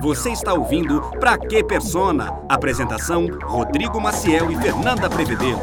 Você 0.00 0.30
está 0.30 0.52
ouvindo 0.52 1.00
Pra 1.20 1.38
Que 1.38 1.62
Persona? 1.62 2.32
Apresentação: 2.48 3.28
Rodrigo 3.44 4.00
Maciel 4.00 4.50
e 4.50 4.56
Fernanda 4.56 5.08
Prevedelo. 5.08 5.60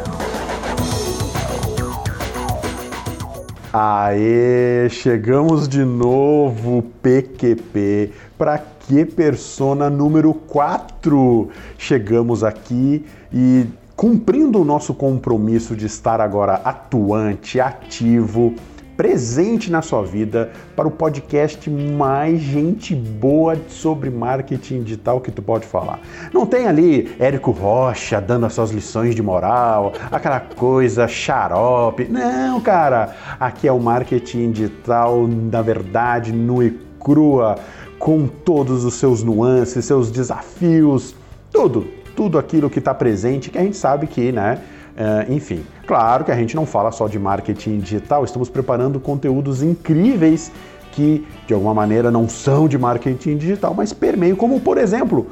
Aê, 3.72 4.90
chegamos 4.90 5.68
de 5.68 5.84
novo, 5.84 6.84
PQP. 7.04 8.12
Pra 8.38 8.58
Que 8.58 9.06
Persona 9.06 9.90
número 9.90 10.34
4? 10.34 11.50
Chegamos 11.78 12.44
aqui 12.44 13.06
e 13.32 13.68
cumprindo 13.96 14.62
o 14.62 14.66
nosso 14.66 14.94
compromisso 14.94 15.76
de 15.76 15.86
estar 15.86 16.22
agora 16.22 16.54
atuante, 16.64 17.60
ativo, 17.60 18.56
presente 19.00 19.72
na 19.72 19.82
sua 19.82 20.04
vida 20.04 20.52
para 20.76 20.86
o 20.86 20.92
podcast 20.92 21.70
mais 21.70 22.38
gente 22.42 22.94
boa 22.94 23.56
sobre 23.70 24.10
marketing 24.10 24.84
digital 24.84 25.22
que 25.22 25.32
tu 25.32 25.42
pode 25.42 25.66
falar. 25.66 26.02
Não 26.34 26.46
tem 26.46 26.68
ali 26.68 27.16
Érico 27.18 27.52
Rocha 27.52 28.20
dando 28.20 28.46
as 28.46 28.52
suas 28.52 28.72
lições 28.72 29.16
de 29.16 29.24
moral, 29.24 29.94
aquela 30.12 30.42
coisa 30.42 31.08
xarope. 31.08 32.10
Não, 32.10 32.60
cara. 32.60 33.16
Aqui 33.40 33.70
é 33.70 33.72
o 33.72 33.80
marketing 33.80 34.52
digital, 34.52 35.26
na 35.26 35.62
verdade, 35.62 36.34
nu 36.34 36.62
e 36.62 36.78
crua, 37.00 37.56
com 37.98 38.28
todos 38.28 38.84
os 38.84 38.96
seus 38.96 39.24
nuances, 39.24 39.86
seus 39.86 40.12
desafios, 40.12 41.16
tudo, 41.54 41.88
tudo 42.18 42.38
aquilo 42.38 42.70
que 42.70 42.80
está 42.80 42.94
presente 42.94 43.50
que 43.50 43.58
a 43.58 43.64
gente 43.64 43.78
sabe 43.78 44.08
que, 44.08 44.34
né? 44.34 44.62
Uh, 45.00 45.32
enfim, 45.32 45.66
claro 45.88 46.26
que 46.26 46.32
a 46.32 46.36
gente 46.36 46.58
não 46.58 46.66
fala 46.66 46.92
só 46.92 47.08
de 47.08 47.18
marketing 47.18 47.80
digital, 47.80 48.26
estamos 48.26 48.50
preparando 48.50 49.00
conteúdos 49.00 49.64
incríveis 49.64 50.52
que 50.92 51.26
de 51.48 51.54
alguma 51.54 51.74
maneira 51.74 52.12
não 52.12 52.28
são 52.28 52.68
de 52.68 52.78
marketing 52.78 53.38
digital, 53.38 53.74
mas 53.74 53.94
permeiam, 53.94 54.36
como 54.36 54.60
por 54.60 54.78
exemplo, 54.78 55.28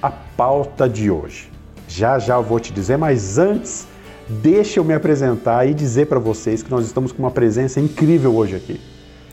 a 0.00 0.10
pauta 0.10 0.88
de 0.88 1.10
hoje. 1.10 1.52
Já 1.86 2.18
já 2.18 2.36
eu 2.36 2.42
vou 2.42 2.58
te 2.58 2.72
dizer, 2.72 2.96
mas 2.96 3.36
antes, 3.36 3.86
deixa 4.26 4.80
eu 4.80 4.84
me 4.84 4.94
apresentar 4.94 5.68
e 5.68 5.74
dizer 5.74 6.06
para 6.06 6.18
vocês 6.18 6.62
que 6.62 6.70
nós 6.70 6.86
estamos 6.86 7.12
com 7.12 7.22
uma 7.22 7.30
presença 7.30 7.78
incrível 7.78 8.34
hoje 8.34 8.56
aqui. 8.56 8.80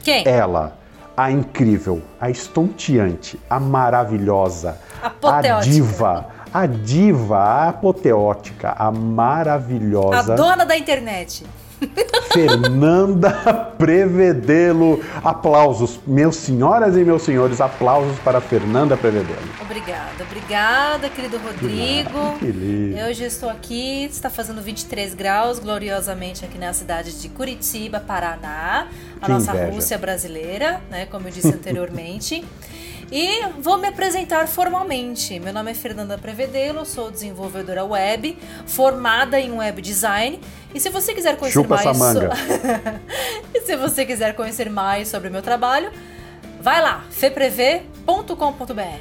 Quem? 0.03 0.27
Ela, 0.27 0.77
a 1.15 1.31
incrível, 1.31 2.01
a 2.19 2.29
estonteante, 2.29 3.39
a 3.49 3.57
maravilhosa, 3.57 4.77
a, 5.01 5.37
a 5.37 5.59
diva 5.61 6.27
a 6.53 6.65
diva, 6.65 7.37
a 7.37 7.69
apoteótica, 7.69 8.73
a 8.77 8.91
maravilhosa. 8.91 10.33
A 10.33 10.35
dona 10.35 10.65
da 10.65 10.77
internet. 10.77 11.45
Fernanda 12.33 13.31
Prevedelo. 13.77 14.99
Aplausos, 15.23 15.99
meus 16.07 16.35
senhoras 16.35 16.95
e 16.95 17.03
meus 17.03 17.21
senhores, 17.21 17.61
aplausos 17.61 18.17
para 18.19 18.41
Fernanda 18.41 18.97
Prevedelo. 18.97 19.39
Obrigada, 19.61 20.23
obrigada, 20.23 21.09
querido 21.09 21.37
Rodrigo. 21.37 22.37
Que 22.39 22.47
lindo. 22.47 22.97
Eu 22.97 23.13
já 23.13 23.25
estou 23.25 23.49
aqui, 23.49 24.05
está 24.05 24.29
fazendo 24.29 24.61
23 24.61 25.13
graus, 25.13 25.59
gloriosamente 25.59 26.43
aqui 26.43 26.57
na 26.57 26.73
cidade 26.73 27.19
de 27.21 27.29
Curitiba, 27.29 27.99
Paraná, 27.99 28.87
a 29.21 29.25
Que 29.25 29.31
nossa 29.31 29.51
inveja. 29.51 29.71
Rússia 29.71 29.97
brasileira, 29.97 30.81
né, 30.89 31.05
como 31.05 31.27
eu 31.27 31.31
disse 31.31 31.49
anteriormente. 31.53 32.43
E 33.11 33.47
vou 33.61 33.77
me 33.77 33.87
apresentar 33.87 34.47
formalmente. 34.47 35.39
Meu 35.39 35.53
nome 35.53 35.71
é 35.71 35.73
Fernanda 35.73 36.17
Prevedelo, 36.17 36.85
sou 36.85 37.09
desenvolvedora 37.09 37.85
web, 37.85 38.37
formada 38.65 39.39
em 39.39 39.51
web 39.51 39.81
design. 39.81 40.39
E 40.75 40.79
se 40.79 40.89
você 40.89 41.13
quiser 41.13 41.37
conhecer 41.37 41.61
Chupa 41.61 41.81
mais 41.81 41.97
manga. 41.97 42.31
e 43.55 43.61
se 43.61 43.77
você 43.77 44.05
quiser 44.05 44.35
conhecer 44.35 44.69
mais 44.69 45.07
sobre 45.07 45.29
o 45.29 45.31
meu 45.31 45.41
trabalho, 45.41 45.89
vai 46.61 46.81
lá, 46.81 47.05
feprev.com.br. 47.09 48.99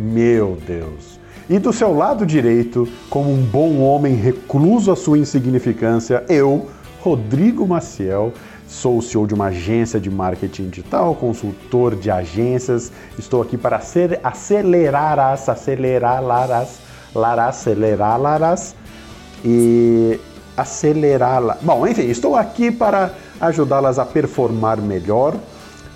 Meu 0.00 0.58
Deus. 0.66 1.18
E 1.48 1.58
do 1.58 1.72
seu 1.72 1.94
lado 1.94 2.26
direito, 2.26 2.86
como 3.08 3.32
um 3.32 3.42
bom 3.42 3.78
homem 3.78 4.14
recluso 4.14 4.90
à 4.90 4.96
sua 4.96 5.18
insignificância, 5.18 6.24
eu, 6.28 6.68
Rodrigo 7.00 7.66
Maciel, 7.66 8.34
sou 8.68 8.98
o 8.98 9.02
CEO 9.02 9.26
de 9.26 9.34
uma 9.34 9.46
agência 9.46 9.98
de 9.98 10.10
marketing 10.10 10.68
digital, 10.68 11.14
consultor 11.14 11.96
de 11.96 12.10
agências. 12.10 12.92
Estou 13.18 13.40
aqui 13.40 13.56
para 13.56 13.80
acelerar 14.22 15.18
as, 15.18 15.48
acelerar 15.48 16.22
laras, 16.22 16.78
laras, 17.14 17.48
acelerar 17.48 18.20
laras 18.20 18.76
e 19.42 20.20
acelerá-la. 20.56 21.56
Bom, 21.62 21.86
enfim, 21.86 22.08
estou 22.08 22.36
aqui 22.36 22.70
para 22.70 23.12
ajudá-las 23.40 23.98
a 23.98 24.04
performar 24.04 24.78
melhor 24.78 25.34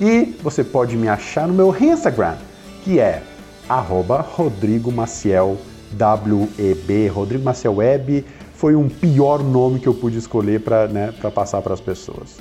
e 0.01 0.37
você 0.43 0.65
pode 0.65 0.97
me 0.97 1.09
achar 1.09 1.47
no 1.47 1.55
meu 1.55 1.77
Instagram, 1.79 2.37
que 2.83 2.99
é 2.99 3.23
arroba 3.69 4.21
Rodrigo 4.21 4.91
Maciel 4.91 5.59
WEB. 7.75 8.25
Foi 8.55 8.75
um 8.77 8.89
pior 8.89 9.43
nome 9.43 9.81
que 9.81 9.89
eu 9.89 9.95
pude 9.95 10.17
escolher 10.17 10.61
para 10.61 10.87
né, 10.87 11.13
passar 11.35 11.61
para 11.61 11.75
as 11.75 11.81
pessoas. 11.81 12.39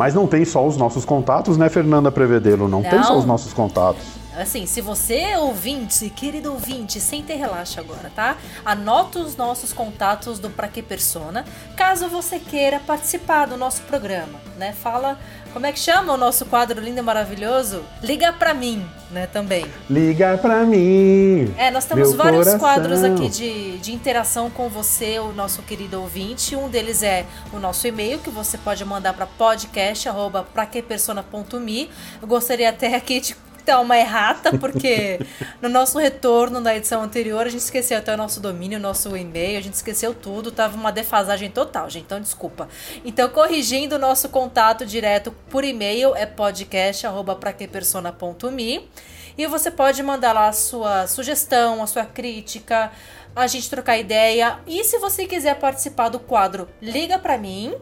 Mas 0.00 0.14
não 0.14 0.26
tem 0.26 0.46
só 0.46 0.66
os 0.66 0.78
nossos 0.78 1.04
contatos, 1.04 1.58
né, 1.58 1.68
Fernanda 1.68 2.10
Prevedelo? 2.10 2.66
Não, 2.66 2.82
tem 2.82 3.02
só 3.02 3.10
Não. 3.10 3.18
os 3.18 3.26
nossos 3.26 3.52
contatos. 3.52 4.19
Assim, 4.36 4.66
se 4.66 4.80
você, 4.80 5.34
ouvinte, 5.36 6.08
querido 6.10 6.52
ouvinte, 6.52 7.00
senta 7.00 7.32
e 7.32 7.36
relaxa 7.36 7.80
agora, 7.80 8.12
tá? 8.14 8.36
Anota 8.64 9.18
os 9.18 9.34
nossos 9.36 9.72
contatos 9.72 10.38
do 10.38 10.48
Pra 10.48 10.68
Que 10.68 10.80
Persona, 10.82 11.44
caso 11.76 12.08
você 12.08 12.38
queira 12.38 12.78
participar 12.78 13.46
do 13.46 13.56
nosso 13.56 13.82
programa, 13.82 14.38
né? 14.56 14.72
Fala, 14.72 15.18
como 15.52 15.66
é 15.66 15.72
que 15.72 15.80
chama 15.80 16.12
o 16.12 16.16
nosso 16.16 16.46
quadro 16.46 16.80
lindo 16.80 17.00
e 17.00 17.02
maravilhoso? 17.02 17.82
Liga 18.02 18.32
pra 18.32 18.54
mim, 18.54 18.86
né, 19.10 19.26
também. 19.26 19.66
Liga 19.88 20.38
pra 20.38 20.64
mim. 20.64 21.52
É, 21.58 21.72
nós 21.72 21.84
temos 21.84 22.14
vários 22.14 22.44
coração. 22.44 22.60
quadros 22.60 23.02
aqui 23.02 23.28
de, 23.28 23.78
de 23.78 23.92
interação 23.92 24.48
com 24.48 24.68
você, 24.68 25.18
o 25.18 25.32
nosso 25.32 25.60
querido 25.62 26.00
ouvinte. 26.00 26.54
Um 26.54 26.68
deles 26.68 27.02
é 27.02 27.26
o 27.52 27.58
nosso 27.58 27.84
e-mail, 27.86 28.20
que 28.20 28.30
você 28.30 28.56
pode 28.56 28.84
mandar 28.84 29.12
para 29.12 29.26
podcast.praquepersona.me. 29.26 31.90
Eu 32.22 32.28
gostaria 32.28 32.70
até 32.70 32.94
aqui 32.94 33.18
de 33.20 33.34
uma 33.78 33.96
errata, 33.98 34.56
porque 34.58 35.20
no 35.60 35.68
nosso 35.68 35.98
retorno 35.98 36.60
da 36.60 36.76
edição 36.76 37.02
anterior, 37.02 37.46
a 37.46 37.48
gente 37.48 37.60
esqueceu 37.60 37.98
até 37.98 38.12
o 38.14 38.16
nosso 38.16 38.40
domínio, 38.40 38.78
o 38.78 38.82
nosso 38.82 39.16
e-mail, 39.16 39.58
a 39.58 39.62
gente 39.62 39.74
esqueceu 39.74 40.12
tudo, 40.14 40.50
tava 40.50 40.76
uma 40.76 40.90
defasagem 40.90 41.48
total, 41.50 41.88
gente, 41.88 42.04
então 42.04 42.20
desculpa. 42.20 42.68
Então, 43.04 43.28
corrigindo 43.28 43.94
o 43.96 43.98
nosso 43.98 44.28
contato 44.28 44.86
direto 44.86 45.32
por 45.48 45.64
e-mail, 45.64 46.14
é 46.16 46.26
podcast.praquepersona.me. 46.26 48.90
E 49.38 49.46
você 49.46 49.70
pode 49.70 50.02
mandar 50.02 50.32
lá 50.32 50.48
a 50.48 50.52
sua 50.52 51.06
sugestão, 51.06 51.80
a 51.82 51.86
sua 51.86 52.04
crítica, 52.04 52.90
a 53.34 53.46
gente 53.46 53.70
trocar 53.70 53.96
ideia. 53.96 54.58
E 54.66 54.84
se 54.84 54.98
você 54.98 55.26
quiser 55.26 55.58
participar 55.58 56.08
do 56.08 56.18
quadro 56.18 56.68
Liga 56.80 57.18
pra 57.18 57.38
mim, 57.38 57.74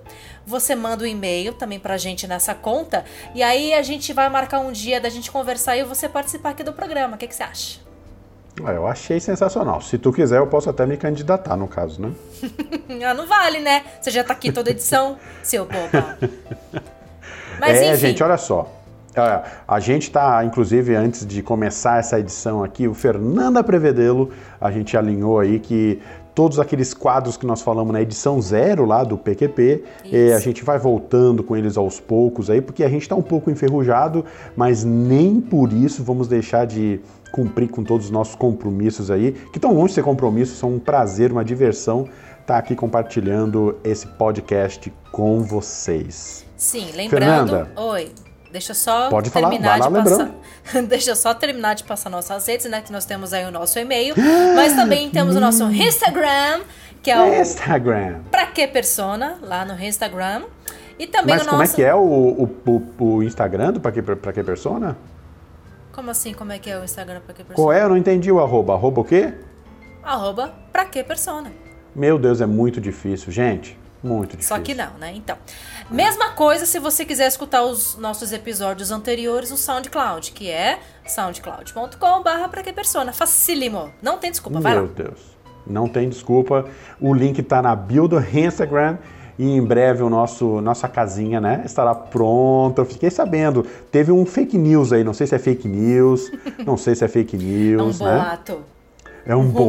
você 0.48 0.74
manda 0.74 1.04
um 1.04 1.06
e-mail 1.06 1.52
também 1.52 1.78
pra 1.78 1.96
gente 1.98 2.26
nessa 2.26 2.54
conta. 2.54 3.04
E 3.34 3.42
aí 3.42 3.74
a 3.74 3.82
gente 3.82 4.12
vai 4.12 4.28
marcar 4.28 4.60
um 4.60 4.72
dia 4.72 5.00
da 5.00 5.08
gente 5.10 5.30
conversar 5.30 5.76
e 5.76 5.84
você 5.84 6.08
participar 6.08 6.50
aqui 6.50 6.62
do 6.64 6.72
programa. 6.72 7.16
O 7.16 7.18
que, 7.18 7.26
que 7.28 7.34
você 7.34 7.42
acha? 7.42 7.80
Ah, 8.64 8.72
Eu 8.72 8.86
achei 8.88 9.20
sensacional. 9.20 9.80
Se 9.80 9.98
tu 9.98 10.12
quiser, 10.12 10.38
eu 10.38 10.46
posso 10.46 10.68
até 10.70 10.84
me 10.86 10.96
candidatar, 10.96 11.56
no 11.56 11.68
caso, 11.68 12.00
né? 12.00 12.10
Ah, 13.06 13.14
não 13.14 13.26
vale, 13.26 13.60
né? 13.60 13.84
Você 14.00 14.10
já 14.10 14.24
tá 14.24 14.32
aqui 14.32 14.50
toda 14.50 14.70
edição, 14.70 15.16
seu 15.42 15.64
boba. 15.66 16.18
Mas 17.60 17.76
é, 17.78 17.92
enfim. 17.92 17.96
gente, 18.08 18.22
olha 18.22 18.36
só. 18.36 18.72
É, 19.14 19.42
A 19.66 19.80
gente 19.80 20.04
está, 20.04 20.44
inclusive, 20.44 20.94
antes 20.94 21.26
de 21.26 21.42
começar 21.42 21.98
essa 21.98 22.18
edição 22.20 22.62
aqui, 22.62 22.86
o 22.88 22.94
Fernanda 22.94 23.62
Prevedelo, 23.64 24.32
a 24.60 24.70
gente 24.70 24.96
alinhou 24.96 25.38
aí 25.40 25.58
que 25.58 26.00
todos 26.38 26.60
aqueles 26.60 26.94
quadros 26.94 27.36
que 27.36 27.44
nós 27.44 27.62
falamos 27.62 27.92
na 27.92 28.00
edição 28.00 28.40
zero 28.40 28.84
lá 28.84 29.02
do 29.02 29.18
PQP, 29.18 29.82
eh, 30.12 30.32
a 30.32 30.38
gente 30.38 30.62
vai 30.62 30.78
voltando 30.78 31.42
com 31.42 31.56
eles 31.56 31.76
aos 31.76 31.98
poucos 31.98 32.48
aí, 32.48 32.60
porque 32.60 32.84
a 32.84 32.88
gente 32.88 33.02
está 33.02 33.16
um 33.16 33.22
pouco 33.22 33.50
enferrujado, 33.50 34.24
mas 34.54 34.84
nem 34.84 35.40
por 35.40 35.72
isso 35.72 36.04
vamos 36.04 36.28
deixar 36.28 36.64
de 36.64 37.00
cumprir 37.32 37.68
com 37.68 37.82
todos 37.82 38.06
os 38.06 38.12
nossos 38.12 38.36
compromissos 38.36 39.10
aí, 39.10 39.32
que 39.32 39.58
estão 39.58 39.74
longe 39.74 39.88
de 39.88 39.94
ser 39.94 40.04
compromissos, 40.04 40.56
são 40.56 40.74
um 40.74 40.78
prazer, 40.78 41.32
uma 41.32 41.44
diversão 41.44 42.06
estar 42.40 42.56
aqui 42.56 42.76
compartilhando 42.76 43.76
esse 43.82 44.06
podcast 44.06 44.92
com 45.10 45.40
vocês. 45.40 46.46
Sim, 46.56 46.86
lembrando. 46.94 47.10
Fernanda. 47.10 47.68
Oi. 47.74 48.12
Deixa 48.50 48.70
eu 48.72 48.74
só 48.74 49.10
Pode 49.10 49.30
terminar 49.30 49.78
de 49.80 49.90
passar. 49.90 50.30
Deixa 50.88 51.14
só 51.14 51.34
terminar 51.34 51.74
de 51.74 51.84
passar 51.84 52.08
nossas 52.10 52.46
redes, 52.46 52.66
né? 52.70 52.80
Que 52.80 52.90
nós 52.92 53.04
temos 53.04 53.32
aí 53.32 53.44
o 53.44 53.50
nosso 53.50 53.78
e-mail. 53.78 54.14
Mas 54.56 54.74
também 54.74 55.10
temos 55.10 55.36
o 55.36 55.40
nosso 55.40 55.64
Instagram, 55.70 56.60
que 57.02 57.10
é 57.10 57.20
o 57.20 57.40
Instagram. 57.40 58.20
Pra 58.30 58.46
Que 58.46 58.66
Persona, 58.66 59.38
lá 59.42 59.64
no 59.64 59.78
Instagram. 59.82 60.44
E 60.98 61.06
também 61.06 61.36
Mas 61.36 61.46
como 61.46 61.56
é 61.62 61.64
nosso. 61.66 61.76
que 61.76 61.82
é 61.84 61.94
o, 61.94 61.98
o, 62.00 62.50
o- 62.98 63.04
o 63.16 63.22
Instagram 63.22 63.72
do 63.72 63.80
Pra 63.80 63.92
Que, 63.92 64.02
pra 64.02 64.32
que 64.32 64.42
Persona? 64.42 64.96
Como 65.92 66.10
assim? 66.10 66.32
Como 66.32 66.50
é 66.50 66.58
que 66.58 66.68
é 66.70 66.78
o 66.78 66.82
Instagram 66.84 67.20
Pra 67.20 67.34
Que 67.34 67.44
Persona? 67.44 67.54
Qual 67.68 67.72
é? 67.72 67.82
Eu 67.84 67.88
não 67.90 67.96
entendi 67.96 68.32
o 68.32 68.40
arroba. 68.40 68.72
Arroba 68.74 69.00
o 69.02 69.04
quê? 69.04 69.32
Arroba 70.02 70.52
Pra 70.72 70.84
Que 70.86 71.04
Persona. 71.04 71.52
Meu 71.94 72.18
Deus, 72.18 72.40
é 72.40 72.46
muito 72.46 72.80
difícil. 72.80 73.30
Gente, 73.30 73.77
Muito 74.02 74.36
difícil. 74.36 74.56
Só 74.56 74.62
que 74.62 74.74
não, 74.74 74.90
né? 74.98 75.12
Então, 75.14 75.36
mesma 75.90 76.30
coisa 76.30 76.66
se 76.66 76.78
você 76.78 77.04
quiser 77.04 77.26
escutar 77.26 77.62
os 77.64 77.96
nossos 77.96 78.32
episódios 78.32 78.90
anteriores 78.90 79.50
no 79.50 79.56
SoundCloud, 79.56 80.32
que 80.32 80.50
é 80.50 80.78
soundcloud.com/barra 81.06 82.48
para 82.48 82.62
que 82.62 82.72
persona. 82.72 83.12
Facílimo. 83.12 83.90
Não 84.02 84.18
tem 84.18 84.30
desculpa, 84.30 84.60
vai 84.60 84.74
Meu 84.74 84.82
lá. 84.84 84.90
Deus. 84.94 85.38
Não 85.66 85.88
tem 85.88 86.08
desculpa. 86.08 86.64
O 87.00 87.12
link 87.12 87.42
tá 87.42 87.60
na 87.60 87.74
bio 87.74 88.08
do 88.08 88.18
Instagram 88.20 88.98
e 89.38 89.50
em 89.50 89.62
breve 89.62 90.02
o 90.02 90.08
nosso 90.10 90.60
nossa 90.60 90.88
casinha, 90.88 91.40
né, 91.40 91.62
estará 91.64 91.94
pronta. 91.94 92.80
Eu 92.82 92.86
fiquei 92.86 93.10
sabendo, 93.10 93.62
teve 93.90 94.10
um 94.10 94.24
fake 94.24 94.56
news 94.56 94.92
aí, 94.92 95.04
não 95.04 95.12
sei 95.14 95.26
se 95.26 95.34
é 95.34 95.38
fake 95.38 95.68
news, 95.68 96.30
não 96.64 96.76
sei 96.76 96.94
se 96.94 97.04
é 97.04 97.08
fake 97.08 97.36
É 97.36 97.38
um 97.38 97.42
news, 97.84 98.00
né? 98.00 98.14
boato. 98.16 98.62
É 99.26 99.36
um 99.36 99.40
Um 99.40 99.48
rumor. 99.48 99.66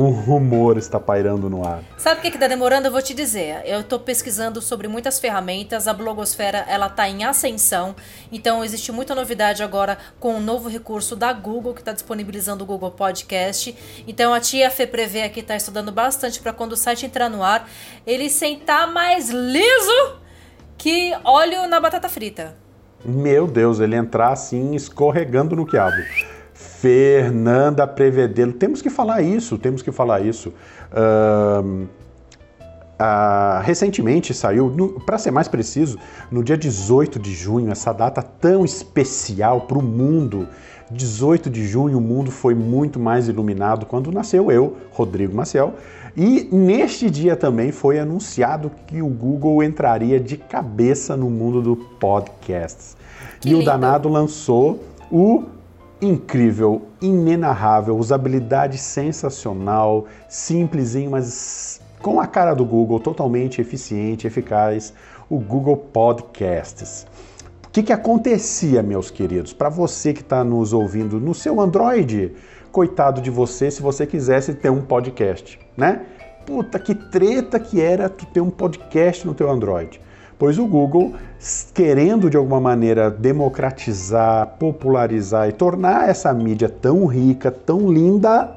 Um 0.00 0.12
rumor 0.12 0.78
está 0.78 0.98
pairando 0.98 1.50
no 1.50 1.62
ar. 1.62 1.82
Sabe 1.98 2.20
o 2.20 2.22
que, 2.22 2.30
que 2.30 2.38
tá 2.38 2.48
demorando? 2.48 2.88
Eu 2.88 2.90
vou 2.90 3.02
te 3.02 3.12
dizer. 3.12 3.60
Eu 3.66 3.84
tô 3.84 4.00
pesquisando 4.00 4.62
sobre 4.62 4.88
muitas 4.88 5.20
ferramentas. 5.20 5.86
A 5.86 5.92
blogosfera, 5.92 6.64
ela 6.66 6.88
tá 6.88 7.06
em 7.06 7.22
ascensão. 7.22 7.94
Então, 8.32 8.64
existe 8.64 8.90
muita 8.90 9.14
novidade 9.14 9.62
agora 9.62 9.98
com 10.18 10.36
o 10.36 10.40
novo 10.40 10.70
recurso 10.70 11.14
da 11.14 11.34
Google, 11.34 11.74
que 11.74 11.82
está 11.82 11.92
disponibilizando 11.92 12.64
o 12.64 12.66
Google 12.66 12.92
Podcast. 12.92 13.76
Então, 14.08 14.32
a 14.32 14.40
tia 14.40 14.70
Fê 14.70 14.86
Prevê 14.86 15.20
aqui 15.20 15.42
tá 15.42 15.54
estudando 15.54 15.92
bastante 15.92 16.40
para 16.40 16.54
quando 16.54 16.72
o 16.72 16.76
site 16.78 17.04
entrar 17.04 17.28
no 17.28 17.42
ar, 17.42 17.68
ele 18.06 18.30
sentar 18.30 18.90
mais 18.90 19.28
liso 19.28 20.16
que 20.78 21.12
óleo 21.22 21.66
na 21.66 21.78
batata 21.78 22.08
frita. 22.08 22.56
Meu 23.04 23.46
Deus, 23.46 23.80
ele 23.80 23.96
entrar 23.96 24.32
assim 24.32 24.74
escorregando 24.74 25.54
no 25.54 25.66
quiabo. 25.66 26.02
Fernanda 26.80 27.86
Prevedelo, 27.86 28.54
temos 28.54 28.80
que 28.80 28.88
falar 28.88 29.20
isso, 29.20 29.58
temos 29.58 29.82
que 29.82 29.92
falar 29.92 30.20
isso. 30.20 30.52
Ahn, 30.90 31.86
ah, 32.98 33.62
recentemente 33.64 34.34
saiu, 34.34 35.00
para 35.06 35.16
ser 35.16 35.30
mais 35.30 35.48
preciso, 35.48 35.98
no 36.30 36.44
dia 36.44 36.56
18 36.56 37.18
de 37.18 37.32
junho, 37.34 37.70
essa 37.70 37.92
data 37.92 38.22
tão 38.22 38.64
especial 38.64 39.62
para 39.62 39.78
o 39.78 39.82
mundo. 39.82 40.48
18 40.90 41.48
de 41.48 41.66
junho, 41.66 41.98
o 41.98 42.00
mundo 42.00 42.30
foi 42.30 42.54
muito 42.54 42.98
mais 42.98 43.28
iluminado 43.28 43.86
quando 43.86 44.10
nasceu 44.10 44.50
eu, 44.50 44.76
Rodrigo 44.90 45.34
Maciel. 45.34 45.74
E 46.16 46.48
neste 46.50 47.08
dia 47.08 47.36
também 47.36 47.72
foi 47.72 47.98
anunciado 47.98 48.70
que 48.86 49.00
o 49.00 49.08
Google 49.08 49.62
entraria 49.62 50.18
de 50.18 50.36
cabeça 50.36 51.16
no 51.16 51.30
mundo 51.30 51.62
do 51.62 51.76
podcasts. 51.76 52.96
Que 53.40 53.50
e 53.50 53.54
o 53.54 53.58
lindo. 53.58 53.70
danado 53.70 54.08
lançou 54.08 54.82
o 55.10 55.44
incrível, 56.00 56.82
inenarrável, 57.00 57.96
usabilidade 57.96 58.78
sensacional, 58.78 60.06
simplesinho, 60.28 61.10
mas 61.10 61.80
com 62.00 62.20
a 62.20 62.26
cara 62.26 62.54
do 62.54 62.64
Google, 62.64 62.98
totalmente 62.98 63.60
eficiente, 63.60 64.26
eficaz, 64.26 64.94
o 65.28 65.38
Google 65.38 65.76
Podcasts. 65.76 67.06
O 67.66 67.70
que, 67.70 67.82
que 67.82 67.92
acontecia, 67.92 68.82
meus 68.82 69.10
queridos? 69.10 69.52
Para 69.52 69.68
você 69.68 70.12
que 70.12 70.22
está 70.22 70.42
nos 70.42 70.72
ouvindo 70.72 71.20
no 71.20 71.34
seu 71.34 71.60
Android, 71.60 72.32
coitado 72.72 73.20
de 73.20 73.30
você 73.30 73.70
se 73.70 73.82
você 73.82 74.06
quisesse 74.06 74.54
ter 74.54 74.70
um 74.70 74.80
podcast, 74.80 75.58
né? 75.76 76.04
Puta 76.46 76.78
que 76.78 76.94
treta 76.94 77.60
que 77.60 77.80
era 77.80 78.08
ter 78.08 78.40
um 78.40 78.50
podcast 78.50 79.26
no 79.26 79.34
teu 79.34 79.50
Android. 79.50 80.00
Pois 80.40 80.58
o 80.58 80.66
Google, 80.66 81.12
querendo 81.74 82.30
de 82.30 82.36
alguma 82.38 82.58
maneira 82.58 83.10
democratizar, 83.10 84.46
popularizar 84.58 85.50
e 85.50 85.52
tornar 85.52 86.08
essa 86.08 86.32
mídia 86.32 86.66
tão 86.66 87.04
rica, 87.04 87.50
tão 87.50 87.92
linda, 87.92 88.50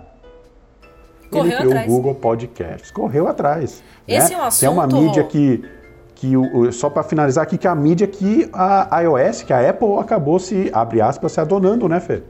Correu 1.29 1.45
ele 1.47 1.55
criou 1.57 1.71
atrás. 1.73 1.87
o 1.91 1.93
Google 1.93 2.15
Podcasts. 2.15 2.89
Correu 2.89 3.27
atrás. 3.27 3.83
Esse 4.07 4.33
né? 4.33 4.39
é 4.39 4.47
um 4.47 4.49
Que 4.49 4.65
é 4.65 4.69
uma 4.69 4.85
assunto- 4.85 5.01
mídia 5.03 5.23
que, 5.25 5.65
que 6.15 6.37
o- 6.37 6.57
o- 6.57 6.71
só 6.71 6.89
para 6.89 7.03
finalizar 7.03 7.43
aqui, 7.43 7.57
que 7.57 7.67
é 7.67 7.69
a 7.69 7.75
mídia 7.75 8.07
que 8.07 8.49
a 8.53 9.01
iOS, 9.01 9.43
que 9.43 9.51
a 9.51 9.69
Apple 9.69 9.97
acabou 9.99 10.39
se, 10.39 10.69
abre 10.73 11.01
aspas, 11.01 11.33
se 11.33 11.41
adonando, 11.41 11.89
né, 11.89 11.99
Fê? 11.99 12.23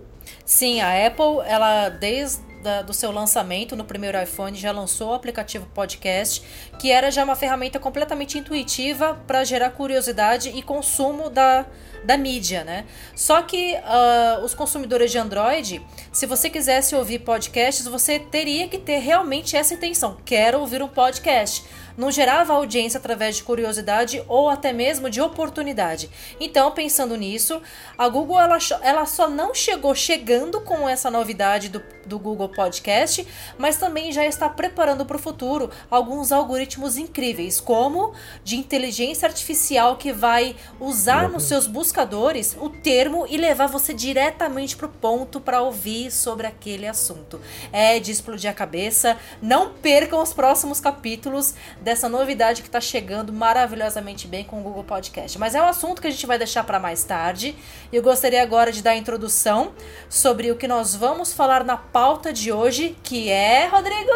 Sim, 0.44 0.82
a 0.82 1.06
Apple, 1.06 1.42
ela 1.48 1.90
desde 1.90 2.42
da- 2.64 2.82
do 2.82 2.94
seu 2.94 3.12
lançamento 3.12 3.76
no 3.76 3.84
primeiro 3.84 4.20
iPhone 4.22 4.58
já 4.58 4.72
lançou 4.72 5.10
o 5.12 5.14
aplicativo 5.14 5.68
Podcast, 5.74 6.42
que 6.80 6.90
era 6.92 7.12
já 7.12 7.24
uma 7.24 7.36
ferramenta 7.36 7.78
completamente 7.80 8.38
intuitiva 8.40 9.22
para 9.28 9.44
gerar 9.44 9.70
curiosidade 9.72 10.50
e 10.50 10.62
consumo 10.64 11.30
da, 11.30 11.66
da 12.04 12.18
mídia, 12.18 12.64
né? 12.64 12.86
Só 13.16 13.42
que 13.44 13.76
ah, 13.84 14.40
os 14.44 14.54
consumidores 14.56 15.12
de 15.12 15.18
Android, 15.18 15.86
se 16.12 16.26
você 16.26 16.50
quisesse 16.50 16.96
ouvir 16.96 17.20
podcasts, 17.20 17.86
você 17.86 18.18
teria 18.18 18.68
que 18.68 18.78
ter 18.80 18.98
realmente 19.00 19.56
essa 19.56 19.74
intenção. 19.74 20.18
Quero 20.26 20.60
ouvir 20.60 20.82
um 20.82 20.88
podcast. 20.88 21.64
Não 21.98 22.12
gerava 22.12 22.54
audiência 22.54 22.98
através 22.98 23.36
de 23.36 23.44
curiosidade 23.44 24.24
ou 24.28 24.50
até 24.50 24.74
mesmo 24.74 25.10
de 25.10 25.22
oportunidade. 25.22 26.10
Então, 26.40 26.72
pensando 26.72 27.16
nisso, 27.16 27.62
a 27.98 28.08
Google 28.08 28.40
ela, 28.40 28.58
ela 28.82 29.06
só 29.06 29.30
não 29.30 29.54
chegou 29.54 29.94
chegando 29.94 30.62
com 30.62 30.88
essa 30.88 31.12
novidade 31.12 31.70
do, 31.70 31.82
do 32.06 32.20
Google 32.20 32.50
Podcast, 32.50 33.28
mas 33.58 33.78
também 33.78 34.12
já 34.12 34.26
está 34.26 34.50
preparando 34.50 35.06
para 35.06 35.18
o 35.18 35.20
futuro 35.20 35.70
alguns 35.90 36.32
algoritmos 36.32 36.98
incríveis, 36.98 37.60
como 37.60 38.14
de 38.44 38.56
inteligência 38.56 39.28
artificial 39.28 39.98
que 39.98 40.12
vai 40.12 40.56
usar 40.80 41.30
nos 41.30 41.44
seus 41.44 41.68
buscadores 41.68 42.56
o 42.60 42.70
termo 42.70 43.26
e 43.30 43.38
levar 43.38 43.68
você 43.68 43.94
diretamente 43.94 44.76
para 44.76 44.88
o 44.88 44.90
ponto 44.90 45.40
para 45.40 45.62
ouvir 45.62 46.12
sobre 46.12 46.48
aquele 46.48 46.88
assunto. 46.88 47.40
É 47.72 48.00
de 48.00 48.12
explodir 48.12 48.50
a 48.50 48.54
cabeça. 48.54 49.18
Não 49.42 49.74
percam 49.74 50.22
os 50.22 50.34
próximos 50.34 50.80
capítulos 50.80 51.54
dessa 51.84 52.08
novidade 52.08 52.62
que 52.62 52.70
está 52.70 52.80
chegando 52.80 53.34
maravilhosamente 53.34 54.26
bem 54.26 54.46
com 54.46 54.62
o 54.62 54.64
Google 54.64 54.86
Podcast. 54.86 55.38
Mas 55.38 55.54
é 55.54 55.62
um 55.62 55.66
assunto 55.66 56.02
que 56.02 56.08
a 56.08 56.12
gente 56.12 56.26
vai 56.26 56.38
deixar 56.38 56.64
para 56.64 56.80
mais 56.80 57.04
tarde. 57.04 57.56
Eu 57.92 58.02
gostaria 58.02 58.42
agora 58.42 58.72
de 58.72 58.82
dar 58.82 58.92
a 58.92 58.96
introdução 58.96 59.74
sobre 60.08 60.50
o 60.50 60.56
que 60.56 60.68
nós 60.68 60.96
vamos 60.96 61.34
falar 61.34 61.66
na 61.66 61.76
pauta 61.76 62.32
de 62.32 62.54
hoje, 62.54 62.96
que 63.04 63.30
é, 63.30 63.68
Rodrigo? 63.68 64.12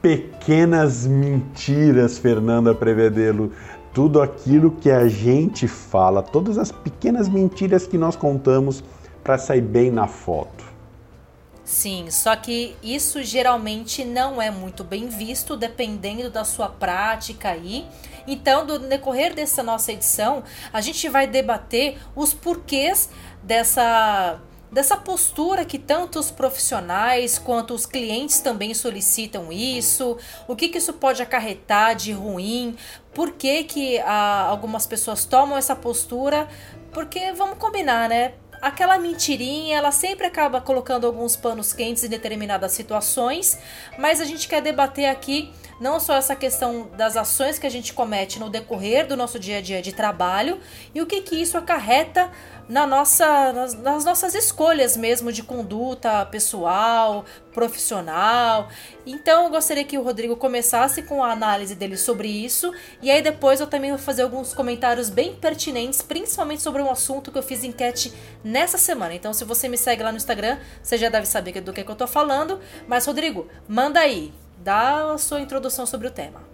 Pequenas 0.00 1.06
mentiras, 1.06 2.18
Fernanda 2.18 2.74
Prevedelo. 2.74 3.52
Tudo 3.92 4.22
aquilo 4.22 4.70
que 4.70 4.90
a 4.90 5.06
gente 5.06 5.68
fala, 5.68 6.22
todas 6.22 6.56
as 6.56 6.72
pequenas 6.72 7.28
mentiras 7.28 7.86
que 7.86 7.98
nós 7.98 8.16
contamos 8.16 8.82
para 9.22 9.38
sair 9.38 9.60
bem 9.60 9.90
na 9.90 10.06
foto. 10.06 10.72
Sim, 11.64 12.10
só 12.10 12.34
que 12.34 12.76
isso 12.82 13.22
geralmente 13.22 14.04
não 14.04 14.42
é 14.42 14.50
muito 14.50 14.82
bem 14.82 15.08
visto, 15.08 15.56
dependendo 15.56 16.28
da 16.28 16.44
sua 16.44 16.68
prática 16.68 17.50
aí. 17.50 17.86
Então, 18.26 18.64
no 18.64 18.78
decorrer 18.78 19.34
dessa 19.34 19.62
nossa 19.62 19.92
edição, 19.92 20.42
a 20.72 20.80
gente 20.80 21.08
vai 21.08 21.26
debater 21.26 21.98
os 22.14 22.34
porquês 22.34 23.08
dessa 23.42 24.40
dessa 24.72 24.96
postura 24.96 25.66
que 25.66 25.78
tanto 25.78 26.18
os 26.18 26.30
profissionais 26.30 27.38
quanto 27.38 27.74
os 27.74 27.84
clientes 27.84 28.40
também 28.40 28.72
solicitam 28.72 29.52
isso, 29.52 30.16
o 30.48 30.56
que, 30.56 30.70
que 30.70 30.78
isso 30.78 30.94
pode 30.94 31.20
acarretar 31.20 31.94
de 31.94 32.12
ruim, 32.12 32.74
por 33.12 33.32
que, 33.32 33.64
que 33.64 33.98
ah, 33.98 34.46
algumas 34.48 34.86
pessoas 34.86 35.26
tomam 35.26 35.58
essa 35.58 35.76
postura, 35.76 36.48
porque 36.90 37.32
vamos 37.32 37.58
combinar, 37.58 38.08
né? 38.08 38.32
Aquela 38.62 38.96
mentirinha, 38.96 39.76
ela 39.76 39.90
sempre 39.90 40.24
acaba 40.24 40.60
colocando 40.60 41.04
alguns 41.04 41.34
panos 41.34 41.72
quentes 41.72 42.04
em 42.04 42.08
determinadas 42.08 42.70
situações, 42.70 43.58
mas 43.98 44.20
a 44.20 44.24
gente 44.24 44.46
quer 44.46 44.62
debater 44.62 45.06
aqui 45.06 45.52
não 45.80 45.98
só 45.98 46.14
essa 46.14 46.36
questão 46.36 46.88
das 46.96 47.16
ações 47.16 47.58
que 47.58 47.66
a 47.66 47.70
gente 47.70 47.92
comete 47.92 48.38
no 48.38 48.48
decorrer 48.48 49.04
do 49.04 49.16
nosso 49.16 49.36
dia 49.36 49.58
a 49.58 49.60
dia 49.60 49.82
de 49.82 49.92
trabalho 49.92 50.60
e 50.94 51.02
o 51.02 51.06
que 51.06 51.20
que 51.22 51.34
isso 51.34 51.58
acarreta 51.58 52.30
na 52.72 52.86
nossa, 52.86 53.52
nas, 53.52 53.74
nas 53.74 54.02
nossas 54.02 54.34
escolhas 54.34 54.96
mesmo 54.96 55.30
de 55.30 55.42
conduta 55.42 56.24
pessoal, 56.24 57.26
profissional. 57.52 58.70
Então 59.04 59.44
eu 59.44 59.50
gostaria 59.50 59.84
que 59.84 59.98
o 59.98 60.02
Rodrigo 60.02 60.36
começasse 60.36 61.02
com 61.02 61.22
a 61.22 61.32
análise 61.32 61.74
dele 61.74 61.98
sobre 61.98 62.28
isso 62.28 62.72
e 63.02 63.10
aí 63.10 63.20
depois 63.20 63.60
eu 63.60 63.66
também 63.66 63.90
vou 63.90 63.98
fazer 63.98 64.22
alguns 64.22 64.54
comentários 64.54 65.10
bem 65.10 65.36
pertinentes, 65.36 66.00
principalmente 66.00 66.62
sobre 66.62 66.80
um 66.80 66.90
assunto 66.90 67.30
que 67.30 67.36
eu 67.36 67.42
fiz 67.42 67.62
enquete 67.62 68.10
nessa 68.42 68.78
semana. 68.78 69.14
Então 69.14 69.34
se 69.34 69.44
você 69.44 69.68
me 69.68 69.76
segue 69.76 70.02
lá 70.02 70.10
no 70.10 70.16
Instagram, 70.16 70.56
você 70.82 70.96
já 70.96 71.10
deve 71.10 71.26
saber 71.26 71.60
do 71.60 71.74
que, 71.74 71.84
que 71.84 71.90
eu 71.90 71.94
tô 71.94 72.06
falando. 72.06 72.58
Mas 72.88 73.04
Rodrigo, 73.04 73.48
manda 73.68 74.00
aí, 74.00 74.32
dá 74.56 75.12
a 75.12 75.18
sua 75.18 75.42
introdução 75.42 75.84
sobre 75.84 76.08
o 76.08 76.10
tema. 76.10 76.51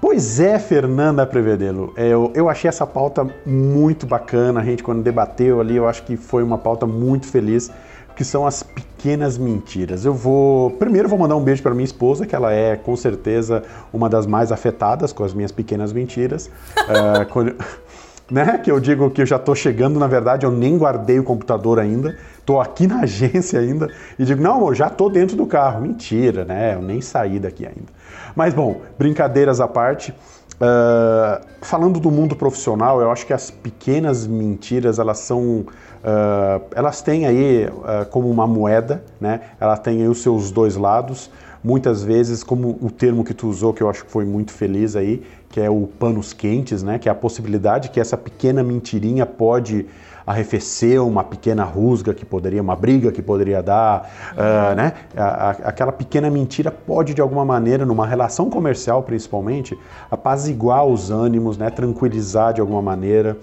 Pois 0.00 0.38
é, 0.38 0.60
Fernanda 0.60 1.26
Prevedelo. 1.26 1.92
É, 1.96 2.06
Eu, 2.06 2.30
eu 2.34 2.48
achei 2.48 2.68
essa 2.68 2.86
pauta 2.86 3.26
muito 3.44 4.06
bacana. 4.06 4.60
A 4.60 4.64
gente, 4.64 4.82
quando 4.82 5.02
debateu 5.02 5.60
ali, 5.60 5.76
eu 5.76 5.88
acho 5.88 6.04
que 6.04 6.16
foi 6.16 6.42
uma 6.42 6.56
pauta 6.56 6.86
muito 6.86 7.26
feliz, 7.26 7.68
que 8.14 8.24
são 8.24 8.46
as 8.46 8.62
pequenas 8.62 9.36
mentiras. 9.36 10.04
Eu 10.04 10.14
vou. 10.14 10.70
Primeiro, 10.72 11.08
vou 11.08 11.18
mandar 11.18 11.34
um 11.34 11.42
beijo 11.42 11.62
para 11.62 11.74
minha 11.74 11.84
esposa, 11.84 12.26
que 12.26 12.34
ela 12.34 12.52
é, 12.52 12.76
com 12.76 12.94
certeza, 12.94 13.64
uma 13.92 14.08
das 14.08 14.24
mais 14.24 14.52
afetadas 14.52 15.12
com 15.12 15.24
as 15.24 15.34
minhas 15.34 15.50
pequenas 15.50 15.92
mentiras. 15.92 16.48
É, 16.76 17.24
quando, 17.30 17.56
né? 18.30 18.58
Que 18.58 18.70
eu 18.70 18.78
digo 18.78 19.10
que 19.10 19.22
eu 19.22 19.26
já 19.26 19.36
estou 19.36 19.56
chegando, 19.56 19.98
na 19.98 20.06
verdade, 20.06 20.46
eu 20.46 20.52
nem 20.52 20.78
guardei 20.78 21.18
o 21.18 21.24
computador 21.24 21.80
ainda, 21.80 22.16
estou 22.48 22.60
aqui 22.60 22.86
na 22.86 23.00
agência 23.04 23.60
ainda 23.60 23.90
e 24.18 24.24
digo, 24.24 24.42
não, 24.42 24.54
amor, 24.54 24.74
já 24.74 24.86
estou 24.86 25.10
dentro 25.10 25.36
do 25.36 25.46
carro. 25.46 25.82
Mentira, 25.82 26.44
né? 26.44 26.74
Eu 26.74 26.82
nem 26.82 27.00
saí 27.02 27.38
daqui 27.38 27.66
ainda. 27.66 27.92
Mas 28.34 28.54
bom, 28.54 28.80
brincadeiras 28.98 29.60
à 29.60 29.68
parte. 29.68 30.14
Uh, 30.60 31.46
falando 31.60 32.00
do 32.00 32.10
mundo 32.10 32.34
profissional, 32.34 33.00
eu 33.00 33.12
acho 33.12 33.24
que 33.24 33.32
as 33.32 33.48
pequenas 33.48 34.26
mentiras 34.26 34.98
elas 34.98 35.18
são, 35.18 35.60
uh, 35.60 36.64
elas 36.74 37.00
têm 37.00 37.26
aí 37.26 37.66
uh, 37.66 38.06
como 38.10 38.28
uma 38.28 38.44
moeda, 38.44 39.04
né? 39.20 39.40
Ela 39.60 39.76
tem 39.76 40.00
aí 40.00 40.08
os 40.08 40.20
seus 40.20 40.50
dois 40.50 40.74
lados. 40.74 41.30
Muitas 41.62 42.02
vezes, 42.02 42.42
como 42.42 42.78
o 42.80 42.90
termo 42.90 43.22
que 43.24 43.34
tu 43.34 43.48
usou, 43.48 43.72
que 43.72 43.82
eu 43.82 43.90
acho 43.90 44.04
que 44.04 44.10
foi 44.10 44.24
muito 44.24 44.52
feliz 44.52 44.96
aí, 44.96 45.22
que 45.48 45.60
é 45.60 45.68
o 45.70 45.88
panos 45.98 46.32
quentes, 46.32 46.82
né? 46.82 46.98
Que 46.98 47.08
é 47.08 47.12
a 47.12 47.14
possibilidade 47.14 47.90
que 47.90 48.00
essa 48.00 48.16
pequena 48.16 48.62
mentirinha 48.62 49.26
pode 49.26 49.86
arrefecer 50.28 51.02
uma 51.02 51.24
pequena 51.24 51.64
rusga 51.64 52.12
que 52.12 52.26
poderia, 52.26 52.60
uma 52.60 52.76
briga 52.76 53.10
que 53.10 53.22
poderia 53.22 53.62
dar, 53.62 54.10
uh, 54.34 54.74
né? 54.74 54.92
A, 55.16 55.22
a, 55.22 55.50
aquela 55.50 55.90
pequena 55.90 56.28
mentira 56.28 56.70
pode 56.70 57.14
de 57.14 57.22
alguma 57.22 57.46
maneira, 57.46 57.86
numa 57.86 58.06
relação 58.06 58.50
comercial 58.50 59.02
principalmente, 59.02 59.76
apaziguar 60.10 60.84
os 60.84 61.10
ânimos, 61.10 61.56
né? 61.56 61.70
Tranquilizar 61.70 62.52
de 62.52 62.60
alguma 62.60 62.82
maneira. 62.82 63.38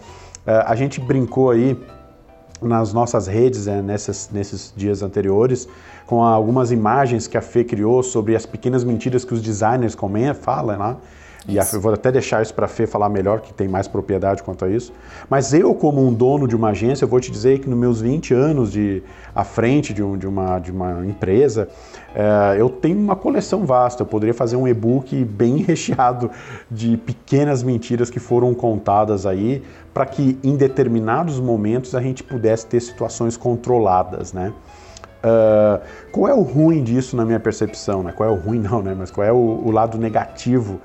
Uh, 0.46 0.62
a 0.68 0.76
gente 0.76 1.02
brincou 1.02 1.50
aí 1.50 1.76
nas 2.62 2.94
nossas 2.94 3.26
redes 3.26 3.66
né, 3.66 3.82
nesses, 3.82 4.30
nesses 4.32 4.74
dias 4.78 5.02
anteriores 5.02 5.68
com 6.06 6.24
algumas 6.24 6.72
imagens 6.72 7.28
que 7.28 7.36
a 7.36 7.42
Fê 7.42 7.64
criou 7.64 8.04
sobre 8.04 8.36
as 8.36 8.46
pequenas 8.46 8.84
mentiras 8.84 9.26
que 9.26 9.34
os 9.34 9.42
designers 9.42 9.96
comem, 9.96 10.34
falam. 10.36 10.78
Né? 10.78 10.96
E 11.48 11.58
eu 11.58 11.80
vou 11.80 11.94
até 11.94 12.12
deixar 12.12 12.42
isso 12.42 12.54
para 12.54 12.66
a 12.66 12.68
Fê 12.68 12.88
falar 12.88 13.08
melhor, 13.08 13.40
que 13.40 13.54
tem 13.54 13.68
mais 13.68 13.88
propriedade 13.88 14.42
quanto 14.42 14.66
a 14.66 14.70
isso. 14.70 14.92
Mas 15.30 15.54
eu, 15.54 15.76
como 15.76 16.06
um 16.06 16.12
dono 16.12 16.48
de 16.48 16.56
uma 16.56 16.70
agência, 16.70 17.06
eu 17.06 17.10
vou 17.10 17.20
te 17.20 17.32
dizer 17.32 17.60
que 17.60 17.70
nos 17.70 17.78
meus 17.78 18.02
20 18.02 18.34
anos 18.34 18.72
de, 18.72 19.04
à 19.34 19.44
frente 19.44 19.94
de, 19.94 20.02
um, 20.02 20.18
de, 20.18 20.28
uma, 20.28 20.58
de 20.58 20.72
uma 20.72 21.06
empresa, 21.06 21.70
é, 22.16 22.60
eu 22.60 22.68
tenho 22.68 22.98
uma 22.98 23.16
coleção 23.16 23.64
vasta. 23.64 24.02
Eu 24.02 24.08
poderia 24.08 24.34
fazer 24.34 24.56
um 24.56 24.68
e-book 24.68 25.24
bem 25.24 25.58
recheado 25.64 26.32
de 26.70 26.98
pequenas 26.98 27.62
mentiras 27.62 28.10
que 28.10 28.20
foram 28.20 28.54
contadas 28.56 29.28
aí, 29.28 29.62
para 29.94 30.06
que 30.08 30.40
em 30.44 30.56
determinados 30.56 31.40
momentos 31.40 31.94
a 31.94 32.02
gente 32.02 32.24
pudesse 32.24 32.66
ter 32.66 32.80
situações 32.80 33.38
controladas, 33.38 34.34
né? 34.34 34.52
Uh, 35.26 35.82
qual 36.12 36.28
é 36.28 36.34
o 36.36 36.42
ruim 36.42 36.84
disso 36.84 37.16
na 37.16 37.26
minha 37.26 37.40
percepção? 37.40 38.04
Né? 38.04 38.12
Qual 38.12 38.30
é 38.30 38.32
o 38.32 38.36
ruim 38.36 38.60
não, 38.62 38.82
né? 38.82 38.96
Mas 38.98 39.10
qual 39.10 39.26
é 39.26 39.32
o, 39.32 39.36
o 39.36 39.72
lado 39.72 39.98
negativo 39.98 40.80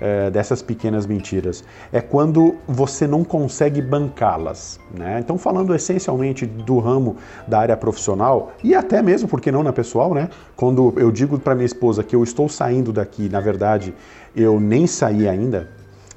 é, 0.00 0.30
dessas 0.30 0.62
pequenas 0.62 1.06
mentiras. 1.06 1.64
É 1.92 2.00
quando 2.00 2.56
você 2.66 3.06
não 3.06 3.24
consegue 3.24 3.80
bancá-las. 3.80 4.78
Né? 4.92 5.18
Então, 5.20 5.38
falando 5.38 5.74
essencialmente 5.74 6.46
do 6.46 6.78
ramo 6.78 7.16
da 7.46 7.60
área 7.60 7.76
profissional 7.76 8.52
e 8.62 8.74
até 8.74 9.02
mesmo, 9.02 9.28
porque 9.28 9.50
não 9.50 9.62
na 9.62 9.72
pessoal, 9.72 10.14
né? 10.14 10.28
quando 10.56 10.92
eu 10.96 11.10
digo 11.10 11.38
para 11.38 11.54
minha 11.54 11.66
esposa 11.66 12.02
que 12.02 12.14
eu 12.14 12.22
estou 12.22 12.48
saindo 12.48 12.92
daqui, 12.92 13.28
na 13.28 13.40
verdade, 13.40 13.94
eu 14.34 14.60
nem 14.60 14.86
saí 14.86 15.28
ainda, 15.28 15.68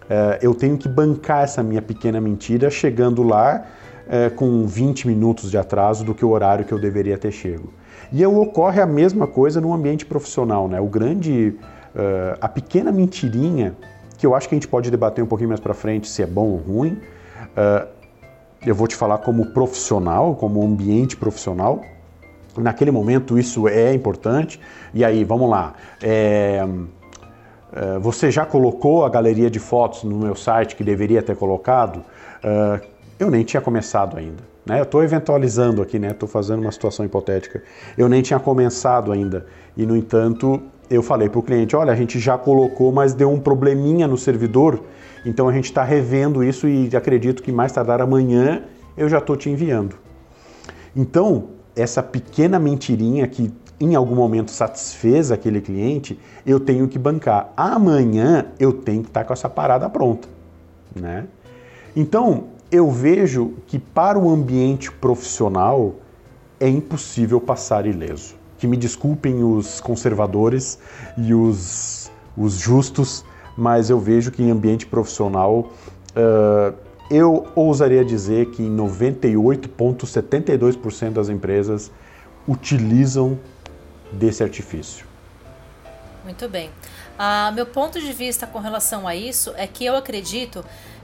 é, 0.10 0.40
eu 0.42 0.54
tenho 0.56 0.78
que 0.78 0.90
bancar 0.90 1.44
essa 1.44 1.62
minha 1.62 1.82
pequena 1.82 2.20
mentira 2.20 2.70
chegando 2.70 3.22
lá 3.22 3.66
é, 4.10 4.30
com 4.30 4.66
20 4.66 5.08
minutos 5.08 5.52
de 5.52 5.58
atraso 5.58 6.04
do 6.04 6.16
que 6.16 6.26
o 6.26 6.30
horário 6.30 6.66
que 6.66 6.72
eu 6.72 6.80
deveria 6.80 7.18
ter 7.18 7.32
chego. 7.32 7.72
E 8.12 8.26
ocorre 8.26 8.82
a 8.82 8.88
mesma 8.88 9.28
coisa 9.28 9.62
no 9.62 9.72
ambiente 9.72 10.04
profissional. 10.04 10.68
Né? 10.68 10.82
O 10.82 10.88
grande 10.88 11.56
Uh, 11.96 12.38
a 12.40 12.48
pequena 12.48 12.92
mentirinha, 12.92 13.76
que 14.18 14.26
eu 14.26 14.36
acho 14.36 14.48
que 14.48 14.56
a 14.56 14.58
gente 14.58 14.68
pode 14.68 14.92
debater 14.92 15.24
um 15.24 15.28
pouquinho 15.28 15.50
mais 15.50 15.60
para 15.60 15.74
frente 15.74 16.08
se 16.08 16.22
é 16.22 16.26
bom 16.26 16.48
ou 16.48 16.58
ruim, 16.58 17.00
uh, 17.56 17.88
eu 18.66 18.76
vou 18.76 18.88
te 18.88 18.96
falar 18.96 19.20
como 19.20 19.48
profissional, 19.48 20.36
como 20.36 20.64
ambiente 20.64 21.16
profissional. 21.16 21.82
Naquele 22.58 22.92
momento 22.92 23.38
isso 23.38 23.68
é 23.68 23.94
importante. 23.94 24.60
E 24.94 25.06
aí, 25.06 25.24
vamos 25.24 25.50
lá. 25.50 25.74
É, 26.02 26.66
é, 27.72 28.00
você 28.00 28.30
já 28.30 28.46
colocou 28.46 29.06
a 29.06 29.10
galeria 29.10 29.50
de 29.50 29.60
fotos 29.60 30.04
no 30.04 30.18
meu 30.18 30.36
site 30.36 30.76
que 30.76 30.84
deveria 30.84 31.22
ter 31.22 31.38
colocado? 31.38 32.04
Eu 33.18 33.32
nem 33.32 33.44
tinha 33.44 33.62
começado 33.62 34.18
ainda. 34.18 34.44
Né? 34.66 34.80
Eu 34.80 34.84
estou 34.84 35.04
eventualizando 35.04 35.82
aqui, 35.82 35.98
estou 35.98 36.28
né? 36.28 36.34
fazendo 36.34 36.62
uma 36.62 36.72
situação 36.72 37.06
hipotética. 37.06 37.64
Eu 37.98 38.08
nem 38.08 38.22
tinha 38.22 38.40
começado 38.40 39.12
ainda. 39.12 39.46
E, 39.76 39.86
no 39.86 39.98
entanto, 39.98 40.62
eu 40.90 41.04
falei 41.04 41.30
para 41.30 41.40
o 41.40 41.44
cliente: 41.44 41.76
olha, 41.76 41.94
a 41.94 41.96
gente 41.96 42.20
já 42.20 42.38
colocou, 42.38 42.92
mas 42.92 43.14
deu 43.14 43.32
um 43.32 43.40
probleminha 43.40 44.08
no 44.08 44.18
servidor, 44.18 44.84
então 45.26 45.48
a 45.48 45.54
gente 45.54 45.66
está 45.66 45.84
revendo 45.84 46.44
isso 46.44 46.68
e 46.68 46.90
acredito 46.96 47.44
que 47.44 47.52
mais 47.52 47.72
tardar 47.72 48.02
amanhã 48.02 48.64
eu 48.98 49.08
já 49.08 49.20
estou 49.20 49.36
te 49.36 49.50
enviando. 49.50 49.96
Então, 50.96 51.50
essa 51.76 52.02
pequena 52.02 52.60
mentirinha 52.60 53.28
que 53.28 53.54
em 53.80 53.96
algum 53.96 54.16
momento 54.16 54.52
satisfez 54.52 55.32
aquele 55.32 55.62
cliente, 55.62 56.20
eu 56.46 56.60
tenho 56.60 56.86
que 56.88 57.00
bancar. 57.00 57.54
Amanhã 57.56 58.48
eu 58.60 58.74
tenho 58.74 59.04
que 59.04 59.10
estar 59.10 59.22
tá 59.22 59.26
com 59.26 59.32
essa 59.32 59.48
parada 59.48 59.90
pronta, 59.90 60.28
né? 60.94 61.28
Então, 61.96 62.48
eu 62.70 62.92
vejo 62.92 63.54
que 63.68 63.80
para 63.80 64.20
o 64.20 64.30
ambiente 64.30 64.92
profissional 64.92 65.96
é 66.60 66.68
impossível 66.68 67.40
passar 67.40 67.86
ileso 67.86 68.39
que 68.60 68.68
me 68.68 68.78
desculpem 68.78 69.44
os 69.44 69.80
conservadores 69.80 70.78
e 71.18 71.34
os, 71.34 72.12
os 72.38 72.60
justos, 72.60 73.26
mas 73.58 73.90
eu 73.90 74.00
vejo 74.00 74.30
que 74.32 74.44
em 74.44 74.52
ambiente 74.52 74.86
profissional 74.86 75.72
uh, 76.12 76.72
eu 77.10 77.48
ousaria 77.56 78.06
dizer 78.06 78.52
que 78.52 78.62
98,72% 78.62 81.12
das 81.12 81.30
empresas 81.30 81.92
utilizam 82.48 83.40
desse 84.12 84.44
artifício. 84.44 85.08
Muito 86.24 86.48
bem. 86.50 86.70
Uh, 87.18 87.52
meu 87.54 87.66
ponto 87.66 88.00
de 88.00 88.14
vista 88.14 88.46
com 88.46 88.60
relação 88.60 89.08
a 89.08 89.16
isso 89.16 89.52
é 89.56 89.66
que 89.66 89.84
eu 89.86 89.96
acredito 89.96 90.64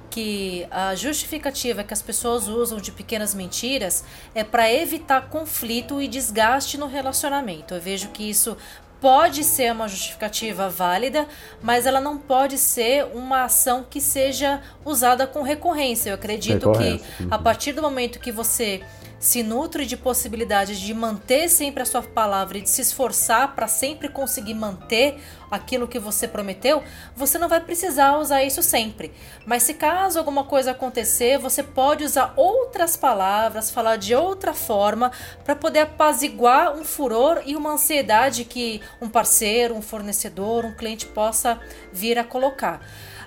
que 0.10 0.68
a 0.72 0.96
justificativa 0.96 1.84
que 1.84 1.94
as 1.94 2.02
pessoas 2.02 2.48
usam 2.48 2.80
de 2.80 2.92
pequenas 2.92 3.34
mentiras 3.34 4.04
é 4.34 4.44
para 4.44 4.72
evitar 4.72 5.30
conflito 5.30 6.02
e 6.02 6.08
desgaste 6.08 6.78
no 6.78 6.88
relacionamento. 6.88 7.74
Eu 7.74 7.82
vejo 7.82 8.10
que 8.10 8.30
isso 8.30 8.58
pode 9.00 9.44
ser 9.44 9.72
uma 9.72 9.88
justificativa 9.88 10.70
válida, 10.70 11.28
mas 11.62 11.86
ela 11.86 12.02
não 12.02 12.18
pode 12.18 12.58
ser 12.58 13.06
uma 13.14 13.44
ação 13.44 13.86
que 13.88 14.02
seja 14.02 14.62
usada 14.84 15.28
com 15.28 15.42
recorrência. 15.42 16.10
Eu 16.10 16.16
acredito 16.16 16.72
que 16.72 17.02
a 17.30 17.38
partir 17.38 17.74
do 17.74 17.82
momento 17.82 18.20
que 18.20 18.32
você 18.32 18.82
se 19.20 19.44
nutre 19.44 19.86
de 19.86 19.98
possibilidades 19.98 20.80
de 20.80 20.94
manter 20.94 21.50
sempre 21.50 21.84
a 21.84 21.86
sua 21.86 22.02
palavra 22.02 22.58
e 22.58 22.62
de 22.62 22.70
se 22.70 22.82
esforçar 22.82 23.56
para 23.56 23.68
sempre 23.68 24.10
conseguir 24.10 24.54
manter 24.54 25.22
aquilo 25.50 25.88
que 25.88 26.00
você 26.00 26.28
prometeu, 26.28 26.84
você 27.16 27.38
não 27.38 27.48
vai 27.48 27.60
precisar 27.60 28.18
usar 28.18 28.44
isso 28.44 28.62
sempre. 28.62 29.12
Mas 29.46 29.64
se 29.64 29.74
caso 29.74 30.20
alguma 30.20 30.44
coisa 30.44 30.72
acontecer, 30.72 31.38
você 31.38 31.64
pode 31.64 32.04
usar 32.04 32.34
outras 32.36 32.98
palavras, 32.98 33.72
falar 33.72 33.96
de 33.98 34.14
outra 34.14 34.54
forma 34.54 35.12
para 35.44 35.56
poder 35.56 35.80
apaziguar 35.80 36.74
um 36.76 36.84
furor 36.84 37.42
e 37.46 37.56
uma 37.56 37.72
ansiedade 37.72 38.44
que 38.46 38.82
um 39.02 39.10
parceiro, 39.10 39.76
um 39.76 39.82
fornecedor, 39.82 40.66
um 40.66 40.76
cliente 40.76 41.06
possa 41.06 41.60
vir 41.92 42.18
a 42.18 42.24
colocar. 42.24 42.82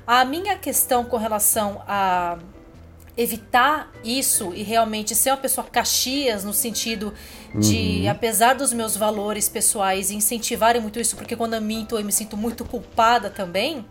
A 0.06 0.24
minha 0.24 0.56
questão 0.56 1.04
com 1.04 1.16
relação 1.16 1.82
a 1.86 2.38
evitar 3.18 3.90
isso 4.04 4.52
e 4.54 4.62
realmente 4.62 5.12
ser 5.12 5.30
uma 5.30 5.36
pessoa 5.36 5.66
caxias 5.66 6.44
no 6.44 6.54
sentido 6.54 7.12
de, 7.52 8.02
uhum. 8.04 8.10
apesar 8.10 8.54
dos 8.54 8.72
meus 8.72 8.96
valores 8.96 9.48
pessoais 9.48 10.12
incentivarem 10.12 10.80
muito 10.80 11.00
isso, 11.00 11.16
porque 11.16 11.34
quando 11.34 11.54
eu 11.54 11.60
minto 11.60 11.98
eu 11.98 12.04
me 12.04 12.12
sinto 12.12 12.36
muito 12.36 12.64
culpada 12.64 13.28
também. 13.28 13.84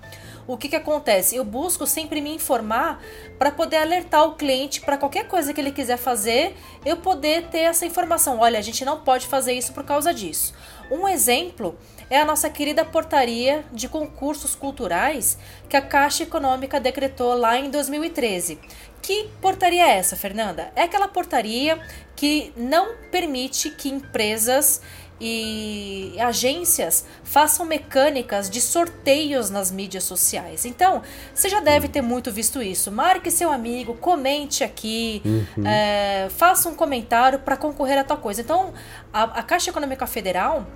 O 0.47 0.55
que, 0.55 0.69
que 0.69 0.77
acontece? 0.77 1.35
Eu 1.35 1.43
busco 1.43 1.85
sempre 1.85 2.21
me 2.21 2.33
informar 2.33 3.03
para 3.37 3.51
poder 3.51 3.75
alertar 3.77 4.23
o 4.23 4.35
cliente 4.35 4.79
para 4.79 4.97
qualquer 4.97 5.27
coisa 5.27 5.53
que 5.53 5.59
ele 5.59 5.73
quiser 5.73 5.97
fazer, 5.97 6.55
eu 6.85 6.95
poder 6.95 7.47
ter 7.49 7.63
essa 7.63 7.85
informação. 7.85 8.39
Olha, 8.39 8.57
a 8.57 8.61
gente 8.61 8.85
não 8.85 9.01
pode 9.01 9.27
fazer 9.27 9.51
isso 9.51 9.73
por 9.73 9.83
causa 9.83 10.13
disso. 10.13 10.53
Um 10.89 11.05
exemplo 11.05 11.77
é 12.09 12.19
a 12.19 12.25
nossa 12.25 12.49
querida 12.49 12.85
portaria 12.85 13.65
de 13.71 13.87
concursos 13.89 14.55
culturais 14.55 15.37
que 15.67 15.75
a 15.75 15.81
Caixa 15.81 16.23
Econômica 16.23 16.79
decretou 16.79 17.33
lá 17.33 17.57
em 17.57 17.69
2013. 17.69 18.59
Que 19.01 19.29
portaria 19.41 19.85
é 19.85 19.97
essa, 19.97 20.15
Fernanda? 20.15 20.71
É 20.75 20.83
aquela 20.83 21.07
portaria 21.07 21.79
que 22.15 22.51
não 22.55 22.95
permite 23.11 23.69
que 23.69 23.89
empresas 23.89 24.81
e 25.19 26.15
agências 26.19 27.05
façam 27.23 27.65
mecânicas 27.65 28.49
de 28.49 28.61
sorteios 28.61 29.49
nas 29.49 29.71
mídias 29.71 30.03
sociais. 30.03 30.65
Então, 30.65 31.01
você 31.33 31.49
já 31.49 31.59
deve 31.59 31.87
ter 31.87 32.01
muito 32.01 32.31
visto 32.31 32.61
isso. 32.61 32.91
Marque 32.91 33.31
seu 33.31 33.51
amigo, 33.51 33.95
comente 33.95 34.63
aqui, 34.63 35.21
uhum. 35.25 35.65
é, 35.65 36.27
faça 36.29 36.69
um 36.69 36.75
comentário 36.75 37.39
para 37.39 37.57
concorrer 37.57 37.97
a 37.97 38.03
tal 38.03 38.17
coisa. 38.17 38.41
Então, 38.41 38.73
a, 39.11 39.23
a 39.23 39.43
Caixa 39.43 39.71
Econômica 39.71 40.05
Federal 40.05 40.67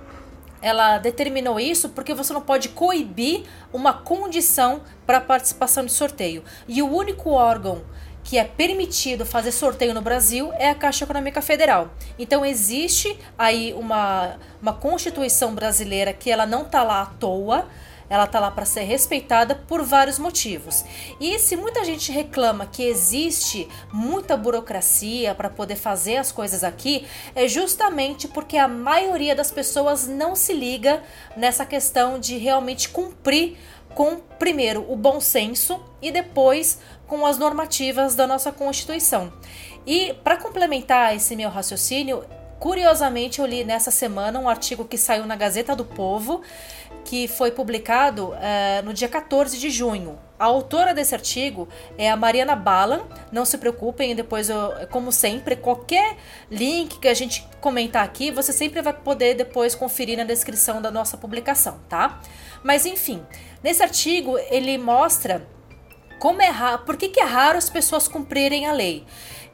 ela 0.62 0.96
determinou 0.98 1.58
isso 1.58 1.88
porque 1.88 2.14
você 2.14 2.32
não 2.32 2.40
pode 2.40 2.70
coibir 2.70 3.42
uma 3.72 3.92
condição 3.92 4.80
para 5.04 5.20
participação 5.20 5.84
de 5.84 5.92
sorteio. 5.92 6.44
E 6.68 6.80
o 6.80 6.90
único 6.90 7.30
órgão 7.30 7.82
que 8.24 8.38
é 8.38 8.44
permitido 8.44 9.26
fazer 9.26 9.50
sorteio 9.50 9.92
no 9.92 10.00
Brasil 10.00 10.52
é 10.54 10.70
a 10.70 10.74
Caixa 10.74 11.04
Econômica 11.04 11.42
Federal. 11.42 11.90
Então 12.18 12.44
existe 12.44 13.18
aí 13.36 13.74
uma, 13.74 14.36
uma 14.60 14.72
Constituição 14.72 15.54
brasileira 15.54 16.12
que 16.12 16.30
ela 16.30 16.46
não 16.46 16.62
está 16.62 16.84
lá 16.84 17.02
à 17.02 17.06
toa, 17.06 17.66
ela 18.12 18.24
está 18.24 18.38
lá 18.38 18.50
para 18.50 18.66
ser 18.66 18.82
respeitada 18.82 19.54
por 19.54 19.82
vários 19.82 20.18
motivos. 20.18 20.84
E 21.18 21.38
se 21.38 21.56
muita 21.56 21.82
gente 21.82 22.12
reclama 22.12 22.66
que 22.66 22.82
existe 22.82 23.66
muita 23.90 24.36
burocracia 24.36 25.34
para 25.34 25.48
poder 25.48 25.76
fazer 25.76 26.18
as 26.18 26.30
coisas 26.30 26.62
aqui, 26.62 27.06
é 27.34 27.48
justamente 27.48 28.28
porque 28.28 28.58
a 28.58 28.68
maioria 28.68 29.34
das 29.34 29.50
pessoas 29.50 30.06
não 30.06 30.36
se 30.36 30.52
liga 30.52 31.02
nessa 31.34 31.64
questão 31.64 32.18
de 32.18 32.36
realmente 32.36 32.90
cumprir 32.90 33.56
com 33.94 34.20
primeiro 34.38 34.84
o 34.92 34.94
bom 34.94 35.18
senso 35.18 35.82
e 36.02 36.12
depois 36.12 36.80
com 37.06 37.24
as 37.24 37.38
normativas 37.38 38.14
da 38.14 38.26
nossa 38.26 38.52
Constituição. 38.52 39.32
E 39.86 40.12
para 40.22 40.36
complementar 40.36 41.16
esse 41.16 41.34
meu 41.34 41.48
raciocínio, 41.48 42.22
curiosamente 42.62 43.40
eu 43.40 43.46
li 43.46 43.64
nessa 43.64 43.90
semana 43.90 44.38
um 44.38 44.48
artigo 44.48 44.84
que 44.84 44.96
saiu 44.96 45.26
na 45.26 45.34
Gazeta 45.34 45.74
do 45.74 45.84
Povo, 45.84 46.42
que 47.04 47.28
foi 47.28 47.50
publicado 47.50 48.30
uh, 48.30 48.84
no 48.84 48.92
dia 48.92 49.08
14 49.08 49.58
de 49.58 49.70
junho. 49.70 50.18
A 50.38 50.44
autora 50.44 50.92
desse 50.92 51.14
artigo 51.14 51.68
é 51.96 52.10
a 52.10 52.16
Mariana 52.16 52.56
Balan. 52.56 53.02
Não 53.30 53.44
se 53.44 53.56
preocupem, 53.58 54.14
depois, 54.14 54.48
eu, 54.48 54.72
como 54.90 55.12
sempre, 55.12 55.54
qualquer 55.54 56.16
link 56.50 56.98
que 56.98 57.06
a 57.06 57.14
gente 57.14 57.46
comentar 57.60 58.04
aqui, 58.04 58.30
você 58.30 58.52
sempre 58.52 58.82
vai 58.82 58.92
poder 58.92 59.34
depois 59.34 59.74
conferir 59.74 60.18
na 60.18 60.24
descrição 60.24 60.82
da 60.82 60.90
nossa 60.90 61.16
publicação, 61.16 61.78
tá? 61.88 62.20
Mas 62.62 62.86
enfim, 62.86 63.24
nesse 63.62 63.82
artigo 63.82 64.36
ele 64.50 64.76
mostra 64.78 65.46
como 66.18 66.40
é 66.40 66.48
raro, 66.48 66.84
por 66.84 66.96
que, 66.96 67.08
que 67.08 67.20
é 67.20 67.24
raro 67.24 67.58
as 67.58 67.68
pessoas 67.68 68.06
cumprirem 68.06 68.66
a 68.66 68.72
lei. 68.72 69.04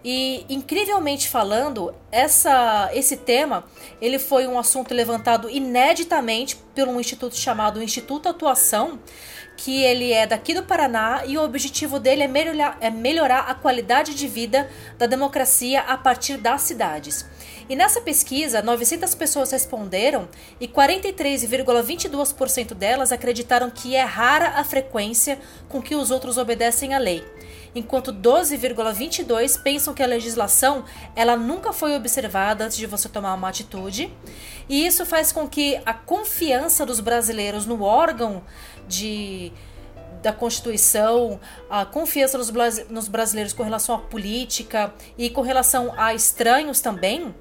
E 0.04 0.46
incrivelmente 0.48 1.28
falando, 1.28 1.92
essa, 2.10 2.90
esse 2.94 3.16
tema 3.16 3.64
ele 4.00 4.18
foi 4.18 4.46
um 4.46 4.58
assunto 4.58 4.94
levantado 4.94 5.50
ineditamente 5.50 6.56
por 6.56 6.86
um 6.86 7.00
instituto 7.00 7.36
chamado 7.36 7.82
Instituto 7.82 8.28
Atuação, 8.28 9.00
que 9.56 9.82
ele 9.82 10.12
é 10.12 10.24
daqui 10.24 10.54
do 10.54 10.62
Paraná 10.62 11.24
e 11.26 11.36
o 11.36 11.42
objetivo 11.42 11.98
dele 11.98 12.22
é 12.22 12.28
melhorar, 12.28 12.78
é 12.80 12.90
melhorar 12.90 13.40
a 13.40 13.54
qualidade 13.54 14.14
de 14.14 14.28
vida 14.28 14.70
da 14.96 15.06
democracia 15.06 15.80
a 15.80 15.96
partir 15.96 16.36
das 16.36 16.62
cidades. 16.62 17.26
E 17.68 17.76
nessa 17.76 18.00
pesquisa, 18.00 18.62
900 18.62 19.14
pessoas 19.14 19.50
responderam 19.50 20.26
e 20.58 20.66
43,22% 20.66 22.72
delas 22.72 23.12
acreditaram 23.12 23.68
que 23.68 23.94
é 23.94 24.02
rara 24.02 24.58
a 24.58 24.64
frequência 24.64 25.38
com 25.68 25.82
que 25.82 25.94
os 25.94 26.10
outros 26.10 26.38
obedecem 26.38 26.94
à 26.94 26.98
lei, 26.98 27.22
enquanto 27.74 28.10
12,22 28.10 29.62
pensam 29.62 29.92
que 29.92 30.02
a 30.02 30.06
legislação 30.06 30.82
ela 31.14 31.36
nunca 31.36 31.70
foi 31.72 31.94
observada 31.94 32.64
antes 32.64 32.78
de 32.78 32.86
você 32.86 33.06
tomar 33.08 33.34
uma 33.34 33.50
atitude. 33.50 34.10
E 34.66 34.86
isso 34.86 35.04
faz 35.04 35.30
com 35.30 35.46
que 35.46 35.78
a 35.84 35.92
confiança 35.92 36.86
dos 36.86 37.00
brasileiros 37.00 37.66
no 37.66 37.82
órgão 37.82 38.42
de 38.86 39.52
da 40.22 40.32
Constituição, 40.32 41.40
a 41.68 41.84
confiança 41.84 42.36
nos, 42.38 42.50
nos 42.88 43.08
brasileiros 43.08 43.52
com 43.52 43.62
relação 43.62 43.94
à 43.94 43.98
política 43.98 44.92
e 45.16 45.30
com 45.30 45.40
relação 45.40 45.92
a 45.96 46.14
estranhos 46.14 46.80
também, 46.80 47.34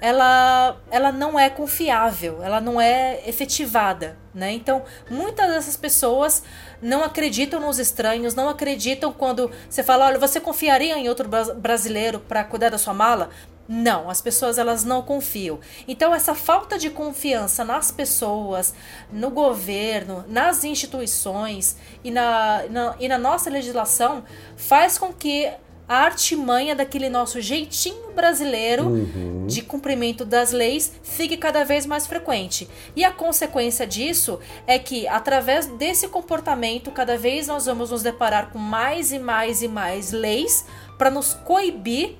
ela, 0.00 0.76
ela 0.90 1.10
não 1.10 1.38
é 1.38 1.50
confiável, 1.50 2.42
ela 2.42 2.60
não 2.60 2.80
é 2.80 3.20
efetivada, 3.28 4.16
né? 4.32 4.52
Então, 4.52 4.84
muitas 5.10 5.48
dessas 5.48 5.76
pessoas 5.76 6.42
não 6.80 7.02
acreditam 7.02 7.60
nos 7.60 7.78
estranhos, 7.78 8.34
não 8.34 8.48
acreditam 8.48 9.12
quando 9.12 9.50
você 9.68 9.82
fala, 9.82 10.06
olha, 10.06 10.18
você 10.18 10.40
confiaria 10.40 10.96
em 10.96 11.08
outro 11.08 11.28
brasileiro 11.56 12.20
para 12.20 12.44
cuidar 12.44 12.68
da 12.68 12.78
sua 12.78 12.94
mala? 12.94 13.30
Não, 13.68 14.08
as 14.08 14.22
pessoas 14.22 14.56
elas 14.56 14.82
não 14.82 15.02
confiam. 15.02 15.60
Então 15.86 16.14
essa 16.14 16.34
falta 16.34 16.78
de 16.78 16.88
confiança 16.88 17.64
nas 17.64 17.90
pessoas, 17.90 18.72
no 19.12 19.30
governo, 19.30 20.24
nas 20.26 20.64
instituições 20.64 21.76
e 22.02 22.10
na, 22.10 22.64
na, 22.70 22.96
e 22.98 23.06
na 23.06 23.18
nossa 23.18 23.50
legislação 23.50 24.24
faz 24.56 24.96
com 24.96 25.12
que 25.12 25.52
a 25.88 25.96
artimanha 26.04 26.76
daquele 26.76 27.08
nosso 27.08 27.40
jeitinho 27.40 28.12
brasileiro 28.12 28.84
uhum. 28.84 29.46
de 29.46 29.62
cumprimento 29.62 30.24
das 30.24 30.52
leis 30.52 30.92
fique 31.02 31.36
cada 31.36 31.64
vez 31.64 31.86
mais 31.86 32.06
frequente. 32.06 32.68
E 32.94 33.04
a 33.04 33.10
consequência 33.10 33.86
disso 33.86 34.38
é 34.66 34.78
que, 34.78 35.08
através 35.08 35.66
desse 35.66 36.06
comportamento, 36.08 36.90
cada 36.90 37.16
vez 37.16 37.46
nós 37.46 37.64
vamos 37.64 37.90
nos 37.90 38.02
deparar 38.02 38.50
com 38.50 38.58
mais 38.58 39.12
e 39.12 39.18
mais 39.18 39.62
e 39.62 39.68
mais 39.68 40.12
leis 40.12 40.66
para 40.98 41.10
nos 41.10 41.32
coibir 41.32 42.16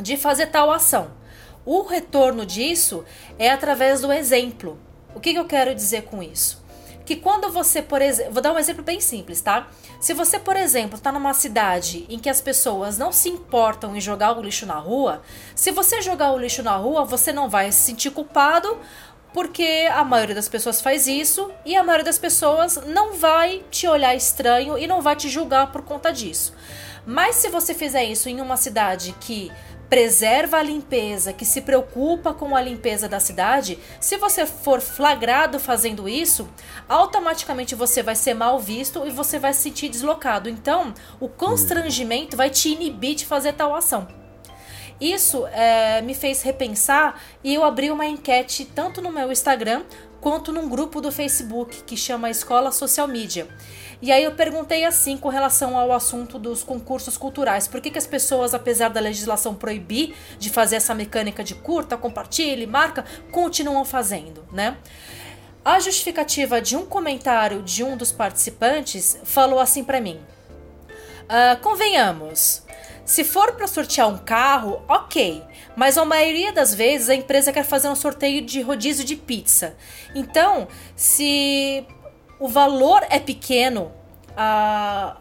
de 0.00 0.16
fazer 0.16 0.46
tal 0.46 0.70
ação. 0.70 1.10
O 1.64 1.82
retorno 1.82 2.46
disso 2.46 3.04
é 3.38 3.50
através 3.50 4.00
do 4.00 4.12
exemplo. 4.12 4.78
O 5.14 5.20
que, 5.20 5.32
que 5.32 5.38
eu 5.38 5.44
quero 5.44 5.74
dizer 5.74 6.02
com 6.02 6.22
isso? 6.22 6.64
Que 7.04 7.16
quando 7.16 7.50
você, 7.50 7.80
por 7.80 8.02
exemplo, 8.02 8.32
vou 8.32 8.42
dar 8.42 8.52
um 8.52 8.58
exemplo 8.58 8.82
bem 8.82 9.00
simples, 9.00 9.40
tá? 9.40 9.68
Se 9.98 10.14
você, 10.14 10.38
por 10.38 10.56
exemplo, 10.56 10.96
está 10.96 11.10
numa 11.10 11.32
cidade 11.34 12.06
em 12.08 12.18
que 12.18 12.28
as 12.28 12.40
pessoas 12.40 12.98
não 12.98 13.10
se 13.10 13.28
importam 13.28 13.96
em 13.96 14.00
jogar 14.00 14.38
o 14.38 14.42
lixo 14.42 14.66
na 14.66 14.78
rua, 14.78 15.22
se 15.54 15.70
você 15.70 16.00
jogar 16.02 16.32
o 16.32 16.38
lixo 16.38 16.62
na 16.62 16.76
rua, 16.76 17.04
você 17.04 17.32
não 17.32 17.48
vai 17.48 17.72
se 17.72 17.80
sentir 17.80 18.10
culpado 18.10 18.78
porque 19.32 19.88
a 19.92 20.04
maioria 20.04 20.34
das 20.34 20.48
pessoas 20.48 20.80
faz 20.80 21.06
isso 21.06 21.50
e 21.64 21.76
a 21.76 21.84
maioria 21.84 22.04
das 22.04 22.18
pessoas 22.18 22.76
não 22.86 23.14
vai 23.14 23.62
te 23.70 23.86
olhar 23.86 24.14
estranho 24.14 24.78
e 24.78 24.86
não 24.86 25.02
vai 25.02 25.16
te 25.16 25.28
julgar 25.28 25.70
por 25.70 25.82
conta 25.82 26.12
disso. 26.12 26.54
Mas 27.06 27.36
se 27.36 27.48
você 27.48 27.74
fizer 27.74 28.04
isso 28.04 28.28
em 28.28 28.40
uma 28.40 28.56
cidade 28.56 29.14
que 29.20 29.50
preserva 29.88 30.58
a 30.58 30.62
limpeza, 30.62 31.32
que 31.32 31.44
se 31.44 31.62
preocupa 31.62 32.34
com 32.34 32.54
a 32.54 32.60
limpeza 32.60 33.08
da 33.08 33.18
cidade, 33.18 33.78
se 34.00 34.16
você 34.16 34.44
for 34.44 34.80
flagrado 34.80 35.58
fazendo 35.58 36.08
isso, 36.08 36.48
automaticamente 36.88 37.74
você 37.74 38.02
vai 38.02 38.14
ser 38.14 38.34
mal 38.34 38.58
visto 38.58 39.06
e 39.06 39.10
você 39.10 39.38
vai 39.38 39.52
se 39.52 39.62
sentir 39.62 39.88
deslocado. 39.88 40.48
Então, 40.48 40.92
o 41.18 41.28
constrangimento 41.28 42.36
vai 42.36 42.50
te 42.50 42.68
inibir 42.68 43.14
de 43.14 43.26
fazer 43.26 43.54
tal 43.54 43.74
ação. 43.74 44.06
Isso 45.00 45.46
é, 45.48 46.02
me 46.02 46.12
fez 46.12 46.42
repensar 46.42 47.20
e 47.42 47.54
eu 47.54 47.62
abri 47.64 47.90
uma 47.90 48.04
enquete 48.04 48.64
tanto 48.64 49.00
no 49.00 49.12
meu 49.12 49.30
Instagram 49.30 49.84
quanto 50.20 50.52
num 50.52 50.68
grupo 50.68 51.00
do 51.00 51.12
Facebook 51.12 51.84
que 51.84 51.96
chama 51.96 52.30
Escola 52.30 52.72
Social 52.72 53.06
Media. 53.06 53.46
E 54.00 54.12
aí 54.12 54.22
eu 54.22 54.32
perguntei 54.32 54.84
assim 54.84 55.16
com 55.16 55.28
relação 55.28 55.76
ao 55.76 55.92
assunto 55.92 56.38
dos 56.38 56.62
concursos 56.62 57.16
culturais. 57.16 57.66
Por 57.66 57.80
que, 57.80 57.90
que 57.90 57.98
as 57.98 58.06
pessoas, 58.06 58.54
apesar 58.54 58.90
da 58.90 59.00
legislação 59.00 59.54
proibir 59.54 60.14
de 60.38 60.50
fazer 60.50 60.76
essa 60.76 60.94
mecânica 60.94 61.42
de 61.42 61.56
curta, 61.56 61.96
compartilhe, 61.96 62.66
marca, 62.66 63.04
continuam 63.32 63.84
fazendo, 63.84 64.44
né? 64.52 64.76
A 65.64 65.80
justificativa 65.80 66.62
de 66.62 66.76
um 66.76 66.86
comentário 66.86 67.62
de 67.62 67.82
um 67.82 67.96
dos 67.96 68.12
participantes 68.12 69.18
falou 69.24 69.58
assim 69.58 69.82
para 69.82 70.00
mim: 70.00 70.20
uh, 71.24 71.60
convenhamos, 71.60 72.62
se 73.04 73.24
for 73.24 73.52
para 73.52 73.66
sortear 73.66 74.08
um 74.08 74.16
carro, 74.16 74.80
ok, 74.88 75.42
mas 75.74 75.98
a 75.98 76.04
maioria 76.04 76.52
das 76.52 76.72
vezes 76.74 77.08
a 77.08 77.14
empresa 77.14 77.52
quer 77.52 77.64
fazer 77.64 77.88
um 77.88 77.96
sorteio 77.96 78.42
de 78.42 78.60
rodízio 78.60 79.04
de 79.04 79.16
pizza. 79.16 79.76
Então, 80.14 80.68
se 80.94 81.84
o 82.38 82.48
valor 82.48 83.04
é 83.10 83.18
pequeno, 83.18 83.92
a, 84.36 85.16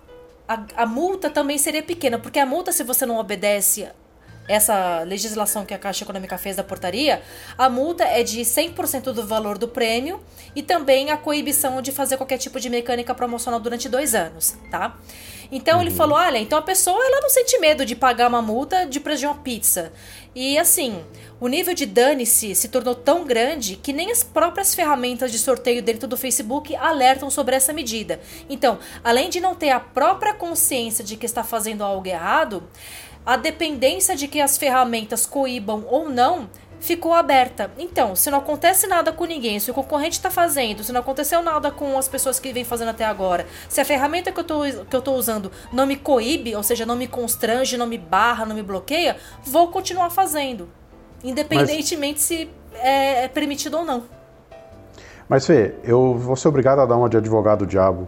a, 0.48 0.64
a 0.76 0.86
multa 0.86 1.30
também 1.30 1.58
seria 1.58 1.84
pequena, 1.84 2.20
porque 2.20 2.40
a 2.40 2.46
multa, 2.46 2.72
se 2.72 2.84
você 2.84 3.06
não 3.06 3.18
obedece 3.18 3.88
essa 4.48 5.04
legislação 5.04 5.66
que 5.66 5.74
a 5.74 5.78
Caixa 5.78 6.04
Econômica 6.04 6.38
fez 6.38 6.56
da 6.56 6.64
portaria, 6.64 7.22
a 7.58 7.70
multa 7.70 8.04
é 8.06 8.24
de 8.24 8.42
100% 8.42 9.12
do 9.12 9.26
valor 9.26 9.58
do 9.58 9.68
prêmio 9.68 10.22
e 10.56 10.64
também 10.64 11.12
a 11.12 11.18
coibição 11.18 11.82
de 11.82 11.92
fazer 11.92 12.18
qualquer 12.18 12.38
tipo 12.38 12.60
de 12.60 12.70
mecânica 12.70 13.14
promocional 13.14 13.60
durante 13.60 13.90
dois 13.90 14.16
anos, 14.16 14.56
tá? 14.72 14.98
Então 15.52 15.76
uhum. 15.76 15.82
ele 15.82 15.92
falou: 15.92 16.18
olha, 16.18 16.38
então 16.38 16.58
a 16.58 16.62
pessoa 16.62 16.98
ela 16.98 17.22
não 17.22 17.30
sente 17.30 17.58
medo 17.60 17.86
de 17.86 17.96
pagar 17.96 18.28
uma 18.28 18.42
multa 18.42 18.86
de 18.86 19.00
preço 19.00 19.22
de 19.22 19.26
uma 19.26 19.36
pizza. 19.36 19.92
E 20.36 20.58
assim, 20.58 21.04
o 21.40 21.48
nível 21.48 21.74
de 21.74 21.86
dane-se 21.86 22.54
se 22.54 22.68
tornou 22.68 22.94
tão 22.94 23.26
grande 23.26 23.76
que 23.76 23.92
nem 23.92 24.12
as 24.12 24.24
próprias 24.24 24.76
ferramentas 24.76 25.32
de 25.32 25.40
sorteio 25.40 25.82
dentro 25.82 26.08
do 26.08 26.18
Facebook 26.18 26.76
alertam 26.76 27.30
sobre 27.30 27.56
essa 27.56 27.74
medida. 27.74 28.20
Então, 28.50 28.78
além 29.04 29.30
de 29.30 29.40
não 29.40 29.56
ter 29.56 29.72
a 29.72 29.80
própria 29.80 30.34
consciência 30.34 31.04
de 31.04 31.16
que 31.16 31.26
está 31.26 31.44
fazendo 31.44 31.84
algo 31.84 32.08
errado, 32.08 32.64
a 33.26 33.36
dependência 33.36 34.16
de 34.16 34.28
que 34.28 34.40
as 34.40 34.58
ferramentas 34.58 35.26
coíbam 35.26 35.84
ou 35.88 36.08
não 36.08 36.50
ficou 36.80 37.14
aberta. 37.14 37.72
Então, 37.78 38.16
se 38.16 38.30
não 38.30 38.40
acontece 38.40 38.88
nada 38.88 39.12
com 39.12 39.26
ninguém, 39.26 39.60
se 39.60 39.70
o 39.72 39.74
concorrente 39.74 40.18
está 40.18 40.30
fazendo, 40.30 40.84
se 40.84 40.92
não 40.92 41.02
aconteceu 41.02 41.42
nada 41.42 41.72
com 41.72 41.98
as 41.98 42.08
pessoas 42.08 42.40
que 42.40 42.54
vêm 42.54 42.64
fazendo 42.64 42.90
até 42.90 43.06
agora, 43.06 43.46
se 43.68 43.82
a 43.82 43.86
ferramenta 43.86 44.32
que 44.32 44.40
eu 44.40 44.66
estou 45.00 45.16
usando 45.16 45.52
não 45.72 45.86
me 45.86 45.96
coíbe, 45.96 46.56
ou 46.56 46.64
seja, 46.64 46.86
não 46.86 46.96
me 46.96 47.08
constrange, 47.08 47.78
não 47.78 47.88
me 47.88 47.98
barra, 47.98 48.46
não 48.46 48.56
me 48.56 48.64
bloqueia, 48.64 49.18
vou 49.44 49.70
continuar 49.70 50.10
fazendo. 50.10 50.70
Independentemente 51.24 52.20
Mas... 52.20 52.24
se 52.24 52.50
é, 52.76 53.24
é 53.24 53.28
permitido 53.28 53.78
ou 53.78 53.86
não. 53.86 54.04
Mas 55.28 55.46
Fê, 55.46 55.76
eu 55.84 56.16
vou 56.16 56.36
ser 56.36 56.48
obrigado 56.48 56.80
a 56.80 56.86
dar 56.86 56.96
uma 56.96 57.10
de 57.10 57.18
advogado 57.18 57.66
diabo. 57.66 58.08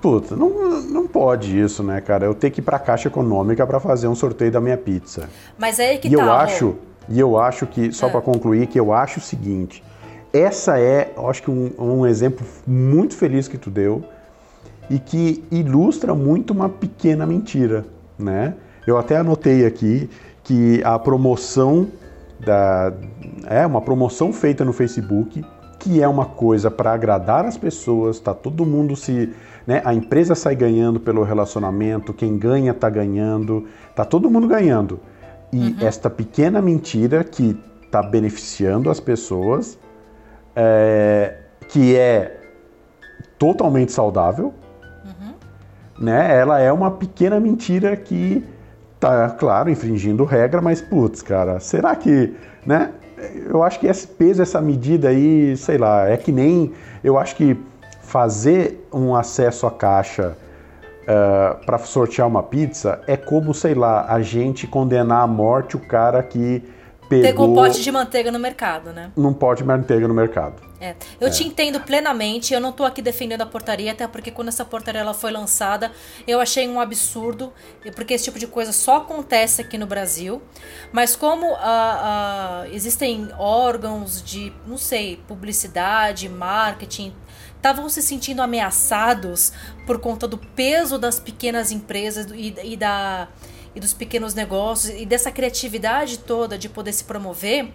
Puta, 0.00 0.36
não, 0.36 0.48
não 0.82 1.06
pode 1.06 1.58
isso, 1.58 1.82
né, 1.82 2.00
cara? 2.00 2.24
Eu 2.24 2.34
tenho 2.34 2.52
que 2.52 2.60
ir 2.60 2.62
pra 2.62 2.78
Caixa 2.78 3.08
Econômica 3.08 3.66
para 3.66 3.80
fazer 3.80 4.06
um 4.06 4.14
sorteio 4.14 4.50
da 4.50 4.60
minha 4.60 4.76
pizza. 4.76 5.28
Mas 5.56 5.78
é 5.78 5.90
aí 5.90 5.98
que 5.98 6.08
e 6.08 6.16
tá. 6.16 6.22
eu 6.22 6.32
acho, 6.32 6.76
e 7.08 7.18
eu 7.18 7.38
acho 7.38 7.66
que, 7.66 7.92
só 7.92 8.06
É. 8.06 8.10
para 8.10 8.20
concluir, 8.20 8.66
que 8.66 8.78
eu 8.78 8.92
acho 8.92 9.18
o 9.18 9.22
seguinte: 9.22 9.82
essa 10.32 10.78
é, 10.78 11.12
eu 11.16 11.28
acho 11.28 11.42
que 11.42 11.50
um, 11.50 11.70
um 11.78 12.06
exemplo 12.06 12.46
muito 12.66 13.14
feliz 13.16 13.48
que 13.48 13.58
tu 13.58 13.70
deu 13.70 14.04
e 14.90 14.98
que 14.98 15.44
ilustra 15.50 16.14
muito 16.14 16.52
uma 16.52 16.68
pequena 16.68 17.26
mentira, 17.26 17.84
né? 18.18 18.54
Eu 18.86 18.96
até 18.96 19.16
anotei 19.16 19.66
aqui 19.66 20.08
que 20.42 20.82
a 20.84 20.98
promoção 20.98 21.88
da 22.40 22.92
é 23.46 23.66
uma 23.66 23.80
promoção 23.80 24.32
feita 24.32 24.64
no 24.64 24.72
Facebook 24.72 25.44
que 25.78 26.02
é 26.02 26.08
uma 26.08 26.24
coisa 26.24 26.70
para 26.70 26.92
agradar 26.92 27.44
as 27.44 27.56
pessoas, 27.56 28.18
tá 28.18 28.34
todo 28.34 28.66
mundo 28.66 28.96
se, 28.96 29.32
né, 29.66 29.80
a 29.84 29.94
empresa 29.94 30.34
sai 30.34 30.56
ganhando 30.56 30.98
pelo 30.98 31.22
relacionamento, 31.22 32.12
quem 32.12 32.36
ganha 32.36 32.74
tá 32.74 32.90
ganhando, 32.90 33.66
tá 33.94 34.04
todo 34.04 34.30
mundo 34.30 34.48
ganhando. 34.48 34.98
E 35.52 35.76
esta 35.80 36.10
pequena 36.10 36.60
mentira 36.60 37.24
que 37.24 37.54
tá 37.90 38.02
beneficiando 38.02 38.90
as 38.90 39.00
pessoas, 39.00 39.78
é, 40.54 41.36
que 41.68 41.96
é 41.96 42.40
totalmente 43.38 43.92
saudável, 43.92 44.52
né? 45.98 46.38
Ela 46.38 46.60
é 46.60 46.72
uma 46.72 46.90
pequena 46.90 47.40
mentira 47.40 47.96
que 47.96 48.44
tá, 49.00 49.30
claro, 49.30 49.70
infringindo 49.70 50.24
regra, 50.24 50.60
mas 50.60 50.80
putz, 50.80 51.22
cara, 51.22 51.60
será 51.60 51.94
que, 51.96 52.34
né? 52.64 52.92
Eu 53.46 53.62
acho 53.62 53.80
que 53.80 53.86
esse 53.86 54.06
peso, 54.06 54.42
essa 54.42 54.60
medida 54.60 55.08
aí, 55.08 55.56
sei 55.56 55.76
lá, 55.76 56.08
é 56.08 56.16
que 56.16 56.30
nem, 56.30 56.72
eu 57.02 57.18
acho 57.18 57.34
que 57.34 57.58
fazer 58.00 58.86
um 58.92 59.14
acesso 59.14 59.66
à 59.66 59.70
caixa 59.70 60.36
para 61.64 61.78
sortear 61.78 62.28
uma 62.28 62.42
pizza 62.42 63.00
é 63.06 63.16
como, 63.16 63.54
sei 63.54 63.74
lá, 63.74 64.06
a 64.08 64.20
gente 64.20 64.66
condenar 64.66 65.22
à 65.22 65.26
morte 65.26 65.76
o 65.76 65.80
cara 65.80 66.22
que 66.22 66.62
pegou 67.08 67.22
Pegou 67.22 67.54
pote 67.54 67.82
de 67.82 67.90
manteiga 67.90 68.30
no 68.30 68.38
mercado, 68.38 68.92
né? 68.92 69.10
num 69.16 69.32
pote 69.32 69.62
de 69.62 69.68
manteiga 69.68 70.06
no 70.06 70.14
mercado. 70.14 70.68
É. 70.80 70.94
Eu 71.20 71.28
te 71.28 71.42
entendo 71.42 71.80
plenamente, 71.80 72.54
eu 72.54 72.60
não 72.60 72.70
tô 72.70 72.84
aqui 72.84 73.02
defendendo 73.02 73.40
a 73.40 73.46
portaria, 73.46 73.90
até 73.90 74.06
porque 74.06 74.30
quando 74.30 74.48
essa 74.48 74.64
portaria 74.64 75.00
ela 75.00 75.14
foi 75.14 75.32
lançada, 75.32 75.90
eu 76.26 76.40
achei 76.40 76.68
um 76.68 76.78
absurdo, 76.78 77.52
porque 77.96 78.14
esse 78.14 78.24
tipo 78.24 78.38
de 78.38 78.46
coisa 78.46 78.72
só 78.72 78.98
acontece 78.98 79.60
aqui 79.60 79.76
no 79.76 79.86
Brasil. 79.86 80.40
Mas 80.92 81.16
como 81.16 81.52
ah, 81.54 82.62
ah, 82.62 82.68
existem 82.70 83.28
órgãos 83.38 84.22
de, 84.22 84.52
não 84.66 84.78
sei, 84.78 85.20
publicidade, 85.26 86.28
marketing, 86.28 87.12
estavam 87.58 87.88
se 87.88 88.00
sentindo 88.00 88.40
ameaçados 88.40 89.52
por 89.86 90.00
conta 90.00 90.26
do 90.26 90.38
peso 90.38 90.98
das 90.98 91.20
pequenas 91.20 91.70
empresas 91.70 92.26
e, 92.32 92.54
e 92.64 92.76
da 92.76 93.28
e 93.74 93.80
dos 93.80 93.92
pequenos 93.92 94.34
negócios 94.34 94.98
e 94.98 95.04
dessa 95.04 95.30
criatividade 95.30 96.18
toda 96.18 96.56
de 96.56 96.68
poder 96.68 96.92
se 96.92 97.04
promover, 97.04 97.70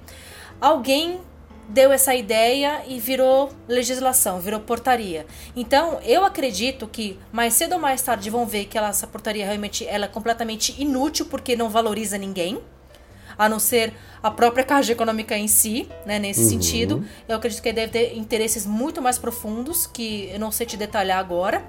alguém 0.59 1.21
deu 1.69 1.91
essa 1.91 2.13
ideia 2.13 2.83
e 2.87 2.99
virou 2.99 3.51
legislação, 3.67 4.39
virou 4.39 4.59
portaria. 4.59 5.25
Então, 5.55 5.99
eu 6.03 6.25
acredito 6.25 6.87
que 6.87 7.17
mais 7.31 7.53
cedo 7.53 7.73
ou 7.73 7.79
mais 7.79 8.01
tarde 8.01 8.29
vão 8.29 8.45
ver 8.45 8.65
que 8.65 8.77
ela, 8.77 8.89
essa 8.89 9.07
portaria 9.07 9.45
realmente 9.45 9.85
ela 9.87 10.05
é 10.05 10.07
completamente 10.07 10.75
inútil 10.81 11.25
porque 11.27 11.55
não 11.55 11.69
valoriza 11.69 12.17
ninguém, 12.17 12.59
a 13.37 13.49
não 13.49 13.59
ser 13.59 13.93
a 14.21 14.31
própria 14.31 14.63
Caixa 14.63 14.91
Econômica 14.91 15.37
em 15.37 15.47
si, 15.47 15.89
né, 16.05 16.19
nesse 16.19 16.47
sentido. 16.47 17.05
Eu 17.27 17.35
acredito 17.35 17.61
que 17.61 17.69
ele 17.69 17.75
deve 17.75 17.91
ter 17.91 18.17
interesses 18.17 18.65
muito 18.65 19.01
mais 19.01 19.17
profundos 19.17 19.85
que 19.85 20.29
eu 20.31 20.39
não 20.39 20.51
sei 20.51 20.65
te 20.65 20.77
detalhar 20.77 21.19
agora. 21.19 21.63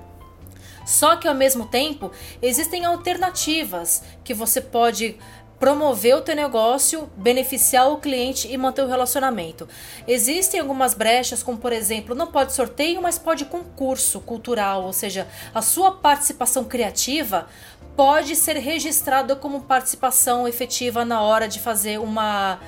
Só 0.87 1.17
que 1.17 1.27
ao 1.27 1.35
mesmo 1.35 1.67
tempo, 1.67 2.11
existem 2.43 2.85
alternativas 2.85 4.03
que 4.23 4.35
você 4.35 4.61
pode 4.61 5.17
promover 5.59 6.17
o 6.17 6.21
teu 6.21 6.37
negócio, 6.37 7.09
beneficiar 7.17 7.91
o 7.91 7.97
cliente 7.97 8.47
e 8.53 8.57
manter 8.57 8.83
o 8.83 8.89
relacionamento. 8.89 9.67
Existem 10.07 10.61
algumas 10.61 10.95
brechas, 10.95 11.43
como 11.43 11.57
por 11.57 11.73
exemplo, 11.73 12.15
não 12.15 12.27
pode 12.27 12.53
sorteio, 12.53 13.01
mas 13.01 13.19
pode 13.19 13.47
concurso 13.47 14.21
cultural, 14.21 14.85
ou 14.85 14.93
seja, 14.93 15.27
a 15.55 15.63
sua 15.63 15.93
participação 15.93 16.65
criativa 16.65 17.47
pode 17.97 18.37
ser 18.37 18.57
registrada 18.57 19.35
como 19.37 19.61
participação 19.63 20.47
efetiva 20.49 21.05
na 21.05 21.21
hora 21.23 21.49
de 21.49 21.61
fazer 21.61 21.99
uma 21.99 22.59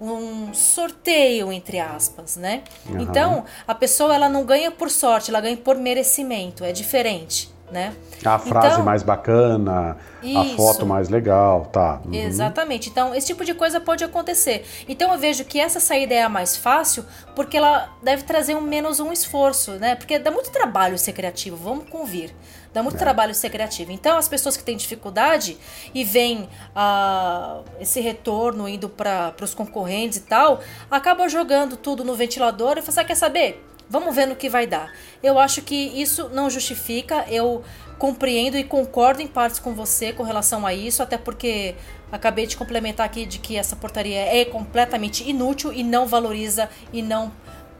um 0.00 0.54
sorteio 0.54 1.52
entre 1.52 1.78
aspas, 1.78 2.36
né? 2.36 2.62
Aham. 2.88 3.00
Então, 3.02 3.44
a 3.68 3.74
pessoa 3.74 4.14
ela 4.14 4.30
não 4.30 4.44
ganha 4.44 4.70
por 4.70 4.90
sorte, 4.90 5.30
ela 5.30 5.42
ganha 5.42 5.58
por 5.58 5.76
merecimento, 5.76 6.64
é 6.64 6.72
diferente, 6.72 7.52
né? 7.70 7.92
A 8.24 8.38
frase 8.38 8.68
Então- 8.68 8.82
mais 8.82 9.02
bacana, 9.02 9.98
a 10.22 10.26
Isso. 10.26 10.56
foto 10.56 10.86
mais 10.86 11.10
legal, 11.10 11.66
tá. 11.66 12.00
Uhum. 12.06 12.14
Exatamente. 12.14 12.88
Então, 12.88 13.14
esse 13.14 13.26
tipo 13.26 13.44
de 13.44 13.52
coisa 13.52 13.78
pode 13.78 14.02
acontecer. 14.02 14.64
Então, 14.88 15.12
eu 15.12 15.18
vejo 15.18 15.44
que 15.44 15.60
essa 15.60 15.78
saída 15.80 16.14
é 16.14 16.22
a 16.22 16.30
mais 16.30 16.56
fácil 16.56 17.04
porque 17.36 17.58
ela 17.58 17.90
deve 18.02 18.22
trazer 18.22 18.54
um 18.54 18.60
menos 18.62 19.00
um 19.00 19.12
esforço, 19.12 19.72
né? 19.72 19.96
Porque 19.96 20.18
dá 20.18 20.30
muito 20.30 20.50
trabalho 20.50 20.96
ser 20.98 21.12
criativo, 21.12 21.56
vamos 21.56 21.88
convir. 21.90 22.34
Dá 22.72 22.80
É. 22.80 22.82
muito 22.82 22.98
trabalho 22.98 23.34
ser 23.34 23.50
criativo. 23.50 23.90
Então, 23.92 24.16
as 24.16 24.28
pessoas 24.28 24.56
que 24.56 24.62
têm 24.62 24.76
dificuldade 24.76 25.56
e 25.94 26.04
veem 26.04 26.48
ah, 26.74 27.60
esse 27.80 28.00
retorno 28.00 28.68
indo 28.68 28.88
para 28.88 29.34
os 29.42 29.54
concorrentes 29.54 30.18
e 30.18 30.22
tal, 30.22 30.60
acabam 30.90 31.28
jogando 31.28 31.76
tudo 31.76 32.04
no 32.04 32.14
ventilador 32.14 32.78
e 32.78 32.82
falam, 32.82 33.00
"Ah, 33.02 33.04
quer 33.04 33.14
saber? 33.16 33.66
Vamos 33.88 34.14
ver 34.14 34.26
no 34.26 34.36
que 34.36 34.48
vai 34.48 34.68
dar. 34.68 34.92
Eu 35.20 35.36
acho 35.36 35.62
que 35.62 35.74
isso 35.74 36.28
não 36.28 36.48
justifica. 36.48 37.24
Eu 37.28 37.64
compreendo 37.98 38.56
e 38.56 38.62
concordo 38.62 39.20
em 39.20 39.26
partes 39.26 39.58
com 39.58 39.74
você 39.74 40.12
com 40.12 40.22
relação 40.22 40.64
a 40.64 40.72
isso, 40.72 41.02
até 41.02 41.18
porque 41.18 41.74
acabei 42.10 42.46
de 42.46 42.56
complementar 42.56 43.04
aqui 43.04 43.26
de 43.26 43.38
que 43.40 43.56
essa 43.56 43.74
portaria 43.74 44.20
é 44.20 44.44
completamente 44.44 45.28
inútil 45.28 45.72
e 45.72 45.82
não 45.82 46.06
valoriza 46.06 46.70
e 46.92 47.02
não 47.02 47.32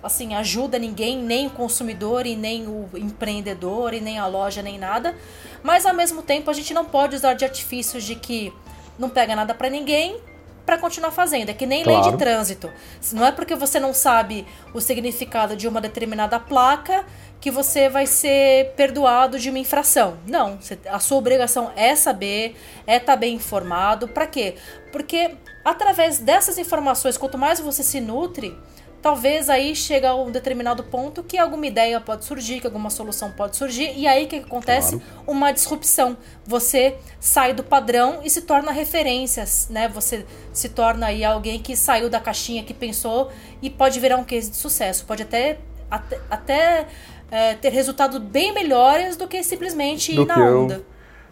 assim 0.03 0.35
ajuda 0.35 0.79
ninguém, 0.79 1.19
nem 1.19 1.47
o 1.47 1.51
consumidor 1.51 2.27
e 2.27 2.37
nem 2.37 2.67
o 2.67 2.89
empreendedor 2.95 3.95
e 3.95 4.01
nem 4.01 4.19
a 4.19 4.27
loja 4.27 4.63
nem 4.63 4.79
nada. 4.79 5.15
Mas 5.63 5.85
ao 5.87 5.95
mesmo 5.95 6.23
tempo 6.23 6.51
a 6.51 6.55
gente 6.55 6.73
não 6.73 6.85
pode 6.85 7.17
usar 7.17 7.35
de 7.35 7.45
artifícios 7.45 8.05
de 8.05 8.15
que 8.15 8.53
não 8.99 9.09
pega 9.09 9.35
nada 9.37 9.55
pra 9.55 9.69
ninguém 9.69 10.19
para 10.65 10.79
continuar 10.79 11.11
fazendo. 11.11 11.49
É 11.49 11.55
que 11.55 11.67
nem 11.67 11.83
lei 11.85 11.97
Claro. 11.97 12.13
de 12.13 12.19
trânsito. 12.19 12.71
Não 13.13 13.27
é 13.27 13.33
porque 13.33 13.55
você 13.55 13.81
não 13.81 13.93
sabe 13.93 14.47
o 14.73 14.81
significado 14.81 15.57
de 15.57 15.67
uma 15.67 15.81
determinada 15.81 16.39
placa 16.39 17.05
que 17.41 17.51
você 17.51 17.89
vai 17.89 18.07
ser 18.07 18.73
perdoado 18.77 19.39
de 19.39 19.49
uma 19.49 19.59
infração. 19.59 20.19
Não, 20.27 20.59
a 20.91 20.99
sua 20.99 21.17
obrigação 21.17 21.73
é 21.75 21.97
saber, 21.97 22.55
é 22.87 22.97
estar 22.99 23.17
bem 23.17 23.35
informado. 23.35 24.07
Para 24.07 24.27
quê? 24.27 24.57
Porque 24.93 25.35
através 25.65 26.19
dessas 26.19 26.59
informações, 26.59 27.17
quanto 27.17 27.39
mais 27.39 27.59
você 27.59 27.83
se 27.83 27.99
nutre, 27.99 28.55
talvez 29.03 29.49
aí 29.49 29.75
chega 29.75 30.11
a 30.11 30.15
um 30.15 30.31
determinado 30.31 30.83
ponto 30.85 31.23
que 31.23 31.39
alguma 31.39 31.67
ideia 31.67 32.01
pode 32.01 32.25
surgir, 32.25 32.61
que 32.61 32.67
alguma 32.67 32.91
solução 32.91 33.31
pode 33.33 33.57
surgir, 33.57 33.93
e 33.97 34.07
aí 34.07 34.25
o 34.25 34.29
que 34.29 34.37
acontece? 34.37 34.97
Claro. 34.99 35.23
Uma 35.27 35.53
disrupção. 35.53 36.17
Você 36.47 36.97
sai 37.19 37.53
do 37.53 37.63
padrão 37.63 38.21
e 38.25 38.31
se 38.31 38.43
torna 38.43 38.73
referências, 38.73 39.69
né? 39.71 39.89
Você 39.89 40.25
se 40.53 40.69
torna 40.69 41.07
aí 41.07 41.25
alguém 41.25 41.59
que 41.61 41.75
saiu 41.77 42.09
da 42.11 42.21
caixinha, 42.21 42.63
que 42.63 42.75
pensou 42.75 43.31
e 43.63 43.71
pode 43.71 43.99
virar 44.01 44.17
um 44.17 44.25
case 44.25 44.51
de 44.51 44.57
sucesso. 44.57 45.05
Pode 45.07 45.23
até, 45.23 45.59
até, 45.91 46.19
até, 46.31 46.87
é, 47.31 47.55
ter 47.55 47.73
resultados 47.73 48.19
bem 48.19 48.53
melhores 48.53 49.17
do 49.17 49.27
que 49.29 49.43
simplesmente 49.43 50.15
do 50.15 50.23
ir 50.23 50.27
na 50.27 50.35
que 50.35 50.41
eu- 50.41 50.65
onda. 50.65 50.83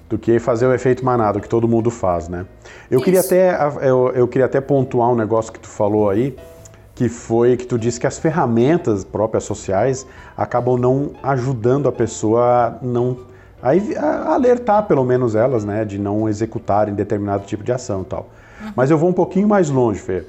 do 0.08 0.16
que 0.18 0.38
fazer 0.38 0.66
o 0.66 0.72
efeito 0.72 1.04
manado 1.04 1.38
que 1.40 1.48
todo 1.48 1.68
mundo 1.68 1.90
faz, 1.90 2.28
né? 2.28 2.46
Eu 2.90 3.00
queria 3.02 3.20
até 3.20 3.54
eu, 3.82 4.10
eu 4.14 4.26
queria 4.26 4.46
até 4.46 4.58
pontuar 4.60 5.10
um 5.10 5.14
negócio 5.14 5.52
que 5.52 5.58
tu 5.60 5.68
falou 5.68 6.08
aí, 6.08 6.34
que 6.98 7.08
foi 7.08 7.56
que 7.56 7.64
tu 7.64 7.78
disse 7.78 8.00
que 8.00 8.08
as 8.08 8.18
ferramentas 8.18 9.04
próprias 9.04 9.44
sociais 9.44 10.04
acabam 10.36 10.76
não 10.76 11.12
ajudando 11.22 11.88
a 11.88 11.92
pessoa 11.92 12.42
a 12.42 12.84
não 12.84 13.18
a, 13.62 14.34
alertar 14.34 14.84
pelo 14.88 15.04
menos 15.04 15.36
elas, 15.36 15.64
né, 15.64 15.84
de 15.84 15.96
não 15.96 16.28
executarem 16.28 16.92
determinado 16.92 17.46
tipo 17.46 17.62
de 17.62 17.70
ação 17.70 18.02
e 18.02 18.04
tal. 18.04 18.28
Mas 18.74 18.90
eu 18.90 18.98
vou 18.98 19.10
um 19.10 19.12
pouquinho 19.12 19.46
mais 19.46 19.70
longe, 19.70 20.00
Fê. 20.00 20.24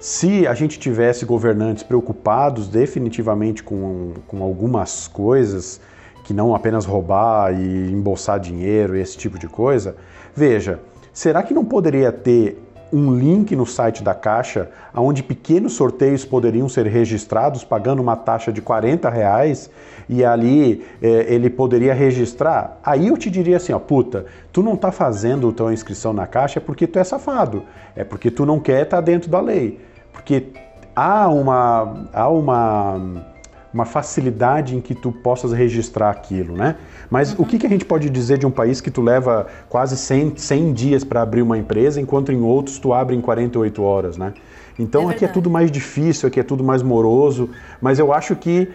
Se 0.00 0.46
a 0.46 0.54
gente 0.54 0.78
tivesse 0.78 1.26
governantes 1.26 1.82
preocupados 1.82 2.66
definitivamente 2.66 3.62
com, 3.62 4.14
com 4.26 4.42
algumas 4.42 5.06
coisas, 5.06 5.82
que 6.24 6.32
não 6.32 6.54
apenas 6.54 6.86
roubar 6.86 7.52
e 7.52 7.92
embolsar 7.92 8.40
dinheiro 8.40 8.96
e 8.96 9.02
esse 9.02 9.18
tipo 9.18 9.38
de 9.38 9.48
coisa, 9.48 9.94
veja, 10.34 10.80
será 11.12 11.42
que 11.42 11.52
não 11.52 11.64
poderia 11.64 12.10
ter 12.10 12.65
um 12.92 13.14
link 13.14 13.54
no 13.56 13.66
site 13.66 14.02
da 14.02 14.14
Caixa 14.14 14.70
onde 14.94 15.22
pequenos 15.22 15.72
sorteios 15.72 16.24
poderiam 16.24 16.68
ser 16.68 16.86
registrados 16.86 17.64
pagando 17.64 18.00
uma 18.00 18.16
taxa 18.16 18.52
de 18.52 18.62
40 18.62 19.10
reais 19.10 19.70
e 20.08 20.24
ali 20.24 20.84
eh, 21.02 21.26
ele 21.28 21.50
poderia 21.50 21.92
registrar? 21.92 22.78
Aí 22.84 23.08
eu 23.08 23.16
te 23.16 23.28
diria 23.28 23.56
assim, 23.56 23.72
ó, 23.72 23.78
puta, 23.78 24.26
tu 24.52 24.62
não 24.62 24.76
tá 24.76 24.92
fazendo 24.92 25.52
tua 25.52 25.72
inscrição 25.72 26.12
na 26.12 26.26
Caixa 26.26 26.60
porque 26.60 26.86
tu 26.86 26.98
é 26.98 27.04
safado, 27.04 27.64
é 27.94 28.04
porque 28.04 28.30
tu 28.30 28.46
não 28.46 28.60
quer 28.60 28.82
estar 28.82 29.00
dentro 29.00 29.28
da 29.30 29.40
lei, 29.40 29.80
porque 30.12 30.46
há 30.94 31.28
uma, 31.28 32.08
há 32.12 32.28
uma 32.28 33.26
uma 33.76 33.84
facilidade 33.84 34.74
em 34.74 34.80
que 34.80 34.94
tu 34.94 35.12
possas 35.12 35.52
registrar 35.52 36.08
aquilo, 36.08 36.56
né? 36.56 36.76
Mas 37.10 37.32
uhum. 37.34 37.44
o 37.44 37.46
que, 37.46 37.58
que 37.58 37.66
a 37.66 37.68
gente 37.68 37.84
pode 37.84 38.08
dizer 38.08 38.38
de 38.38 38.46
um 38.46 38.50
país 38.50 38.80
que 38.80 38.90
tu 38.90 39.02
leva 39.02 39.46
quase 39.68 39.98
100, 39.98 40.38
100 40.38 40.72
dias 40.72 41.04
para 41.04 41.20
abrir 41.20 41.42
uma 41.42 41.58
empresa, 41.58 42.00
enquanto 42.00 42.32
em 42.32 42.40
outros 42.40 42.78
tu 42.78 42.94
abre 42.94 43.14
em 43.14 43.20
48 43.20 43.82
horas, 43.82 44.16
né? 44.16 44.32
Então 44.78 45.10
é 45.10 45.14
aqui 45.14 45.26
é 45.26 45.28
tudo 45.28 45.50
mais 45.50 45.70
difícil, 45.70 46.26
aqui 46.26 46.40
é 46.40 46.42
tudo 46.42 46.64
mais 46.64 46.82
moroso, 46.82 47.50
mas 47.78 47.98
eu 47.98 48.14
acho 48.14 48.34
que 48.34 48.66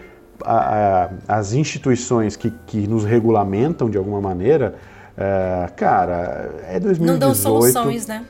a, 0.44 1.08
a, 1.26 1.36
as 1.36 1.52
instituições 1.52 2.36
que, 2.36 2.52
que 2.68 2.86
nos 2.86 3.04
regulamentam 3.04 3.90
de 3.90 3.98
alguma 3.98 4.20
maneira, 4.20 4.76
é, 5.18 5.68
cara, 5.74 6.48
é 6.68 6.78
2018. 6.78 7.06
Não 7.06 7.18
dão 7.18 7.34
soluções, 7.34 8.06
né? 8.06 8.24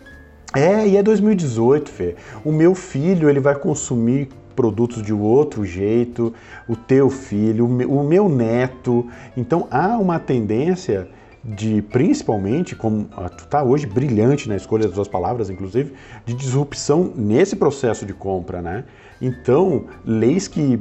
É, 0.55 0.87
e 0.87 0.97
é 0.97 1.03
2018, 1.03 1.91
Fê. 1.91 2.15
O 2.45 2.51
meu 2.51 2.75
filho, 2.75 3.29
ele 3.29 3.41
vai 3.41 3.55
consumir 3.55 4.29
produtos 4.53 5.03
de 5.03 5.13
outro 5.13 5.65
jeito, 5.65 6.33
o 6.69 6.77
teu 6.77 7.11
filho, 7.11 7.67
o 7.67 8.03
meu 8.05 8.29
neto. 8.29 9.09
Então 9.37 9.67
há 9.71 9.99
uma 9.99 10.19
tendência 10.19 11.09
de, 11.45 11.83
principalmente, 11.83 12.77
como 12.77 13.05
tu 13.37 13.45
está 13.45 13.63
hoje 13.63 13.87
brilhante 13.87 14.49
na 14.49 14.55
escolha 14.55 14.87
das 14.87 14.95
suas 14.95 15.09
palavras, 15.09 15.51
inclusive, 15.51 15.93
de 16.25 16.35
disrupção 16.35 17.13
nesse 17.17 17.57
processo 17.57 18.07
de 18.07 18.13
compra, 18.13 18.63
né? 18.63 18.85
Então, 19.21 19.87
leis 20.05 20.47
que 20.47 20.81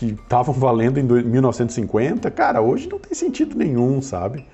estavam 0.00 0.54
valendo 0.54 0.98
em 0.98 1.02
1950, 1.02 2.30
cara, 2.30 2.62
hoje 2.62 2.88
não 2.88 2.98
tem 2.98 3.14
sentido 3.14 3.56
nenhum, 3.56 4.00
sabe? 4.00 4.46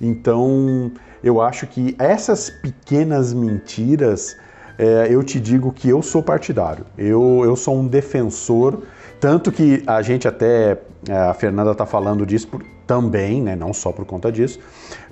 Então, 0.00 0.90
eu 1.22 1.40
acho 1.40 1.66
que 1.66 1.94
essas 1.98 2.50
pequenas 2.50 3.32
mentiras 3.32 4.36
é, 4.78 5.08
eu 5.10 5.24
te 5.24 5.40
digo 5.40 5.72
que 5.72 5.88
eu 5.88 6.00
sou 6.00 6.22
partidário. 6.22 6.84
Eu, 6.96 7.42
eu 7.44 7.56
sou 7.56 7.76
um 7.76 7.86
defensor, 7.86 8.82
tanto 9.20 9.50
que 9.50 9.82
a 9.86 10.00
gente 10.00 10.28
até, 10.28 10.78
é, 11.08 11.12
a 11.12 11.34
Fernanda 11.34 11.72
está 11.72 11.84
falando 11.84 12.24
disso 12.24 12.46
por, 12.46 12.62
também, 12.86 13.42
né, 13.42 13.56
não 13.56 13.72
só 13.72 13.90
por 13.90 14.06
conta 14.06 14.30
disso, 14.30 14.60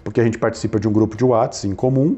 porque 0.04 0.20
a 0.20 0.24
gente 0.24 0.38
participa 0.38 0.78
de 0.78 0.86
um 0.86 0.92
grupo 0.92 1.16
de 1.16 1.24
WhatsApp 1.24 1.66
em 1.66 1.74
comum 1.74 2.16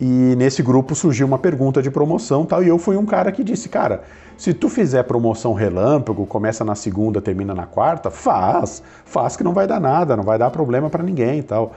e 0.00 0.34
nesse 0.36 0.62
grupo 0.62 0.94
surgiu 0.94 1.26
uma 1.26 1.38
pergunta 1.38 1.82
de 1.82 1.90
promoção 1.90 2.46
tal, 2.46 2.62
e 2.62 2.68
eu 2.68 2.78
fui 2.78 2.96
um 2.96 3.04
cara 3.04 3.32
que 3.32 3.42
disse, 3.42 3.68
cara, 3.68 4.04
se 4.38 4.54
tu 4.54 4.68
fizer 4.68 5.02
promoção 5.02 5.52
relâmpago, 5.52 6.24
começa 6.26 6.64
na 6.64 6.74
segunda, 6.74 7.20
termina 7.20 7.54
na 7.54 7.66
quarta, 7.66 8.10
faz, 8.10 8.82
faz 9.04 9.36
que 9.36 9.44
não 9.44 9.52
vai 9.52 9.66
dar 9.66 9.80
nada, 9.80 10.16
não 10.16 10.24
vai 10.24 10.38
dar 10.38 10.50
problema 10.50 10.88
para 10.88 11.02
ninguém 11.02 11.40
e 11.40 11.42
tal. 11.42 11.74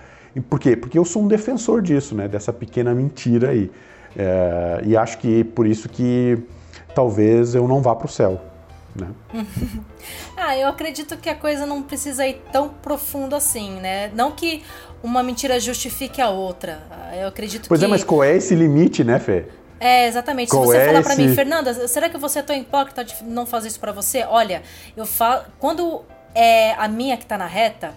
Por 0.50 0.60
quê? 0.60 0.76
Porque 0.76 0.98
eu 0.98 1.06
sou 1.06 1.24
um 1.24 1.28
defensor 1.28 1.82
disso, 1.82 2.16
né, 2.16 2.28
dessa 2.28 2.54
pequena 2.54 2.94
mentira 2.94 3.50
aí. 3.50 3.72
É, 4.16 4.82
e 4.86 4.96
acho 4.96 5.18
que 5.18 5.44
por 5.44 5.66
isso 5.66 5.90
que 5.90 6.38
talvez 6.96 7.56
eu 7.56 7.68
não 7.68 7.82
vá 7.82 7.96
para 7.96 8.06
o 8.06 8.10
céu. 8.10 8.42
Né? 8.96 9.08
ah, 10.36 10.58
eu 10.58 10.68
acredito 10.68 11.18
que 11.18 11.30
a 11.30 11.36
coisa 11.36 11.66
não 11.66 11.84
precisa 11.84 12.26
ir 12.26 12.42
tão 12.52 12.70
profundo 12.70 13.36
assim, 13.36 13.80
né? 13.80 14.12
Não 14.16 14.32
que 14.32 14.64
uma 15.04 15.22
mentira 15.22 15.60
justifique 15.60 16.22
a 16.22 16.30
outra. 16.30 16.82
Eu 17.20 17.28
acredito 17.28 17.68
pois 17.68 17.80
que. 17.80 17.84
Pois 17.84 17.84
é, 17.84 17.88
mas 17.88 18.04
qual 18.04 18.24
é 18.24 18.36
esse 18.36 18.56
limite, 18.56 19.04
né, 19.04 19.20
Fê? 19.20 19.46
É, 19.80 20.08
exatamente. 20.08 20.50
Qual 20.50 20.64
Se 20.64 20.72
você 20.72 20.78
é 20.78 20.86
falar 20.88 21.04
para 21.04 21.14
esse... 21.14 21.22
mim, 21.22 21.36
Fernanda, 21.36 21.88
será 21.88 22.10
que 22.10 22.18
você 22.18 22.40
é 22.40 22.42
tão 22.42 22.56
hipócrita 22.56 23.04
de 23.04 23.24
não 23.24 23.46
fazer 23.46 23.68
isso 23.68 23.80
para 23.80 23.92
você? 23.92 24.24
Olha, 24.24 24.64
eu 24.96 25.06
falo. 25.06 25.44
Quando 25.60 26.04
é 26.34 26.74
a 26.74 26.88
minha 26.88 27.18
que 27.18 27.26
tá 27.26 27.38
na 27.38 27.46
reta, 27.46 27.94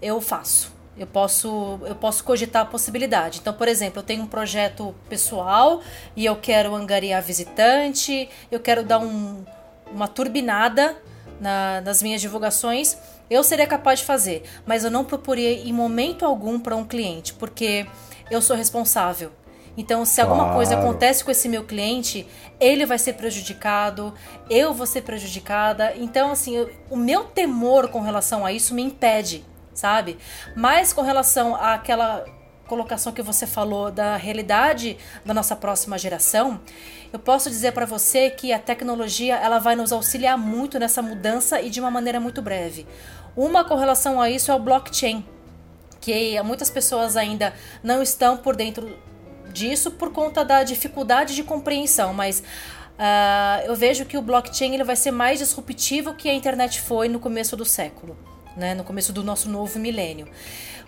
eu 0.00 0.20
faço. 0.20 0.73
Eu 0.96 1.06
posso, 1.08 1.80
eu 1.86 1.94
posso 1.96 2.22
cogitar 2.22 2.62
a 2.62 2.64
possibilidade. 2.64 3.40
Então, 3.40 3.52
por 3.52 3.66
exemplo, 3.66 3.98
eu 3.98 4.02
tenho 4.02 4.22
um 4.22 4.26
projeto 4.26 4.94
pessoal 5.08 5.80
e 6.14 6.24
eu 6.24 6.36
quero 6.36 6.74
angariar 6.74 7.20
visitante, 7.20 8.28
eu 8.50 8.60
quero 8.60 8.84
dar 8.84 9.00
um, 9.00 9.44
uma 9.92 10.06
turbinada 10.06 10.96
na, 11.40 11.80
nas 11.80 12.00
minhas 12.00 12.20
divulgações. 12.20 12.96
Eu 13.28 13.42
seria 13.42 13.66
capaz 13.66 14.00
de 14.00 14.04
fazer, 14.04 14.44
mas 14.64 14.84
eu 14.84 14.90
não 14.90 15.04
procurei 15.04 15.64
em 15.64 15.72
momento 15.72 16.24
algum 16.24 16.60
para 16.60 16.76
um 16.76 16.84
cliente, 16.84 17.34
porque 17.34 17.86
eu 18.30 18.40
sou 18.40 18.54
responsável. 18.54 19.32
Então, 19.76 20.04
se 20.04 20.20
alguma 20.20 20.44
claro. 20.44 20.54
coisa 20.54 20.78
acontece 20.78 21.24
com 21.24 21.32
esse 21.32 21.48
meu 21.48 21.64
cliente, 21.64 22.24
ele 22.60 22.86
vai 22.86 22.98
ser 22.98 23.14
prejudicado, 23.14 24.14
eu 24.48 24.72
vou 24.72 24.86
ser 24.86 25.02
prejudicada. 25.02 25.92
Então, 25.96 26.30
assim, 26.30 26.54
eu, 26.54 26.70
o 26.88 26.96
meu 26.96 27.24
temor 27.24 27.88
com 27.88 28.00
relação 28.00 28.46
a 28.46 28.52
isso 28.52 28.72
me 28.72 28.82
impede 28.82 29.44
sabe? 29.74 30.16
Mas 30.56 30.92
com 30.92 31.02
relação 31.02 31.54
àquela 31.56 32.24
colocação 32.66 33.12
que 33.12 33.22
você 33.22 33.46
falou 33.46 33.90
da 33.90 34.16
realidade 34.16 34.96
da 35.24 35.34
nossa 35.34 35.54
próxima 35.54 35.98
geração, 35.98 36.60
eu 37.12 37.18
posso 37.18 37.48
dizer 37.48 37.72
para 37.72 37.86
você 37.86 38.30
que 38.30 38.52
a 38.52 38.58
tecnologia 38.58 39.36
ela 39.36 39.58
vai 39.58 39.76
nos 39.76 39.92
auxiliar 39.92 40.36
muito 40.36 40.78
nessa 40.78 41.02
mudança 41.02 41.60
e 41.60 41.70
de 41.70 41.80
uma 41.80 41.90
maneira 41.90 42.18
muito 42.18 42.40
breve. 42.42 42.86
Uma 43.36 43.64
com 43.64 43.74
relação 43.74 44.20
a 44.20 44.30
isso 44.30 44.50
é 44.50 44.54
o 44.54 44.58
blockchain, 44.58 45.24
que 46.00 46.40
muitas 46.42 46.70
pessoas 46.70 47.16
ainda 47.16 47.52
não 47.82 48.02
estão 48.02 48.36
por 48.36 48.56
dentro 48.56 48.98
disso 49.52 49.90
por 49.92 50.12
conta 50.12 50.44
da 50.44 50.64
dificuldade 50.64 51.34
de 51.34 51.44
compreensão, 51.44 52.12
mas 52.12 52.40
uh, 52.40 53.66
eu 53.66 53.76
vejo 53.76 54.04
que 54.04 54.16
o 54.16 54.22
blockchain 54.22 54.74
ele 54.74 54.84
vai 54.84 54.96
ser 54.96 55.12
mais 55.12 55.38
disruptivo 55.38 56.14
que 56.14 56.28
a 56.28 56.34
internet 56.34 56.80
foi 56.80 57.08
no 57.08 57.20
começo 57.20 57.56
do 57.56 57.64
século 57.64 58.33
né, 58.56 58.74
no 58.74 58.84
começo 58.84 59.12
do 59.12 59.22
nosso 59.22 59.48
novo 59.48 59.78
milênio. 59.78 60.26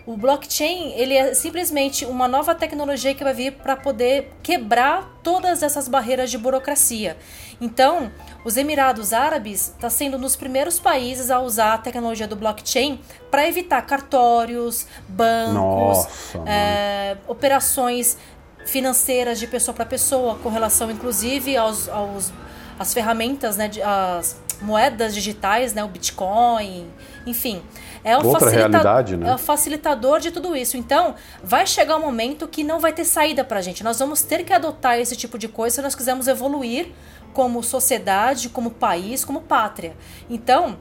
O 0.05 0.15
blockchain 0.15 0.93
ele 0.93 1.13
é 1.13 1.33
simplesmente 1.33 2.05
uma 2.05 2.29
nova 2.29 2.55
tecnologia 2.55 3.13
que 3.13 3.25
vai 3.25 3.33
vir 3.33 3.51
para 3.55 3.75
poder 3.75 4.31
quebrar 4.41 5.19
todas 5.21 5.61
essas 5.61 5.89
barreiras 5.89 6.31
de 6.31 6.37
burocracia. 6.37 7.17
Então, 7.59 8.09
os 8.45 8.55
Emirados 8.55 9.11
Árabes 9.11 9.67
está 9.67 9.89
sendo 9.89 10.15
um 10.15 10.21
dos 10.21 10.37
primeiros 10.37 10.79
países 10.79 11.29
a 11.29 11.41
usar 11.41 11.73
a 11.73 11.77
tecnologia 11.77 12.25
do 12.25 12.37
blockchain 12.37 13.01
para 13.29 13.45
evitar 13.49 13.81
cartórios, 13.81 14.87
bancos, 15.09 15.53
Nossa, 15.53 16.43
é, 16.45 17.17
operações 17.27 18.17
financeiras 18.65 19.39
de 19.39 19.47
pessoa 19.47 19.75
para 19.75 19.85
pessoa, 19.85 20.35
com 20.35 20.47
relação 20.47 20.89
inclusive 20.89 21.57
aos, 21.57 21.89
aos 21.89 22.31
as 22.79 22.93
ferramentas, 22.93 23.57
né, 23.57 23.67
de, 23.67 23.81
as 23.81 24.37
moedas 24.61 25.13
digitais, 25.13 25.73
né, 25.73 25.83
o 25.83 25.87
Bitcoin, 25.87 26.87
enfim. 27.27 27.61
É 28.03 28.17
o, 28.17 28.25
Outra 28.25 28.49
realidade, 28.49 29.17
né? 29.17 29.29
é 29.29 29.35
o 29.35 29.37
facilitador 29.37 30.19
de 30.19 30.31
tudo 30.31 30.55
isso. 30.55 30.77
Então, 30.77 31.15
vai 31.43 31.67
chegar 31.67 31.97
um 31.97 32.01
momento 32.01 32.47
que 32.47 32.63
não 32.63 32.79
vai 32.79 32.93
ter 32.93 33.05
saída 33.05 33.43
pra 33.43 33.61
gente. 33.61 33.83
Nós 33.83 33.99
vamos 33.99 34.21
ter 34.21 34.43
que 34.43 34.53
adotar 34.53 34.97
esse 34.97 35.15
tipo 35.15 35.37
de 35.37 35.47
coisa 35.47 35.75
se 35.75 35.81
nós 35.81 35.93
quisermos 35.93 36.27
evoluir 36.27 36.91
como 37.33 37.61
sociedade, 37.61 38.49
como 38.49 38.71
país, 38.71 39.23
como 39.25 39.41
pátria. 39.41 39.95
Então, 40.29 40.77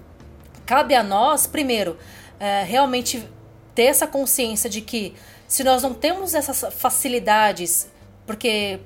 cabe 0.65 0.95
a 0.95 1.03
nós, 1.03 1.47
primeiro, 1.47 1.99
é, 2.39 2.63
realmente 2.63 3.29
ter 3.75 3.85
essa 3.85 4.07
consciência 4.07 4.71
de 4.71 4.81
que 4.81 5.15
se 5.47 5.63
nós 5.63 5.83
não 5.83 5.93
temos 5.93 6.35
essas 6.35 6.65
facilidades, 6.75 7.91
porque 8.25 8.81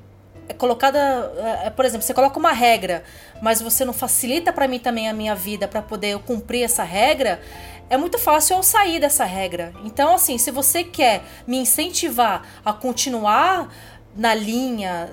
é 0.48 0.52
colocada, 0.52 0.98
é, 1.36 1.66
é, 1.66 1.70
por 1.70 1.84
exemplo, 1.84 2.04
você 2.04 2.12
coloca 2.12 2.38
uma 2.38 2.52
regra, 2.52 3.04
mas 3.40 3.60
você 3.60 3.84
não 3.84 3.92
facilita 3.92 4.52
para 4.52 4.68
mim 4.68 4.78
também 4.78 5.08
a 5.08 5.12
minha 5.12 5.34
vida 5.34 5.66
para 5.66 5.82
poder 5.82 6.10
eu 6.10 6.20
cumprir 6.20 6.62
essa 6.62 6.82
regra, 6.82 7.40
é 7.88 7.96
muito 7.96 8.18
fácil 8.18 8.56
eu 8.56 8.62
sair 8.62 9.00
dessa 9.00 9.24
regra. 9.24 9.72
Então, 9.84 10.14
assim, 10.14 10.38
se 10.38 10.50
você 10.50 10.84
quer 10.84 11.22
me 11.46 11.58
incentivar 11.58 12.46
a 12.64 12.72
continuar 12.72 13.68
na 14.14 14.34
linha 14.34 15.10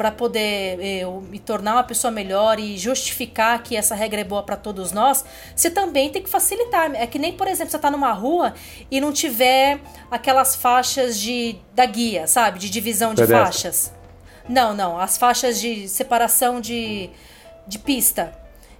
para 0.00 0.10
poder 0.10 0.78
eu 0.80 1.20
me 1.20 1.38
tornar 1.38 1.74
uma 1.74 1.84
pessoa 1.84 2.10
melhor 2.10 2.58
e 2.58 2.78
justificar 2.78 3.62
que 3.62 3.76
essa 3.76 3.94
regra 3.94 4.22
é 4.22 4.24
boa 4.24 4.42
para 4.42 4.56
todos 4.56 4.92
nós, 4.92 5.22
você 5.54 5.70
também 5.70 6.08
tem 6.08 6.22
que 6.22 6.30
facilitar. 6.30 6.90
É 6.94 7.06
que 7.06 7.18
nem, 7.18 7.34
por 7.34 7.46
exemplo, 7.46 7.70
você 7.70 7.78
tá 7.78 7.90
numa 7.90 8.12
rua 8.12 8.54
e 8.90 8.98
não 8.98 9.12
tiver 9.12 9.78
aquelas 10.10 10.56
faixas 10.56 11.20
de 11.20 11.56
da 11.74 11.84
guia, 11.84 12.26
sabe, 12.26 12.58
de 12.58 12.70
divisão 12.70 13.12
de 13.12 13.26
faixas. 13.26 13.92
Não, 14.48 14.72
não. 14.72 14.98
As 14.98 15.18
faixas 15.18 15.60
de 15.60 15.86
separação 15.86 16.62
de, 16.62 17.10
de 17.66 17.78
pista. 17.78 18.32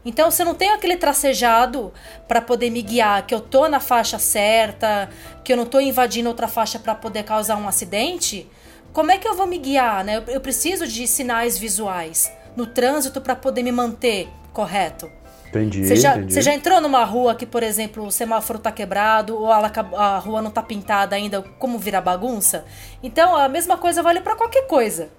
Então, 0.05 0.31
se 0.31 0.41
eu 0.41 0.47
não 0.47 0.55
tenho 0.55 0.75
aquele 0.75 0.97
tracejado 0.97 1.93
para 2.27 2.41
poder 2.41 2.71
me 2.71 2.81
guiar, 2.81 3.27
que 3.27 3.35
eu 3.35 3.41
tô 3.41 3.69
na 3.69 3.81
faixa 3.81 4.19
certa, 4.19 5.11
que 5.45 5.53
eu 5.53 5.57
não 5.57 5.67
tô 5.67 5.79
invadindo 5.79 6.29
outra 6.29 6.49
faixa 6.49 6.79
para 6.79 6.95
poder 6.95 7.23
causar 7.23 7.57
um 7.57 7.69
acidente, 7.69 8.49
como 8.93 9.11
é 9.11 9.19
que 9.19 9.29
eu 9.29 9.35
vou 9.35 9.47
me 9.47 9.59
guiar, 9.59 10.05
né? 10.05 10.23
Eu, 10.27 10.41
preciso 10.41 10.87
de 10.87 11.07
sinais 11.07 11.59
visuais 11.59 12.33
no 12.57 12.67
trânsito 12.67 13.21
para 13.21 13.37
poder 13.37 13.63
me 13.63 13.71
manter 13.71 14.29
correto. 14.53 15.11
Entendi 15.49 15.85
você, 15.85 15.97
já, 15.97 16.17
entendi. 16.17 16.33
você 16.33 16.43
já 16.43 16.55
entrou 16.55 16.81
numa 16.81 17.05
rua 17.05 17.35
que, 17.35 17.45
por 17.45 17.63
exemplo, 17.63 18.07
o 18.07 18.11
semáforo 18.11 18.59
tá 18.59 18.71
quebrado 18.71 19.37
ou 19.37 19.53
a, 19.53 19.59
a 19.97 20.19
rua 20.19 20.41
não 20.41 20.51
tá 20.51 20.63
pintada 20.63 21.15
ainda, 21.15 21.43
como 21.59 21.79
virar 21.79 22.01
bagunça? 22.01 22.65
Então, 23.03 23.37
a 23.37 23.49
mesma 23.49 23.77
coisa 23.77 24.03
vale 24.03 24.21
para 24.21 24.37
qualquer 24.37 24.67
coisa. 24.67 25.11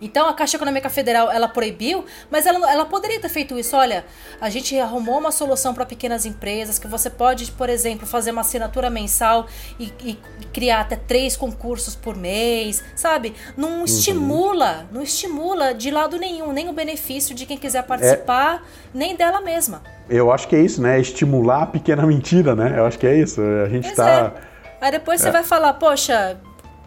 Então 0.00 0.28
a 0.28 0.34
Caixa 0.34 0.56
Econômica 0.56 0.88
Federal 0.88 1.30
ela 1.30 1.48
proibiu, 1.48 2.04
mas 2.30 2.46
ela, 2.46 2.70
ela 2.70 2.84
poderia 2.84 3.20
ter 3.20 3.28
feito 3.28 3.58
isso. 3.58 3.76
Olha, 3.76 4.04
a 4.40 4.48
gente 4.48 4.78
arrumou 4.78 5.18
uma 5.18 5.30
solução 5.30 5.74
para 5.74 5.84
pequenas 5.84 6.24
empresas 6.24 6.78
que 6.78 6.88
você 6.88 7.10
pode, 7.10 7.50
por 7.52 7.68
exemplo, 7.68 8.06
fazer 8.06 8.30
uma 8.30 8.40
assinatura 8.40 8.88
mensal 8.88 9.46
e, 9.78 9.92
e 10.04 10.18
criar 10.52 10.80
até 10.80 10.96
três 10.96 11.36
concursos 11.36 11.94
por 11.94 12.16
mês, 12.16 12.82
sabe? 12.96 13.34
Não 13.56 13.78
uhum. 13.78 13.84
estimula, 13.84 14.88
não 14.90 15.02
estimula 15.02 15.74
de 15.74 15.90
lado 15.90 16.18
nenhum, 16.18 16.52
nem 16.52 16.68
o 16.68 16.72
benefício 16.72 17.34
de 17.34 17.46
quem 17.46 17.58
quiser 17.58 17.82
participar, 17.82 18.56
é... 18.56 18.60
nem 18.92 19.16
dela 19.16 19.40
mesma. 19.40 19.82
Eu 20.08 20.32
acho 20.32 20.48
que 20.48 20.56
é 20.56 20.60
isso, 20.60 20.82
né? 20.82 21.00
Estimular 21.00 21.62
a 21.62 21.66
pequena 21.66 22.04
mentira, 22.04 22.56
né? 22.56 22.74
Eu 22.76 22.84
acho 22.84 22.98
que 22.98 23.06
é 23.06 23.16
isso. 23.16 23.40
A 23.40 23.68
gente 23.68 23.84
pois 23.84 23.96
tá. 23.96 24.32
É. 24.36 24.50
Aí 24.80 24.90
depois 24.90 25.20
é. 25.20 25.24
você 25.24 25.30
vai 25.30 25.44
falar, 25.44 25.74
poxa, 25.74 26.38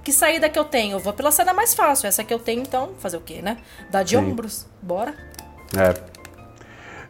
que 0.03 0.11
saída 0.11 0.49
que 0.49 0.59
eu 0.59 0.65
tenho? 0.65 0.97
Eu 0.97 0.99
vou 0.99 1.13
pela 1.13 1.31
saída 1.31 1.53
mais 1.53 1.73
fácil. 1.73 2.07
Essa 2.07 2.23
que 2.23 2.33
eu 2.33 2.39
tenho, 2.39 2.61
então, 2.61 2.93
fazer 2.99 3.17
o 3.17 3.21
quê, 3.21 3.41
né? 3.41 3.57
Dar 3.89 4.03
de 4.03 4.17
Sim. 4.17 4.17
ombros. 4.17 4.67
Bora. 4.81 5.13
É. 5.77 5.93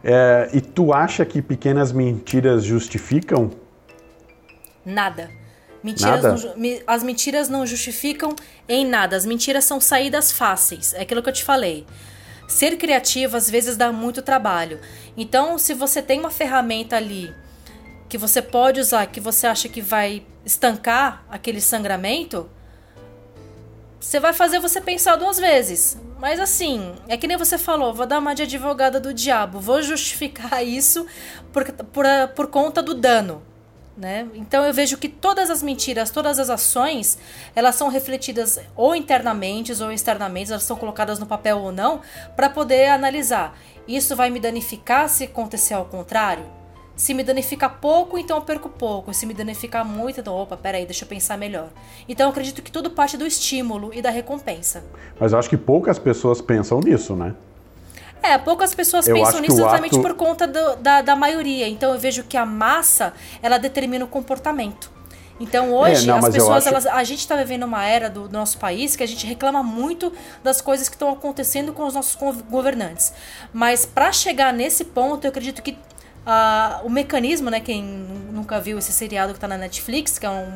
é. 0.04 0.50
E 0.52 0.60
tu 0.60 0.92
acha 0.92 1.24
que 1.24 1.42
pequenas 1.42 1.92
mentiras 1.92 2.62
justificam? 2.64 3.50
Nada. 4.84 5.30
Mentiras 5.82 6.22
nada? 6.22 6.54
Não, 6.56 6.80
as 6.86 7.02
mentiras 7.02 7.48
não 7.48 7.66
justificam 7.66 8.34
em 8.68 8.86
nada. 8.86 9.16
As 9.16 9.26
mentiras 9.26 9.64
são 9.64 9.80
saídas 9.80 10.30
fáceis. 10.30 10.94
É 10.94 11.02
aquilo 11.02 11.22
que 11.22 11.28
eu 11.28 11.32
te 11.32 11.44
falei. 11.44 11.84
Ser 12.46 12.76
criativo 12.76 13.36
às 13.36 13.50
vezes 13.50 13.76
dá 13.76 13.90
muito 13.90 14.22
trabalho. 14.22 14.78
Então, 15.16 15.58
se 15.58 15.74
você 15.74 16.00
tem 16.00 16.20
uma 16.20 16.30
ferramenta 16.30 16.96
ali 16.96 17.34
que 18.08 18.16
você 18.16 18.40
pode 18.40 18.80
usar, 18.80 19.06
que 19.06 19.20
você 19.20 19.46
acha 19.46 19.68
que 19.68 19.80
vai 19.80 20.22
estancar 20.44 21.24
aquele 21.28 21.60
sangramento, 21.60 22.48
você 24.04 24.20
vai 24.20 24.34
fazer 24.34 24.58
você 24.58 24.80
pensar 24.80 25.16
duas 25.16 25.38
vezes. 25.38 25.96
Mas 26.20 26.38
assim, 26.38 26.94
é 27.08 27.16
que 27.16 27.26
nem 27.26 27.38
você 27.38 27.56
falou, 27.56 27.94
vou 27.94 28.06
dar 28.06 28.18
uma 28.18 28.34
de 28.34 28.42
advogada 28.42 29.00
do 29.00 29.14
diabo, 29.14 29.58
vou 29.58 29.82
justificar 29.82 30.62
isso 30.64 31.06
por, 31.52 31.64
por, 31.72 32.04
por 32.36 32.46
conta 32.48 32.82
do 32.82 32.94
dano. 32.94 33.42
Né? 33.96 34.28
Então 34.34 34.64
eu 34.64 34.74
vejo 34.74 34.98
que 34.98 35.08
todas 35.08 35.50
as 35.50 35.62
mentiras, 35.62 36.10
todas 36.10 36.38
as 36.38 36.50
ações, 36.50 37.16
elas 37.54 37.76
são 37.76 37.88
refletidas 37.88 38.58
ou 38.76 38.94
internamente 38.94 39.72
ou 39.82 39.90
externamente, 39.90 40.50
elas 40.50 40.64
são 40.64 40.76
colocadas 40.76 41.18
no 41.18 41.26
papel 41.26 41.58
ou 41.58 41.72
não, 41.72 42.00
para 42.36 42.50
poder 42.50 42.88
analisar. 42.88 43.56
Isso 43.88 44.14
vai 44.14 44.30
me 44.30 44.40
danificar 44.40 45.08
se 45.08 45.24
acontecer 45.24 45.74
ao 45.74 45.86
contrário? 45.86 46.44
Se 46.96 47.12
me 47.12 47.24
danifica 47.24 47.68
pouco, 47.68 48.16
então 48.16 48.36
eu 48.36 48.42
perco 48.42 48.68
pouco. 48.68 49.12
Se 49.12 49.26
me 49.26 49.34
danifica 49.34 49.82
muito, 49.82 50.20
então, 50.20 50.34
opa, 50.34 50.56
peraí, 50.56 50.84
deixa 50.84 51.04
eu 51.04 51.08
pensar 51.08 51.36
melhor. 51.36 51.68
Então 52.08 52.26
eu 52.26 52.30
acredito 52.30 52.62
que 52.62 52.70
tudo 52.70 52.90
parte 52.90 53.16
do 53.16 53.26
estímulo 53.26 53.92
e 53.92 54.00
da 54.00 54.10
recompensa. 54.10 54.84
Mas 55.18 55.32
eu 55.32 55.38
acho 55.38 55.48
que 55.48 55.56
poucas 55.56 55.98
pessoas 55.98 56.40
pensam 56.40 56.80
nisso, 56.80 57.16
né? 57.16 57.34
É, 58.22 58.38
poucas 58.38 58.74
pessoas 58.74 59.06
eu 59.06 59.14
pensam 59.14 59.40
nisso 59.40 59.56
exatamente 59.56 59.96
ato... 59.96 60.02
por 60.02 60.14
conta 60.14 60.46
do, 60.46 60.76
da, 60.76 61.02
da 61.02 61.14
maioria. 61.14 61.68
Então 61.68 61.92
eu 61.92 61.98
vejo 61.98 62.22
que 62.24 62.36
a 62.36 62.46
massa, 62.46 63.12
ela 63.42 63.58
determina 63.58 64.04
o 64.04 64.08
comportamento. 64.08 64.90
Então 65.38 65.74
hoje 65.74 66.04
é, 66.04 66.06
não, 66.06 66.18
as 66.18 66.32
pessoas, 66.32 66.58
acho... 66.58 66.68
elas, 66.68 66.86
a 66.86 67.02
gente 67.02 67.18
está 67.18 67.34
vivendo 67.36 67.64
uma 67.64 67.84
era 67.84 68.08
do, 68.08 68.28
do, 68.28 68.32
nosso 68.32 68.56
país 68.56 68.94
que 68.94 69.02
a 69.02 69.06
gente 69.06 69.26
reclama 69.26 69.62
muito 69.62 70.12
das 70.44 70.60
coisas 70.60 70.88
que 70.88 70.94
estão 70.94 71.12
acontecendo 71.12 71.72
com 71.72 71.84
os 71.84 71.94
nossos 71.94 72.16
governantes. 72.48 73.12
Mas 73.52 73.84
para 73.84 74.12
chegar 74.12 74.52
nesse 74.52 74.84
ponto, 74.84 75.24
eu 75.24 75.30
acredito 75.30 75.60
que 75.60 75.76
Uh, 76.24 76.86
o 76.86 76.90
mecanismo, 76.90 77.50
né? 77.50 77.60
Quem 77.60 77.82
nunca 77.82 78.58
viu 78.58 78.78
esse 78.78 78.92
seriado 78.92 79.32
que 79.32 79.36
está 79.36 79.46
na 79.46 79.58
Netflix, 79.58 80.18
que 80.18 80.24
é, 80.24 80.30
um, 80.30 80.52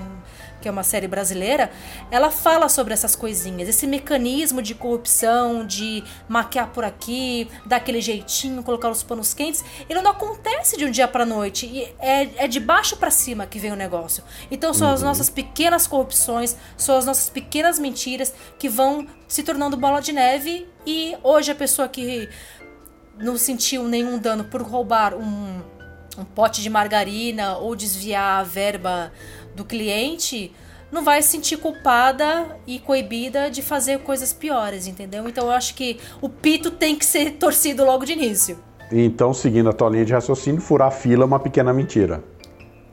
que 0.63 0.69
é 0.69 0.71
uma 0.71 0.83
série 0.83 1.07
brasileira, 1.07 1.71
ela 2.11 2.31
fala 2.31 2.71
sobre 2.71 2.95
essas 2.95 3.15
coisinhas. 3.15 3.69
Esse 3.69 3.87
mecanismo 3.87 4.63
de 4.63 4.75
corrupção, 4.75 5.67
de 5.67 6.03
maquiar 6.27 6.69
por 6.69 6.85
aqui, 6.85 7.49
dar 7.67 7.77
aquele 7.77 8.01
jeitinho, 8.01 8.63
colocar 8.63 8.89
os 8.89 9.03
panos 9.03 9.35
quentes, 9.35 9.63
ele 9.89 10.01
não 10.01 10.11
acontece 10.11 10.77
de 10.77 10.87
um 10.87 10.91
dia 10.91 11.07
para 11.07 11.27
noite. 11.27 11.67
E 11.67 11.83
é, 11.99 12.45
é 12.45 12.49
de 12.49 12.61
baixo 12.61 12.97
para 12.97 13.11
cima 13.11 13.47
que 13.47 13.59
vem 13.59 13.71
o 13.71 13.77
negócio. 13.77 14.25
Então 14.51 14.73
são 14.73 14.89
uhum. 14.89 14.95
as 14.95 15.03
nossas 15.03 15.29
pequenas 15.29 15.87
corrupções, 15.87 16.57
são 16.79 16.97
as 16.97 17.05
nossas 17.05 17.29
pequenas 17.29 17.79
mentiras 17.79 18.33
que 18.59 18.71
vão 18.71 19.07
se 19.27 19.43
tornando 19.43 19.77
bola 19.77 20.01
de 20.01 20.13
neve. 20.13 20.67
E 20.87 21.15
hoje 21.23 21.53
a 21.53 21.55
pessoa 21.55 21.87
que 21.87 22.29
não 23.19 23.37
sentiu 23.37 23.85
nenhum 23.85 24.19
dano 24.19 24.45
por 24.45 24.63
roubar 24.63 25.15
um, 25.15 25.61
um 26.17 26.25
pote 26.25 26.63
de 26.63 26.71
margarina 26.71 27.57
ou 27.57 27.75
desviar 27.75 28.41
a 28.41 28.43
verba 28.43 29.13
do 29.55 29.65
cliente, 29.65 30.53
não 30.91 31.05
vai 31.05 31.21
se 31.21 31.31
sentir 31.31 31.59
culpada 31.59 32.57
e 32.67 32.79
coibida 32.79 33.51
de 33.51 33.61
fazer 33.61 34.01
coisas 34.01 34.33
piores, 34.33 34.87
entendeu? 34.87 35.29
Então 35.29 35.47
eu 35.47 35.53
acho 35.53 35.75
que 35.75 35.99
o 36.21 36.29
pito 36.29 36.71
tem 36.71 36.97
que 36.97 37.05
ser 37.05 37.33
torcido 37.33 37.85
logo 37.85 38.05
de 38.05 38.13
início. 38.13 38.59
Então, 38.91 39.35
seguindo 39.35 39.69
a 39.69 39.73
tua 39.73 39.91
linha 39.91 40.05
de 40.05 40.15
raciocínio, 40.15 40.63
furar 40.63 40.91
fila 40.91 41.25
é 41.25 41.27
uma 41.27 41.39
pequena 41.39 41.75
mentira. 41.75 42.25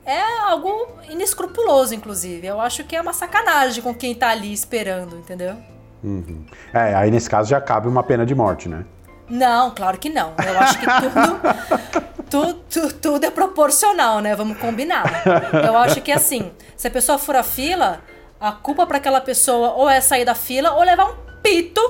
É 0.04 0.20
algo 0.42 0.88
inescrupuloso, 1.08 1.94
inclusive. 1.94 2.46
Eu 2.46 2.60
acho 2.60 2.84
que 2.84 2.94
é 2.94 3.00
uma 3.00 3.14
sacanagem 3.14 3.82
com 3.82 3.94
quem 3.94 4.14
tá 4.14 4.28
ali 4.28 4.52
esperando, 4.52 5.16
entendeu? 5.16 5.56
Uhum. 6.04 6.44
É, 6.72 6.94
aí 6.94 7.10
nesse 7.10 7.28
caso 7.28 7.48
já 7.48 7.60
cabe 7.60 7.88
uma 7.88 8.02
pena 8.02 8.26
de 8.26 8.34
morte, 8.34 8.68
né? 8.68 8.84
Não, 9.28 9.70
claro 9.74 9.98
que 9.98 10.08
não. 10.08 10.34
Eu 10.44 10.58
acho 10.58 10.78
que 10.78 10.86
tudo, 10.86 12.62
tudo, 12.70 12.92
tudo, 12.94 13.24
é 13.24 13.30
proporcional, 13.30 14.20
né? 14.20 14.34
Vamos 14.36 14.58
combinar. 14.58 15.24
Eu 15.64 15.76
acho 15.76 16.00
que 16.00 16.12
assim, 16.12 16.52
se 16.76 16.86
a 16.86 16.90
pessoa 16.90 17.18
for 17.18 17.36
a 17.36 17.42
fila, 17.42 18.02
a 18.40 18.52
culpa 18.52 18.86
para 18.86 18.98
aquela 18.98 19.20
pessoa 19.20 19.72
ou 19.72 19.88
é 19.88 20.00
sair 20.00 20.24
da 20.24 20.34
fila 20.34 20.72
ou 20.72 20.82
levar 20.82 21.10
um 21.10 21.16
pito 21.42 21.80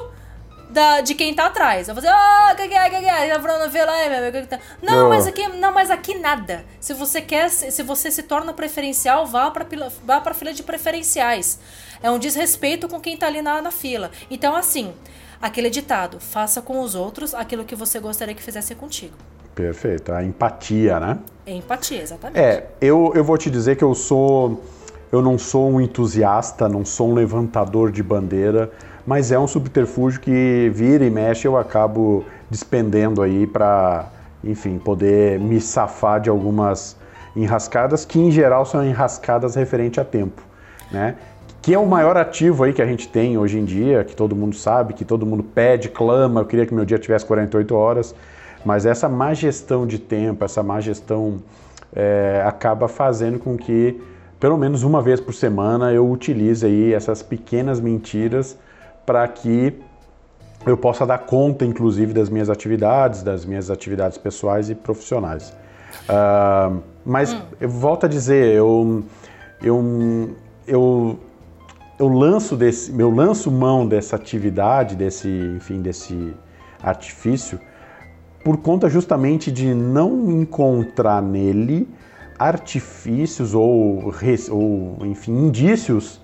da, 0.70 1.00
de 1.00 1.14
quem 1.14 1.34
tá 1.34 1.46
atrás. 1.46 1.86
Vai 1.86 1.96
fazer, 1.96 2.08
ah, 2.08 2.54
que 2.56 2.68
que 2.68 2.74
é, 2.74 2.90
que 2.90 3.00
que 3.00 3.06
é? 3.06 3.34
Tá 3.34 3.40
falando 3.40 3.70
fila 3.70 3.90
aí, 3.90 4.08
meu 4.08 4.18
amigo. 4.18 4.46
Tá... 4.46 4.58
Não, 4.82 5.08
mas 5.08 5.26
aqui, 5.26 5.46
não, 5.48 5.72
mas 5.72 5.90
aqui 5.90 6.18
nada. 6.18 6.64
Se 6.80 6.92
você 6.92 7.20
quer, 7.20 7.50
se 7.50 7.82
você 7.82 8.10
se 8.10 8.22
torna 8.22 8.52
preferencial, 8.52 9.26
vá 9.26 9.50
para 9.50 9.66
vá 10.04 10.20
para 10.20 10.34
fila 10.34 10.52
de 10.52 10.62
preferenciais. 10.62 11.58
É 12.02 12.10
um 12.10 12.18
desrespeito 12.18 12.88
com 12.88 13.00
quem 13.00 13.16
tá 13.16 13.26
ali 13.26 13.40
na, 13.40 13.62
na 13.62 13.70
fila. 13.70 14.10
Então, 14.30 14.54
assim, 14.54 14.94
aquele 15.40 15.70
ditado: 15.70 16.18
faça 16.20 16.62
com 16.62 16.80
os 16.80 16.94
outros 16.94 17.34
aquilo 17.34 17.64
que 17.64 17.74
você 17.74 17.98
gostaria 17.98 18.34
que 18.34 18.42
fizesse 18.42 18.74
contigo. 18.74 19.14
Perfeito, 19.54 20.12
a 20.12 20.22
empatia, 20.22 21.00
né? 21.00 21.18
É 21.46 21.54
empatia, 21.54 22.02
exatamente. 22.02 22.38
É, 22.38 22.66
eu, 22.80 23.12
eu 23.14 23.24
vou 23.24 23.38
te 23.38 23.50
dizer 23.50 23.76
que 23.76 23.84
eu 23.84 23.94
sou. 23.94 24.62
Eu 25.10 25.22
não 25.22 25.38
sou 25.38 25.70
um 25.70 25.80
entusiasta, 25.80 26.68
não 26.68 26.84
sou 26.84 27.10
um 27.10 27.14
levantador 27.14 27.90
de 27.90 28.02
bandeira, 28.02 28.70
mas 29.06 29.30
é 29.30 29.38
um 29.38 29.46
subterfúgio 29.46 30.20
que 30.20 30.70
vira 30.74 31.06
e 31.06 31.10
mexe 31.10 31.46
eu 31.46 31.56
acabo 31.56 32.24
despendendo 32.50 33.22
aí 33.22 33.46
para, 33.46 34.06
enfim, 34.42 34.78
poder 34.78 35.38
me 35.38 35.60
safar 35.60 36.20
de 36.20 36.28
algumas 36.28 36.96
enrascadas 37.36 38.04
que 38.04 38.18
em 38.18 38.30
geral 38.30 38.66
são 38.66 38.84
enrascadas 38.84 39.54
referente 39.54 40.00
a 40.00 40.04
tempo, 40.04 40.42
né? 40.90 41.16
Que 41.66 41.74
é 41.74 41.78
o 41.80 41.84
maior 41.84 42.16
ativo 42.16 42.62
aí 42.62 42.72
que 42.72 42.80
a 42.80 42.86
gente 42.86 43.08
tem 43.08 43.36
hoje 43.36 43.58
em 43.58 43.64
dia, 43.64 44.04
que 44.04 44.14
todo 44.14 44.36
mundo 44.36 44.54
sabe, 44.54 44.94
que 44.94 45.04
todo 45.04 45.26
mundo 45.26 45.42
pede, 45.42 45.88
clama, 45.88 46.42
eu 46.42 46.44
queria 46.44 46.64
que 46.64 46.72
meu 46.72 46.84
dia 46.84 46.96
tivesse 46.96 47.26
48 47.26 47.74
horas, 47.74 48.14
mas 48.64 48.86
essa 48.86 49.08
má 49.08 49.34
gestão 49.34 49.84
de 49.84 49.98
tempo, 49.98 50.44
essa 50.44 50.62
má 50.62 50.80
gestão 50.80 51.42
é, 51.92 52.40
acaba 52.46 52.86
fazendo 52.86 53.40
com 53.40 53.56
que, 53.56 54.00
pelo 54.38 54.56
menos 54.56 54.84
uma 54.84 55.02
vez 55.02 55.20
por 55.20 55.34
semana, 55.34 55.92
eu 55.92 56.08
utilize 56.08 56.64
aí 56.64 56.94
essas 56.94 57.20
pequenas 57.20 57.80
mentiras 57.80 58.56
para 59.04 59.26
que 59.26 59.74
eu 60.64 60.76
possa 60.76 61.04
dar 61.04 61.18
conta, 61.18 61.64
inclusive, 61.64 62.12
das 62.12 62.28
minhas 62.28 62.48
atividades, 62.48 63.24
das 63.24 63.44
minhas 63.44 63.72
atividades 63.72 64.16
pessoais 64.16 64.70
e 64.70 64.74
profissionais. 64.76 65.52
Uh, 66.08 66.80
mas 67.04 67.32
hum. 67.32 67.40
eu 67.60 67.68
volto 67.68 68.06
a 68.06 68.08
dizer, 68.08 68.54
eu, 68.54 69.02
eu, 69.60 70.30
eu 70.64 71.18
eu 71.98 72.08
lanço 72.08 72.56
desse, 72.56 72.98
eu 72.98 73.10
lanço 73.10 73.50
mão 73.50 73.86
dessa 73.86 74.16
atividade, 74.16 74.94
desse, 74.94 75.28
enfim, 75.28 75.80
desse 75.80 76.34
artifício, 76.82 77.58
por 78.44 78.58
conta 78.58 78.88
justamente 78.88 79.50
de 79.50 79.74
não 79.74 80.30
encontrar 80.30 81.22
nele 81.22 81.88
artifícios 82.38 83.54
ou, 83.54 84.12
ou 84.50 84.98
enfim, 85.06 85.32
indícios 85.46 86.20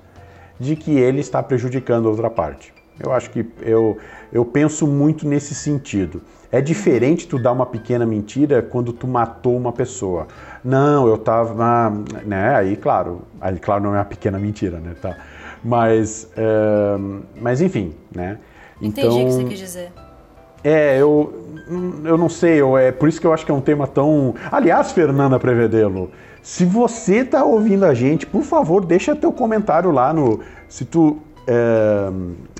de 0.60 0.76
que 0.76 0.92
ele 0.92 1.20
está 1.20 1.42
prejudicando 1.42 2.06
a 2.06 2.10
outra 2.10 2.30
parte. 2.30 2.72
Eu 3.00 3.12
acho 3.12 3.30
que 3.30 3.44
eu, 3.62 3.96
eu 4.32 4.44
penso 4.44 4.86
muito 4.86 5.26
nesse 5.26 5.54
sentido. 5.54 6.22
É 6.52 6.60
diferente 6.60 7.26
tu 7.26 7.38
dar 7.38 7.50
uma 7.50 7.64
pequena 7.64 8.04
mentira 8.04 8.62
quando 8.62 8.92
tu 8.92 9.08
matou 9.08 9.56
uma 9.56 9.72
pessoa. 9.72 10.28
Não, 10.62 11.08
eu 11.08 11.16
tava, 11.16 11.90
né? 12.24 12.54
Aí, 12.54 12.76
claro, 12.76 13.22
aí 13.40 13.58
claro 13.58 13.82
não 13.82 13.94
é 13.94 13.98
uma 13.98 14.04
pequena 14.04 14.38
mentira, 14.38 14.78
né? 14.78 14.94
Tá. 15.00 15.16
Mas, 15.64 16.28
é, 16.36 16.96
mas 17.40 17.60
enfim, 17.60 17.94
né? 18.14 18.38
Entendi 18.80 19.06
então, 19.06 19.22
o 19.22 19.26
que 19.26 19.32
você 19.32 19.44
quis 19.44 19.58
dizer. 19.58 19.92
É, 20.64 21.00
eu, 21.00 21.32
eu 22.04 22.18
não 22.18 22.28
sei, 22.28 22.60
eu, 22.60 22.76
é 22.76 22.92
por 22.92 23.08
isso 23.08 23.20
que 23.20 23.26
eu 23.26 23.32
acho 23.32 23.44
que 23.44 23.50
é 23.52 23.54
um 23.54 23.60
tema 23.60 23.86
tão. 23.86 24.34
Aliás, 24.50 24.92
Fernanda 24.92 25.38
Prevedelo, 25.38 26.10
se 26.42 26.64
você 26.64 27.24
tá 27.24 27.44
ouvindo 27.44 27.84
a 27.84 27.94
gente, 27.94 28.26
por 28.26 28.42
favor, 28.42 28.84
deixa 28.84 29.14
teu 29.14 29.32
comentário 29.32 29.90
lá 29.90 30.12
no. 30.12 30.40
Se 30.68 30.84
tu 30.84 31.18
é, 31.46 32.10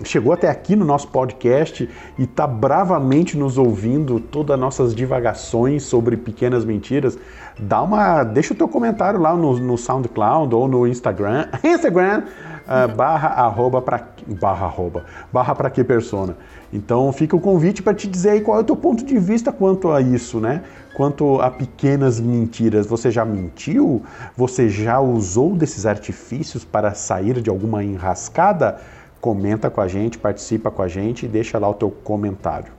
chegou 0.05 0.33
até 0.33 0.49
aqui 0.49 0.75
no 0.75 0.85
nosso 0.85 1.09
podcast 1.09 1.89
e 2.19 2.23
está 2.23 2.47
bravamente 2.47 3.37
nos 3.37 3.59
ouvindo 3.59 4.19
todas 4.19 4.55
as 4.55 4.61
nossas 4.61 4.95
divagações 4.95 5.85
sobre 5.85 6.17
pequenas 6.17 6.65
mentiras, 6.65 7.19
dá 7.59 7.83
uma, 7.83 8.25
deixa 8.25 8.55
o 8.55 8.57
teu 8.57 8.69
comentário 8.69 9.21
lá 9.21 9.35
no, 9.35 9.59
no 9.59 9.79
SoundCloud 9.79 10.55
ou 10.55 10.67
no 10.67 10.87
Instagram, 10.87 11.49
Instagram 11.63 12.25
uh, 12.63 12.95
barra 12.95 13.29
arroba 13.29 13.81
para 13.81 14.09
barra 14.27 14.67
arroba 14.67 15.05
barra 15.33 15.55
para 15.55 15.71
que 15.71 15.83
persona. 15.85 16.37
Então 16.73 17.13
fica 17.13 17.37
o 17.37 17.41
convite 17.41 17.83
para 17.83 17.93
te 17.93 18.09
dizer 18.09 18.31
aí 18.31 18.41
qual 18.41 18.59
é 18.59 18.61
o 18.61 18.65
teu 18.65 18.77
ponto 18.77 19.05
de 19.05 19.19
vista 19.19 19.53
quanto 19.53 19.91
a 19.91 20.01
isso, 20.01 20.41
né? 20.41 20.63
Quanto 20.95 21.41
a 21.41 21.51
pequenas 21.51 22.21
mentiras. 22.21 22.87
Você 22.87 23.11
já 23.11 23.25
mentiu? 23.25 24.05
Você 24.37 24.69
já 24.69 25.01
usou 25.01 25.57
desses 25.57 25.87
artifícios 25.87 26.65
para 26.65 26.95
sair 26.95 27.41
de 27.41 27.49
alguma 27.49 27.83
enrascada? 27.83 28.81
Comenta 29.21 29.71
com 29.71 29.81
a 29.81 29.89
gente, 29.89 30.19
participa 30.19 30.71
com 30.71 30.83
a 30.83 30.89
gente 30.89 31.27
e 31.27 31.29
deixa 31.29 31.59
lá 31.59 31.69
o 31.69 31.75
teu 31.75 31.91
comentário. 31.91 32.73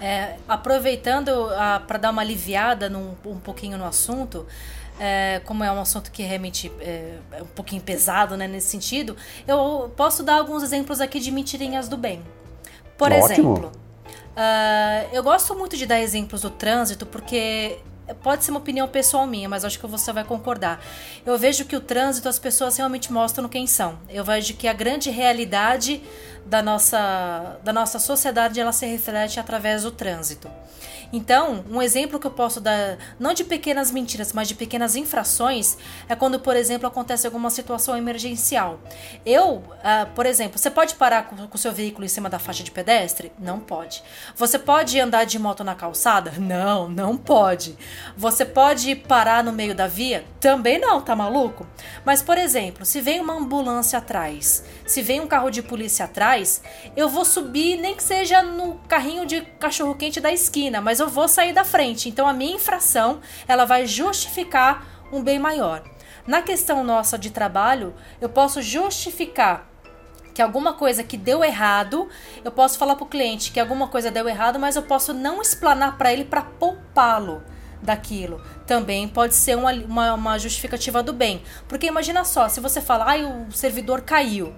É, 0.00 0.36
aproveitando 0.46 1.30
ah, 1.50 1.82
para 1.84 1.98
dar 1.98 2.10
uma 2.10 2.22
aliviada 2.22 2.88
num, 2.88 3.14
um 3.26 3.40
pouquinho 3.40 3.76
no 3.76 3.84
assunto, 3.84 4.46
é, 4.98 5.40
como 5.44 5.64
é 5.64 5.72
um 5.72 5.80
assunto 5.80 6.10
que 6.12 6.22
realmente 6.22 6.70
é, 6.80 7.18
é, 7.32 7.42
um 7.42 7.46
pouquinho 7.46 7.82
pesado 7.82 8.36
né, 8.36 8.46
nesse 8.46 8.68
sentido, 8.68 9.16
eu 9.46 9.92
posso 9.96 10.22
dar 10.22 10.38
alguns 10.38 10.62
exemplos 10.62 11.00
aqui 11.00 11.18
de 11.18 11.30
mentirinhas 11.30 11.88
do 11.88 11.96
bem. 11.96 12.22
Por 12.96 13.10
Ótimo. 13.10 13.32
exemplo, 13.32 13.72
uh, 14.38 15.08
eu 15.12 15.22
gosto 15.22 15.54
muito 15.54 15.76
de 15.76 15.84
dar 15.84 16.00
exemplos 16.00 16.42
do 16.42 16.50
trânsito 16.50 17.04
porque 17.04 17.78
pode 18.22 18.44
ser 18.44 18.50
uma 18.50 18.60
opinião 18.60 18.88
pessoal 18.88 19.26
minha, 19.26 19.48
mas 19.48 19.64
acho 19.64 19.78
que 19.78 19.86
você 19.86 20.12
vai 20.12 20.24
concordar. 20.24 20.82
Eu 21.26 21.36
vejo 21.36 21.64
que 21.64 21.76
o 21.76 21.80
trânsito 21.80 22.28
as 22.28 22.38
pessoas 22.38 22.76
realmente 22.76 23.12
mostram 23.12 23.48
quem 23.48 23.66
são. 23.66 23.98
Eu 24.08 24.24
vejo 24.24 24.54
que 24.54 24.66
a 24.68 24.72
grande 24.72 25.10
realidade 25.10 26.02
da 26.46 26.62
nossa, 26.62 27.58
da 27.62 27.72
nossa 27.72 27.98
sociedade 27.98 28.58
ela 28.58 28.72
se 28.72 28.86
reflete 28.86 29.38
através 29.38 29.82
do 29.82 29.90
trânsito. 29.90 30.50
Então, 31.12 31.64
um 31.70 31.80
exemplo 31.80 32.18
que 32.18 32.26
eu 32.26 32.30
posso 32.30 32.60
dar, 32.60 32.98
não 33.18 33.32
de 33.32 33.44
pequenas 33.44 33.90
mentiras, 33.90 34.32
mas 34.32 34.48
de 34.48 34.54
pequenas 34.54 34.94
infrações, 34.94 35.78
é 36.08 36.14
quando, 36.14 36.38
por 36.38 36.54
exemplo, 36.54 36.86
acontece 36.86 37.26
alguma 37.26 37.50
situação 37.50 37.96
emergencial. 37.96 38.78
Eu, 39.24 39.56
uh, 39.56 40.06
por 40.14 40.26
exemplo, 40.26 40.58
você 40.58 40.70
pode 40.70 40.94
parar 40.94 41.24
com 41.24 41.56
o 41.56 41.58
seu 41.58 41.72
veículo 41.72 42.04
em 42.04 42.08
cima 42.08 42.28
da 42.28 42.38
faixa 42.38 42.62
de 42.62 42.70
pedestre? 42.70 43.32
Não 43.38 43.58
pode. 43.58 44.02
Você 44.36 44.58
pode 44.58 45.00
andar 45.00 45.24
de 45.24 45.38
moto 45.38 45.64
na 45.64 45.74
calçada? 45.74 46.32
Não, 46.38 46.88
não 46.88 47.16
pode. 47.16 47.76
Você 48.16 48.44
pode 48.44 48.94
parar 48.94 49.42
no 49.42 49.52
meio 49.52 49.74
da 49.74 49.86
via? 49.86 50.24
Também 50.40 50.78
não, 50.78 51.00
tá 51.00 51.16
maluco? 51.16 51.66
Mas, 52.04 52.22
por 52.22 52.36
exemplo, 52.36 52.84
se 52.84 53.00
vem 53.00 53.20
uma 53.20 53.34
ambulância 53.34 53.98
atrás, 53.98 54.64
se 54.86 55.02
vem 55.02 55.20
um 55.20 55.26
carro 55.26 55.50
de 55.50 55.62
polícia 55.62 56.04
atrás, 56.04 56.62
eu 56.96 57.08
vou 57.08 57.24
subir, 57.24 57.76
nem 57.76 57.94
que 57.94 58.02
seja 58.02 58.42
no 58.42 58.74
carrinho 58.88 59.24
de 59.24 59.40
cachorro-quente 59.40 60.20
da 60.20 60.32
esquina, 60.32 60.80
mas 60.80 60.97
mas 60.98 61.00
eu 61.00 61.08
vou 61.08 61.28
sair 61.28 61.52
da 61.52 61.64
frente. 61.64 62.08
Então 62.08 62.26
a 62.26 62.32
minha 62.32 62.56
infração, 62.56 63.20
ela 63.46 63.64
vai 63.64 63.86
justificar 63.86 64.84
um 65.12 65.22
bem 65.22 65.38
maior. 65.38 65.84
Na 66.26 66.42
questão 66.42 66.82
nossa 66.82 67.16
de 67.16 67.30
trabalho, 67.30 67.94
eu 68.20 68.28
posso 68.28 68.60
justificar 68.60 69.68
que 70.34 70.42
alguma 70.42 70.72
coisa 70.72 71.04
que 71.04 71.16
deu 71.16 71.44
errado, 71.44 72.08
eu 72.44 72.50
posso 72.50 72.78
falar 72.78 72.96
para 72.96 73.04
o 73.04 73.08
cliente 73.08 73.52
que 73.52 73.60
alguma 73.60 73.86
coisa 73.86 74.10
deu 74.10 74.28
errado, 74.28 74.58
mas 74.58 74.74
eu 74.74 74.82
posso 74.82 75.14
não 75.14 75.40
explanar 75.40 75.96
para 75.96 76.12
ele 76.12 76.24
para 76.24 76.42
poupá-lo 76.42 77.42
daquilo. 77.80 78.42
Também 78.66 79.06
pode 79.06 79.36
ser 79.36 79.56
uma, 79.56 79.72
uma, 79.72 80.14
uma, 80.14 80.38
justificativa 80.38 81.00
do 81.00 81.12
bem. 81.12 81.42
Porque 81.68 81.86
imagina 81.86 82.24
só, 82.24 82.48
se 82.48 82.60
você 82.60 82.80
fala, 82.80 83.04
ai, 83.06 83.24
o 83.24 83.52
servidor 83.52 84.02
caiu 84.02 84.52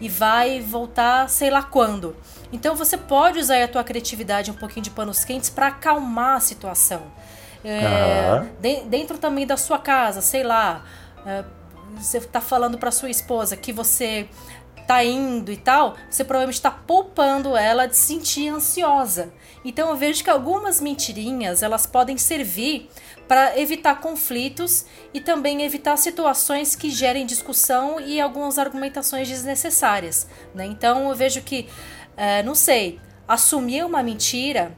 e 0.00 0.08
vai 0.08 0.60
voltar 0.60 1.28
sei 1.28 1.50
lá 1.50 1.62
quando. 1.62 2.16
Então 2.52 2.74
você 2.74 2.96
pode 2.96 3.38
usar 3.38 3.62
a 3.62 3.68
tua 3.68 3.84
criatividade 3.84 4.50
um 4.50 4.54
pouquinho 4.54 4.82
de 4.82 4.90
panos 4.90 5.24
quentes 5.24 5.50
para 5.50 5.68
acalmar 5.68 6.36
a 6.36 6.40
situação. 6.40 7.02
É, 7.64 8.46
de, 8.58 8.80
dentro 8.86 9.18
também 9.18 9.46
da 9.46 9.56
sua 9.56 9.78
casa, 9.78 10.20
sei 10.20 10.42
lá, 10.42 10.84
é, 11.26 11.44
você 11.96 12.18
está 12.18 12.40
falando 12.40 12.78
para 12.78 12.90
sua 12.90 13.10
esposa 13.10 13.56
que 13.56 13.72
você 13.72 14.28
tá 14.86 15.04
indo 15.04 15.52
e 15.52 15.56
tal, 15.56 15.94
você 16.10 16.24
provavelmente 16.24 16.56
está 16.56 16.70
poupando 16.70 17.56
ela 17.56 17.86
de 17.86 17.96
se 17.96 18.08
sentir 18.08 18.48
ansiosa. 18.48 19.32
Então 19.64 19.90
eu 19.90 19.96
vejo 19.96 20.24
que 20.24 20.30
algumas 20.30 20.80
mentirinhas 20.80 21.62
elas 21.62 21.86
podem 21.86 22.18
servir 22.18 22.90
para 23.28 23.56
evitar 23.56 24.00
conflitos 24.00 24.84
e 25.14 25.20
também 25.20 25.62
evitar 25.62 25.96
situações 25.96 26.74
que 26.74 26.90
gerem 26.90 27.24
discussão 27.24 28.00
e 28.00 28.20
algumas 28.20 28.58
argumentações 28.58 29.28
desnecessárias. 29.28 30.26
Né? 30.52 30.66
Então 30.66 31.08
eu 31.08 31.14
vejo 31.14 31.40
que, 31.42 31.68
é, 32.20 32.42
não 32.42 32.54
sei, 32.54 33.00
assumir 33.26 33.82
uma 33.82 34.02
mentira 34.02 34.72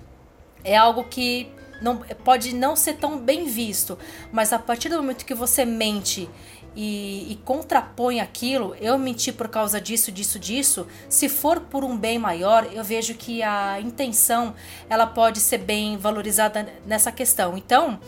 é 0.62 0.76
algo 0.76 1.02
que 1.02 1.50
não, 1.80 1.96
pode 2.24 2.54
não 2.54 2.76
ser 2.76 2.94
tão 2.94 3.18
bem 3.18 3.46
visto, 3.46 3.98
mas 4.30 4.52
a 4.52 4.60
partir 4.60 4.88
do 4.88 4.94
momento 4.98 5.26
que 5.26 5.34
você 5.34 5.64
mente 5.64 6.30
e, 6.76 7.32
e, 7.32 7.36
contrapõe 7.44 8.20
aquilo, 8.20 8.76
eu 8.80 8.96
menti 8.96 9.32
por 9.32 9.48
causa 9.48 9.80
disso, 9.80 10.12
disso, 10.12 10.38
disso. 10.38 10.86
Se 11.08 11.28
for 11.28 11.58
por 11.58 11.82
um 11.82 11.98
bem 11.98 12.16
maior, 12.16 12.64
eu 12.72 12.84
vejo 12.84 13.14
que 13.14 13.42
a 13.42 13.80
intenção 13.80 14.54
ela 14.88 15.04
pode 15.04 15.40
ser 15.40 15.58
bem 15.58 15.96
valorizada 15.96 16.68
nessa 16.86 17.10
questão. 17.10 17.58
Então, 17.58 17.98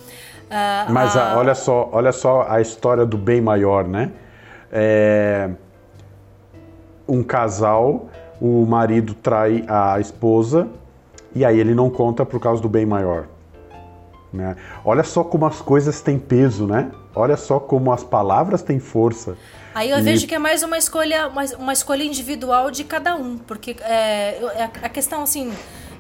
uh, 0.47 0.93
mas 0.93 1.17
a... 1.17 1.37
olha 1.37 1.57
só, 1.57 1.91
olha 1.93 2.13
só 2.13 2.47
a 2.49 2.61
história 2.61 3.05
do 3.05 3.19
bem 3.19 3.41
maior, 3.41 3.85
né? 3.85 4.13
É... 4.71 5.51
Um 7.07 7.23
casal, 7.23 8.09
o 8.45 8.67
marido 8.67 9.15
trai 9.15 9.65
a 9.67 9.99
esposa 9.99 10.69
e 11.35 11.47
aí 11.47 11.59
ele 11.59 11.75
não 11.75 11.89
conta 11.89 12.27
por 12.27 12.39
causa 12.39 12.61
do 12.61 12.69
bem 12.69 12.85
maior. 12.85 13.27
Né? 14.31 14.55
Olha 14.85 15.03
só 15.03 15.25
como 15.25 15.47
as 15.47 15.63
coisas 15.63 16.03
têm 16.03 16.19
peso, 16.19 16.67
né? 16.67 16.91
Olha 17.15 17.39
só 17.39 17.59
como 17.59 17.91
as 17.91 18.05
palavras 18.05 18.61
têm 18.61 18.79
força. 18.79 19.35
Aí 19.75 19.89
eu 19.89 19.99
e... 19.99 20.03
vejo 20.03 20.27
que 20.27 20.35
é 20.35 20.39
mais 20.39 20.63
uma 20.63 20.77
escolha, 20.77 21.27
uma, 21.29 21.43
uma 21.59 21.73
escolha 21.73 22.05
individual 22.05 22.71
de 22.71 22.85
cada 22.85 23.17
um, 23.17 23.39
porque 23.39 23.77
é, 23.81 24.39
é 24.57 24.71
a 24.83 24.89
questão 24.91 25.23
assim 25.23 25.51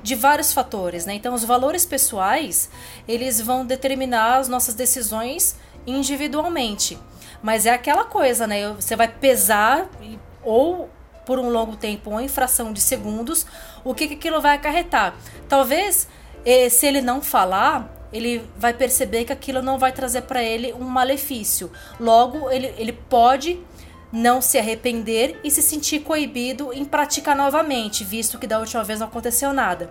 de 0.02 0.14
vários 0.14 0.52
fatores, 0.52 1.06
né? 1.06 1.14
Então 1.14 1.32
os 1.32 1.44
valores 1.44 1.86
pessoais 1.86 2.68
eles 3.08 3.40
vão 3.40 3.64
determinar 3.64 4.36
as 4.36 4.48
nossas 4.48 4.74
decisões 4.74 5.56
individualmente. 5.86 6.98
Mas 7.42 7.64
é 7.64 7.70
aquela 7.70 8.04
coisa, 8.04 8.46
né? 8.46 8.70
Você 8.74 8.94
vai 8.94 9.08
pesar 9.08 9.88
ou 10.42 10.90
por 11.24 11.38
um 11.38 11.48
longo 11.48 11.76
tempo, 11.76 12.10
uma 12.10 12.22
infração 12.22 12.72
de 12.72 12.80
segundos, 12.80 13.46
o 13.82 13.94
que, 13.94 14.08
que 14.08 14.14
aquilo 14.14 14.40
vai 14.40 14.56
acarretar. 14.56 15.14
Talvez, 15.48 16.08
eh, 16.44 16.68
se 16.68 16.86
ele 16.86 17.00
não 17.00 17.20
falar, 17.20 17.90
ele 18.12 18.42
vai 18.56 18.72
perceber 18.72 19.24
que 19.24 19.32
aquilo 19.32 19.60
não 19.60 19.78
vai 19.78 19.92
trazer 19.92 20.22
para 20.22 20.42
ele 20.42 20.72
um 20.72 20.84
malefício. 20.84 21.70
Logo, 21.98 22.50
ele, 22.50 22.72
ele 22.78 22.92
pode 22.92 23.60
não 24.12 24.40
se 24.40 24.56
arrepender 24.56 25.40
e 25.42 25.50
se 25.50 25.60
sentir 25.60 26.00
coibido 26.00 26.72
em 26.72 26.84
praticar 26.84 27.34
novamente, 27.34 28.04
visto 28.04 28.38
que 28.38 28.46
da 28.46 28.60
última 28.60 28.84
vez 28.84 29.00
não 29.00 29.08
aconteceu 29.08 29.52
nada. 29.52 29.90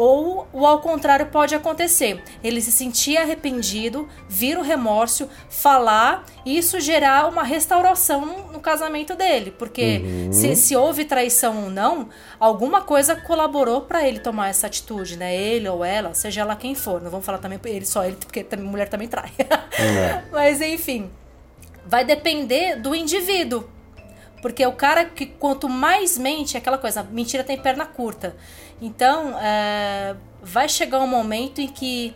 Ou 0.00 0.46
o 0.52 0.64
ao 0.64 0.78
contrário 0.78 1.26
pode 1.26 1.56
acontecer. 1.56 2.22
Ele 2.40 2.60
se 2.60 2.70
sentir 2.70 3.16
arrependido, 3.16 4.08
vir 4.28 4.56
o 4.56 4.62
remorso, 4.62 5.28
falar 5.50 6.24
e 6.46 6.56
isso 6.56 6.78
gerar 6.78 7.26
uma 7.28 7.42
restauração 7.42 8.48
no, 8.52 8.60
casamento 8.60 9.16
dele. 9.16 9.50
Porque 9.50 10.00
uhum. 10.04 10.32
se, 10.32 10.54
se 10.54 10.76
houve 10.76 11.04
traição 11.04 11.64
ou 11.64 11.70
não, 11.70 12.10
alguma 12.38 12.82
coisa 12.82 13.16
colaborou 13.16 13.80
para 13.80 14.06
ele 14.06 14.20
tomar 14.20 14.50
essa 14.50 14.68
atitude, 14.68 15.16
né? 15.16 15.36
Ele 15.36 15.68
ou 15.68 15.84
ela, 15.84 16.14
seja 16.14 16.44
lá 16.44 16.54
quem 16.54 16.76
for. 16.76 17.02
Não 17.02 17.10
vamos 17.10 17.26
falar 17.26 17.38
também 17.38 17.58
ele 17.64 17.84
só 17.84 18.04
ele, 18.04 18.14
porque 18.14 18.46
a 18.48 18.56
mulher 18.56 18.88
também 18.88 19.08
trai. 19.08 19.32
É. 19.40 20.22
Mas 20.30 20.60
enfim, 20.60 21.10
vai 21.84 22.04
depender 22.04 22.76
do 22.76 22.94
indivíduo. 22.94 23.68
Porque 24.40 24.64
o 24.64 24.72
cara 24.72 25.04
que 25.04 25.26
quanto 25.26 25.68
mais 25.68 26.16
mente, 26.16 26.56
é 26.56 26.58
aquela 26.58 26.78
coisa, 26.78 27.02
mentira 27.02 27.42
tem 27.42 27.58
perna 27.58 27.84
curta. 27.84 28.36
Então, 28.80 29.38
é, 29.40 30.14
vai 30.42 30.68
chegar 30.68 31.00
um 31.00 31.06
momento 31.06 31.60
em 31.60 31.68
que 31.68 32.14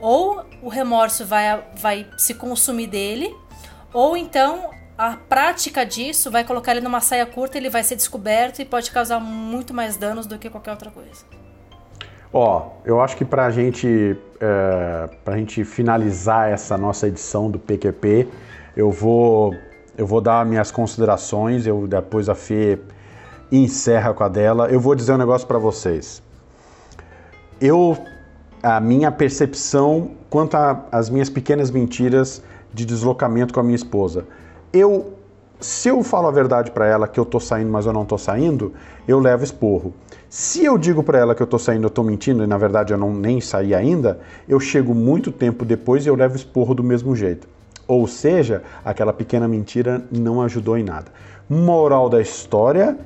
ou 0.00 0.44
o 0.60 0.68
remorso 0.68 1.24
vai, 1.24 1.62
vai 1.76 2.06
se 2.18 2.34
consumir 2.34 2.88
dele, 2.88 3.32
ou 3.92 4.16
então 4.16 4.70
a 4.98 5.16
prática 5.16 5.86
disso 5.86 6.30
vai 6.30 6.44
colocar 6.44 6.72
ele 6.72 6.80
numa 6.80 7.00
saia 7.00 7.24
curta, 7.24 7.56
ele 7.56 7.70
vai 7.70 7.84
ser 7.84 7.94
descoberto 7.94 8.60
e 8.60 8.64
pode 8.64 8.90
causar 8.90 9.20
muito 9.20 9.72
mais 9.72 9.96
danos 9.96 10.26
do 10.26 10.38
que 10.38 10.50
qualquer 10.50 10.72
outra 10.72 10.90
coisa. 10.90 11.24
Ó, 12.32 12.70
eu 12.84 13.00
acho 13.00 13.16
que 13.16 13.24
para 13.24 13.50
gente, 13.50 14.16
é, 14.40 15.08
a 15.24 15.36
gente 15.36 15.64
finalizar 15.64 16.50
essa 16.50 16.76
nossa 16.76 17.06
edição 17.06 17.50
do 17.50 17.58
PQP, 17.58 18.26
eu 18.76 18.90
vou, 18.90 19.54
eu 19.96 20.06
vou 20.06 20.20
dar 20.20 20.44
minhas 20.44 20.70
considerações, 20.70 21.66
eu 21.66 21.86
depois 21.86 22.28
a 22.28 22.34
Fê 22.34 22.78
encerra 23.52 24.14
com 24.14 24.24
a 24.24 24.28
dela. 24.28 24.68
Eu 24.68 24.80
vou 24.80 24.94
dizer 24.94 25.12
um 25.12 25.18
negócio 25.18 25.46
para 25.46 25.58
vocês. 25.58 26.22
Eu, 27.60 27.96
a 28.62 28.80
minha 28.80 29.12
percepção 29.12 30.12
quanto 30.30 30.56
às 30.90 31.10
minhas 31.10 31.28
pequenas 31.28 31.70
mentiras 31.70 32.42
de 32.72 32.86
deslocamento 32.86 33.52
com 33.52 33.60
a 33.60 33.62
minha 33.62 33.76
esposa. 33.76 34.24
Eu 34.72 35.12
se 35.62 35.88
eu 35.88 36.02
falo 36.02 36.26
a 36.26 36.30
verdade 36.32 36.72
para 36.72 36.86
ela 36.86 37.06
que 37.06 37.20
eu 37.20 37.24
tô 37.24 37.38
saindo, 37.38 37.70
mas 37.70 37.86
eu 37.86 37.92
não 37.92 38.04
tô 38.04 38.18
saindo, 38.18 38.72
eu 39.06 39.20
levo 39.20 39.44
esporro. 39.44 39.94
Se 40.28 40.64
eu 40.64 40.76
digo 40.76 41.04
para 41.04 41.18
ela 41.18 41.36
que 41.36 41.42
eu 41.42 41.46
tô 41.46 41.56
saindo, 41.56 41.86
eu 41.86 41.90
tô 41.90 42.02
mentindo 42.02 42.42
e 42.42 42.46
na 42.48 42.58
verdade 42.58 42.92
eu 42.92 42.98
não 42.98 43.14
nem 43.14 43.40
saí 43.40 43.72
ainda, 43.72 44.18
eu 44.48 44.58
chego 44.58 44.92
muito 44.92 45.30
tempo 45.30 45.64
depois 45.64 46.04
e 46.04 46.08
eu 46.08 46.16
levo 46.16 46.34
esporro 46.34 46.74
do 46.74 46.82
mesmo 46.82 47.14
jeito. 47.14 47.46
Ou 47.86 48.08
seja, 48.08 48.62
aquela 48.84 49.12
pequena 49.12 49.46
mentira 49.46 50.02
não 50.10 50.42
ajudou 50.42 50.76
em 50.76 50.82
nada. 50.82 51.12
Moral 51.48 52.08
da 52.08 52.20
história: 52.20 52.98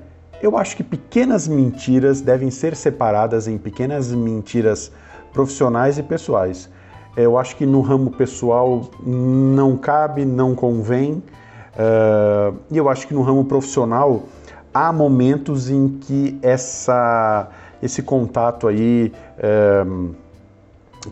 eu 0.43 0.57
acho 0.57 0.77
que 0.77 0.85
pequenas 0.85 1.49
mentiras 1.49 2.21
devem 2.21 2.51
ser 2.51 2.77
separadas 2.77 3.49
em 3.49 3.57
pequenas 3.57 4.13
mentiras 4.13 4.93
profissionais 5.33 5.99
e 5.99 6.03
pessoais. 6.03 6.69
Eu 7.17 7.39
acho 7.39 7.57
que 7.57 7.65
no 7.65 7.81
ramo 7.81 8.11
pessoal 8.11 8.91
não 9.03 9.77
cabe, 9.77 10.25
não 10.25 10.55
convém. 10.55 11.23
Uh, 11.75 12.57
e 12.71 12.77
eu 12.77 12.89
acho 12.89 13.07
que 13.09 13.15
no 13.15 13.23
ramo 13.23 13.45
profissional 13.45 14.25
há 14.73 14.93
momentos 14.93 15.71
em 15.71 15.89
que 15.89 16.39
essa, 16.43 17.49
esse 17.83 18.03
contato 18.03 18.69
aí. 18.69 19.13
Uh, 19.39 20.15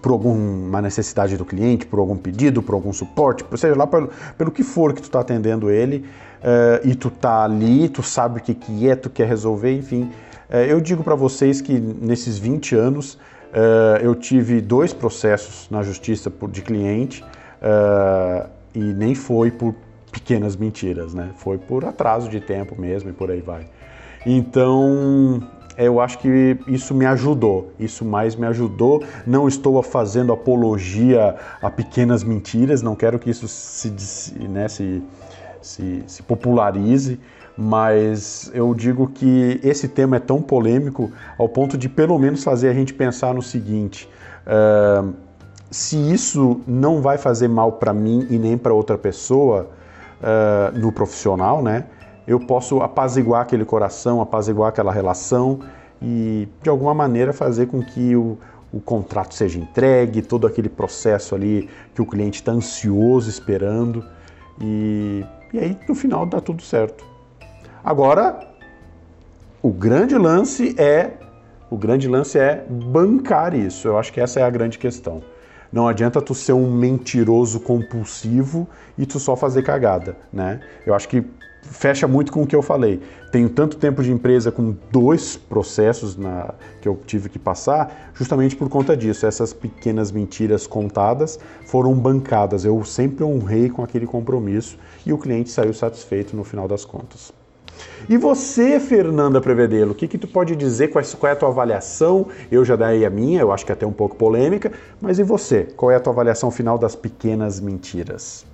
por 0.03 0.13
alguma 0.13 0.83
necessidade 0.83 1.37
do 1.37 1.45
cliente, 1.45 1.87
por 1.87 1.99
algum 1.99 2.17
pedido, 2.17 2.63
por 2.63 2.75
algum 2.75 2.93
suporte, 2.93 3.45
seja 3.57 3.77
lá 3.77 3.87
pelo, 3.87 4.11
pelo 4.37 4.51
que 4.51 4.65
for 4.65 4.93
que 4.93 5.01
tu 5.01 5.05
está 5.05 5.21
atendendo 5.21 5.71
ele, 5.71 6.05
uh, 6.45 6.87
e 6.87 6.95
tu 6.95 7.11
tá 7.11 7.43
ali, 7.45 7.89
tu 7.89 8.03
sabe 8.03 8.39
o 8.39 8.43
que, 8.43 8.55
que 8.55 8.89
é, 8.89 8.95
tu 8.95 9.09
quer 9.09 9.27
resolver, 9.27 9.75
enfim. 9.75 10.11
Uh, 10.51 10.57
eu 10.69 10.81
digo 10.81 11.03
para 11.03 11.15
vocês 11.15 11.61
que 11.61 11.73
nesses 11.73 12.39
20 12.39 12.75
anos 12.75 13.15
uh, 13.15 13.97
eu 14.03 14.15
tive 14.15 14.61
dois 14.61 14.93
processos 14.93 15.69
na 15.71 15.83
justiça 15.83 16.31
por, 16.31 16.51
de 16.51 16.61
cliente 16.63 17.25
e 18.75 18.79
nem 18.79 19.15
foi 19.15 19.51
por 19.51 19.75
pequenas 20.13 20.55
mentiras, 20.55 21.15
né? 21.15 21.31
Foi 21.37 21.57
por 21.57 21.85
atraso 21.87 22.29
de 22.29 22.41
tempo 22.41 22.79
mesmo 22.79 23.09
e 23.09 23.13
por 23.13 23.31
aí 23.31 23.41
vai. 23.41 23.67
Então, 24.27 25.43
eu 25.79 25.99
acho 25.99 26.19
que 26.19 26.59
isso 26.69 26.95
me 26.95 27.07
ajudou, 27.07 27.73
isso 27.81 28.05
mais 28.05 28.37
me 28.37 28.47
ajudou. 28.47 29.03
Não 29.27 29.49
estou 29.49 29.83
fazendo 29.83 30.33
apologia 30.33 31.37
a 31.63 31.71
pequenas 31.71 32.23
mentiras, 32.23 32.83
não 32.83 32.95
quero 32.95 33.19
que 33.19 33.31
isso 33.31 33.49
se, 33.49 33.91
né, 34.49 34.69
se, 34.69 35.03
se, 35.65 36.05
se 36.07 36.23
popularize, 36.23 37.19
mas 37.57 38.51
eu 38.53 38.75
digo 38.75 39.09
que 39.09 39.61
esse 39.63 39.89
tema 39.89 40.17
é 40.17 40.19
tão 40.19 40.43
polêmico 40.43 41.11
ao 41.39 41.49
ponto 41.49 41.79
de 41.79 41.89
pelo 41.89 42.19
menos 42.19 42.43
fazer 42.43 42.69
a 42.69 42.75
gente 42.75 42.93
pensar 42.93 43.33
no 43.33 43.43
seguinte: 43.43 44.09
uh, 44.47 45.13
se 45.71 45.97
isso 46.13 46.61
não 46.67 47.01
vai 47.01 47.17
fazer 47.17 47.49
mal 47.49 47.73
para 47.73 47.93
mim 47.93 48.27
e 48.29 48.39
nem 48.39 48.59
para 48.59 48.75
outra 48.75 48.99
pessoa 48.99 49.71
uh, 50.21 50.79
no 50.79 50.93
profissional, 50.93 51.63
né? 51.63 51.85
eu 52.27 52.41
posso 52.41 52.81
apaziguar 52.81 53.43
aquele 53.43 53.65
coração, 53.65 54.21
apaziguar 54.21 54.71
aquela 54.71 54.93
relação 54.93 55.61
e 56.01 56.49
de 56.63 56.71
alguma 56.71 56.95
maneira 56.95 57.33
fazer 57.33 57.67
com 57.67 57.83
que 57.83 58.17
o, 58.17 58.39
o 58.73 58.81
contrato 58.81 59.35
seja 59.35 59.59
entregue, 59.59 60.23
todo 60.23 60.47
aquele 60.47 60.69
processo 60.69 61.35
ali 61.35 61.69
que 61.95 62.03
o 62.03 62.07
cliente 62.07 62.41
está 62.41 62.53
ansioso 62.53 63.29
esperando 63.29 64.05
e, 64.61 65.25
e 65.55 65.59
aí 65.59 65.79
no 65.89 65.95
final 65.95 66.27
dá 66.27 66.41
tudo 66.41 66.63
certo. 66.63 67.07
Agora, 67.83 68.41
o 69.63 69.71
grande 69.71 70.19
lance 70.19 70.75
é 70.77 71.13
o 71.71 71.77
grande 71.77 72.09
lance 72.09 72.39
é 72.39 72.65
bancar 72.69 73.55
isso. 73.55 73.89
Eu 73.89 73.99
acho 73.99 74.13
que 74.13 74.21
essa 74.21 74.41
é 74.41 74.43
a 74.43 74.51
grande 74.51 74.79
questão. 74.79 75.23
Não 75.73 75.89
adianta 75.89 76.21
tu 76.21 76.35
ser 76.35 76.53
um 76.53 76.71
mentiroso 76.71 77.59
compulsivo 77.59 78.69
e 78.99 79.07
tu 79.07 79.19
só 79.19 79.35
fazer 79.35 79.63
cagada, 79.63 80.17
né? 80.33 80.61
Eu 80.87 80.95
acho 80.95 81.09
que 81.09 81.25
fecha 81.75 82.07
muito 82.07 82.33
com 82.33 82.43
o 82.43 82.47
que 82.47 82.55
eu 82.57 82.63
falei. 82.63 83.01
Tenho 83.31 83.49
tanto 83.49 83.77
tempo 83.77 84.03
de 84.03 84.13
empresa 84.13 84.51
com 84.53 84.75
dois 84.91 85.37
processos 85.37 86.17
na, 86.17 86.55
que 86.81 86.89
eu 86.89 86.99
tive 87.05 87.29
que 87.29 87.39
passar, 87.39 88.13
justamente 88.15 88.57
por 88.57 88.69
conta 88.69 88.97
disso. 88.97 89.27
Essas 89.27 89.53
pequenas 89.53 90.13
mentiras 90.13 90.67
contadas 90.67 91.39
foram 91.67 91.93
bancadas. 91.95 92.65
Eu 92.65 92.83
sempre 92.85 93.25
honrei 93.25 93.69
com 93.69 93.83
aquele 93.83 94.07
compromisso 94.07 94.79
e 95.05 95.13
o 95.13 95.19
cliente 95.19 95.51
saiu 95.51 95.75
satisfeito 95.75 96.37
no 96.37 96.45
final 96.45 96.69
das 96.69 96.85
contas. 96.85 97.33
E 98.09 98.17
você, 98.17 98.79
Fernanda 98.79 99.41
Prevedelo, 99.41 99.93
o 99.93 99.95
que, 99.95 100.07
que 100.07 100.17
tu 100.17 100.29
pode 100.29 100.55
dizer? 100.55 100.89
Qual 100.89 101.29
é, 101.29 101.33
a 101.33 101.37
tua 101.37 101.49
avaliação? 101.49 102.29
Eu 102.53 102.65
já 102.65 102.77
dei 102.77 103.05
a 103.05 103.11
minha, 103.11 103.41
eu 103.41 103.51
acho 103.51 103.67
que 103.67 103.73
é 103.73 103.75
até 103.75 103.87
um 103.87 103.93
pouco 103.93 104.15
polêmica, 104.15 104.71
mas 105.01 105.19
e 105.19 105.25
você? 105.25 105.65
Qual 105.77 105.91
é 105.91 105.97
a 105.97 106.01
tua 106.01 106.13
avaliação 106.13 106.51
final 106.51 106.79
das 106.79 106.95
pequenas 106.95 107.59
mentiras? 107.59 108.47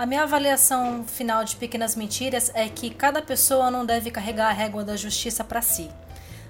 A 0.00 0.06
minha 0.06 0.22
avaliação 0.22 1.04
final 1.06 1.44
de 1.44 1.56
Pequenas 1.56 1.94
Mentiras 1.94 2.50
é 2.54 2.70
que 2.70 2.88
cada 2.88 3.20
pessoa 3.20 3.70
não 3.70 3.84
deve 3.84 4.10
carregar 4.10 4.48
a 4.48 4.50
régua 4.50 4.82
da 4.82 4.96
justiça 4.96 5.44
para 5.44 5.60
si. 5.60 5.90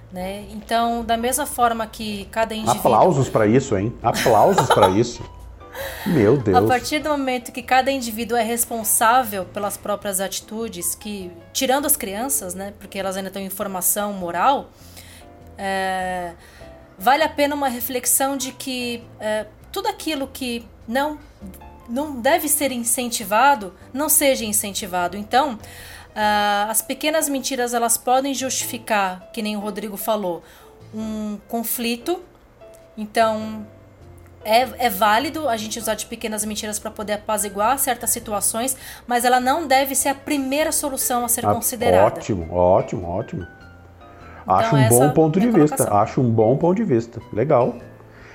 Né? 0.09 0.45
Então, 0.51 1.03
da 1.03 1.17
mesma 1.17 1.45
forma 1.45 1.85
que 1.85 2.29
cada 2.31 2.55
indivíduo. 2.55 2.79
Aplausos 2.79 3.27
para 3.27 3.45
isso, 3.45 3.77
hein? 3.77 3.93
Aplausos 4.01 4.69
para 4.69 4.87
isso. 4.97 5.21
Meu 6.05 6.37
Deus. 6.37 6.55
A 6.55 6.61
partir 6.65 6.99
do 6.99 7.09
momento 7.09 7.51
que 7.51 7.61
cada 7.61 7.91
indivíduo 7.91 8.37
é 8.37 8.41
responsável 8.41 9.43
pelas 9.43 9.75
próprias 9.75 10.21
atitudes, 10.21 10.95
que 10.95 11.29
tirando 11.51 11.85
as 11.85 11.97
crianças, 11.97 12.55
né, 12.55 12.71
porque 12.79 12.97
elas 12.97 13.17
ainda 13.17 13.29
têm 13.29 13.45
informação 13.45 14.13
moral, 14.13 14.69
é, 15.57 16.35
vale 16.97 17.23
a 17.23 17.29
pena 17.29 17.53
uma 17.53 17.67
reflexão 17.67 18.37
de 18.37 18.53
que 18.53 19.03
é, 19.19 19.45
tudo 19.73 19.89
aquilo 19.89 20.25
que 20.25 20.65
não 20.87 21.19
não 21.91 22.19
deve 22.19 22.47
ser 22.47 22.71
incentivado, 22.71 23.73
não 23.93 24.09
seja 24.09 24.45
incentivado. 24.45 25.17
Então, 25.17 25.53
uh, 25.53 26.69
as 26.69 26.81
pequenas 26.81 27.27
mentiras 27.27 27.73
elas 27.73 27.97
podem 27.97 28.33
justificar, 28.33 29.29
que 29.33 29.41
nem 29.41 29.55
o 29.55 29.59
Rodrigo 29.59 29.97
falou, 29.97 30.43
um 30.93 31.37
conflito. 31.47 32.21
Então, 32.97 33.65
é, 34.43 34.85
é 34.85 34.89
válido 34.89 35.47
a 35.47 35.55
gente 35.57 35.77
usar 35.77 35.95
de 35.95 36.05
pequenas 36.05 36.43
mentiras 36.45 36.79
para 36.79 36.89
poder 36.89 37.13
apaziguar 37.13 37.77
certas 37.77 38.09
situações, 38.09 38.75
mas 39.05 39.23
ela 39.25 39.39
não 39.39 39.67
deve 39.67 39.95
ser 39.95 40.09
a 40.09 40.15
primeira 40.15 40.71
solução 40.71 41.23
a 41.23 41.27
ser 41.27 41.45
ah, 41.45 41.53
considerada. 41.53 42.05
Ótimo, 42.05 42.53
ótimo, 42.53 43.07
ótimo. 43.07 43.47
Então, 44.43 44.55
Acho 44.55 44.75
um 44.75 44.89
bom 44.89 45.09
ponto 45.11 45.39
de 45.39 45.51
vista. 45.51 45.93
Acho 45.93 46.21
um 46.21 46.29
bom 46.29 46.57
ponto 46.57 46.75
de 46.75 46.83
vista. 46.83 47.21
Legal. 47.31 47.75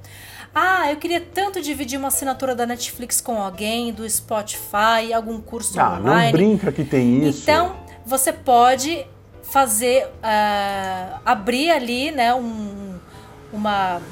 Ah, 0.53 0.91
eu 0.91 0.97
queria 0.97 1.21
tanto 1.21 1.63
dividir 1.63 1.97
uma 1.97 2.09
assinatura 2.09 2.57
da 2.57 2.67
Netflix 2.67 3.21
com 3.21 3.41
alguém, 3.41 3.93
do 3.93 4.09
Spotify, 4.09 5.13
algum 5.15 5.41
curso 5.41 5.81
ah, 5.81 5.97
online. 6.01 6.25
não 6.25 6.33
brinca 6.33 6.73
que 6.73 6.85
tem 6.85 7.29
isso. 7.29 7.43
Então, 7.43 7.77
você 8.05 8.33
pode 8.33 9.07
fazer, 9.45 10.07
uh, 10.07 11.21
abrir 11.25 11.71
ali, 11.71 12.11
né, 12.11 12.35
um, 12.35 12.99
uma, 13.53 14.03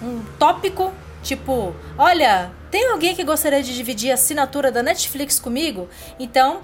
um 0.00 0.22
tópico, 0.38 0.92
tipo, 1.24 1.74
olha, 1.98 2.52
tem 2.70 2.88
alguém 2.88 3.16
que 3.16 3.24
gostaria 3.24 3.64
de 3.64 3.74
dividir 3.74 4.12
a 4.12 4.14
assinatura 4.14 4.70
da 4.70 4.80
Netflix 4.80 5.40
comigo? 5.40 5.88
Então, 6.20 6.60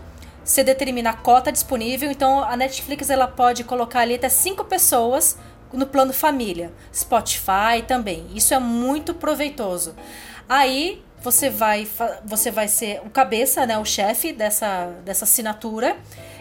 você 0.49 0.64
determina 0.64 1.11
a 1.11 1.12
cota 1.12 1.53
disponível, 1.53 2.11
então 2.11 2.42
a 2.42 2.57
Netflix 2.57 3.11
ela 3.11 3.28
pode 3.28 3.64
colocar 3.64 4.01
ali 4.01 4.14
até 4.14 4.30
cinco 4.30 4.64
pessoas 4.64 5.36
no 5.70 5.86
plano 5.86 6.11
família, 6.11 6.72
Spotify 6.92 7.82
também. 7.86 8.26
Isso 8.34 8.55
é 8.55 8.59
muito 8.59 9.12
proveitoso. 9.12 9.94
Aí 10.49 11.05
você 11.20 11.51
vai 11.51 11.86
você 12.24 12.51
vai 12.51 12.66
ser 12.66 13.03
o 13.05 13.11
cabeça, 13.11 13.66
né, 13.66 13.76
o 13.76 13.84
chefe 13.84 14.32
dessa 14.32 14.86
dessa 15.05 15.24
assinatura 15.24 15.96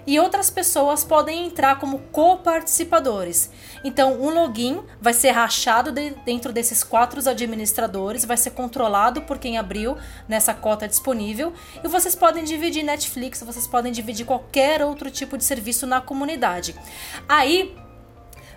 e 0.07 0.19
outras 0.19 0.49
pessoas 0.49 1.03
podem 1.03 1.45
entrar 1.45 1.77
como 1.77 1.99
coparticipadores. 2.11 3.51
Então, 3.83 4.13
um 4.13 4.29
login 4.33 4.81
vai 5.01 5.13
ser 5.13 5.31
rachado 5.31 5.91
de, 5.91 6.11
dentro 6.25 6.53
desses 6.53 6.83
quatro 6.83 7.17
administradores, 7.29 8.23
vai 8.23 8.37
ser 8.37 8.51
controlado 8.51 9.23
por 9.23 9.37
quem 9.37 9.57
abriu 9.57 9.97
nessa 10.27 10.53
cota 10.53 10.87
disponível 10.87 11.51
e 11.83 11.87
vocês 11.89 12.15
podem 12.15 12.45
dividir 12.45 12.83
Netflix, 12.83 13.43
vocês 13.43 13.67
podem 13.67 13.91
dividir 13.91 14.25
qualquer 14.25 14.81
outro 14.81 15.11
tipo 15.11 15.37
de 15.37 15.43
serviço 15.43 15.85
na 15.85 15.99
comunidade. 15.99 16.73
Aí 17.27 17.75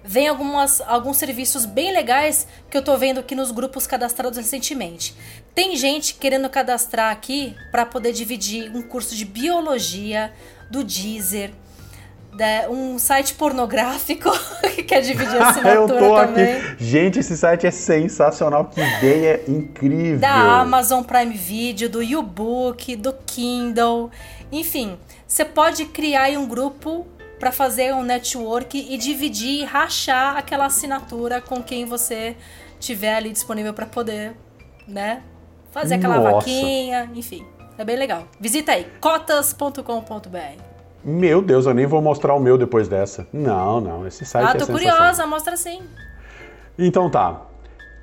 vem 0.05 0.29
algumas, 0.29 0.81
alguns 0.83 1.17
serviços 1.17 1.65
bem 1.67 1.93
legais 1.93 2.47
que 2.71 2.77
eu 2.77 2.83
tô 2.83 2.97
vendo 2.97 3.21
aqui 3.21 3.35
nos 3.35 3.51
grupos 3.51 3.87
cadastrados 3.87 4.39
recentemente. 4.39 5.15
Tem 5.55 5.77
gente 5.77 6.15
querendo 6.15 6.49
cadastrar 6.49 7.13
aqui 7.13 7.55
para 7.71 7.85
poder 7.85 8.13
dividir 8.13 8.75
um 8.75 8.83
curso 8.83 9.15
de 9.15 9.25
biologia, 9.25 10.33
do 10.71 10.85
Deezer, 10.85 11.51
um 12.71 12.99
site 12.99 13.35
pornográfico 13.35 14.31
que 14.75 14.83
quer 14.85 15.01
dividir 15.01 15.37
a 15.37 15.51
assinatura 15.51 15.75
Eu 16.01 16.09
tô 16.09 16.15
também. 16.15 16.55
Aqui. 16.55 16.85
Gente, 16.85 17.19
esse 17.19 17.37
site 17.37 17.67
é 17.67 17.71
sensacional, 17.71 18.67
que 18.67 18.81
ideia 18.81 19.43
incrível. 19.49 20.21
Da 20.21 20.61
Amazon 20.61 21.03
Prime 21.03 21.35
Video, 21.35 21.89
do 21.89 22.03
YouBook, 22.03 22.97
do 22.97 23.13
Kindle, 23.27 24.11
enfim, 24.51 24.97
você 25.27 25.45
pode 25.45 25.85
criar 25.87 26.31
um 26.31 26.47
grupo 26.47 27.07
para 27.41 27.51
fazer 27.51 27.95
um 27.95 28.03
network 28.03 28.79
e 28.79 28.99
dividir, 28.99 29.65
rachar 29.65 30.37
aquela 30.37 30.67
assinatura 30.67 31.41
com 31.41 31.63
quem 31.63 31.87
você 31.87 32.37
tiver 32.79 33.15
ali 33.15 33.33
disponível 33.33 33.73
para 33.73 33.87
poder, 33.87 34.37
né, 34.87 35.23
fazer 35.73 35.95
aquela 35.95 36.19
Nossa. 36.19 36.37
vaquinha, 36.37 37.11
enfim. 37.15 37.45
É 37.79 37.85
bem 37.85 37.97
legal. 37.97 38.25
Visita 38.39 38.73
aí, 38.73 38.87
cotas.com.br. 39.01 40.63
Meu 41.03 41.41
Deus, 41.41 41.65
eu 41.65 41.73
nem 41.73 41.87
vou 41.87 42.03
mostrar 42.03 42.35
o 42.35 42.41
meu 42.41 42.59
depois 42.59 42.89
dessa. 42.89 43.27
Não, 43.33 43.81
não, 43.81 44.07
esse 44.07 44.27
site 44.27 44.47
ah, 44.47 44.51
é 44.51 44.53
tô 44.53 44.67
sensacional. 44.67 44.97
curiosa, 44.99 45.27
mostra 45.27 45.57
sim. 45.57 45.81
Então 46.79 47.09
tá. 47.11 47.41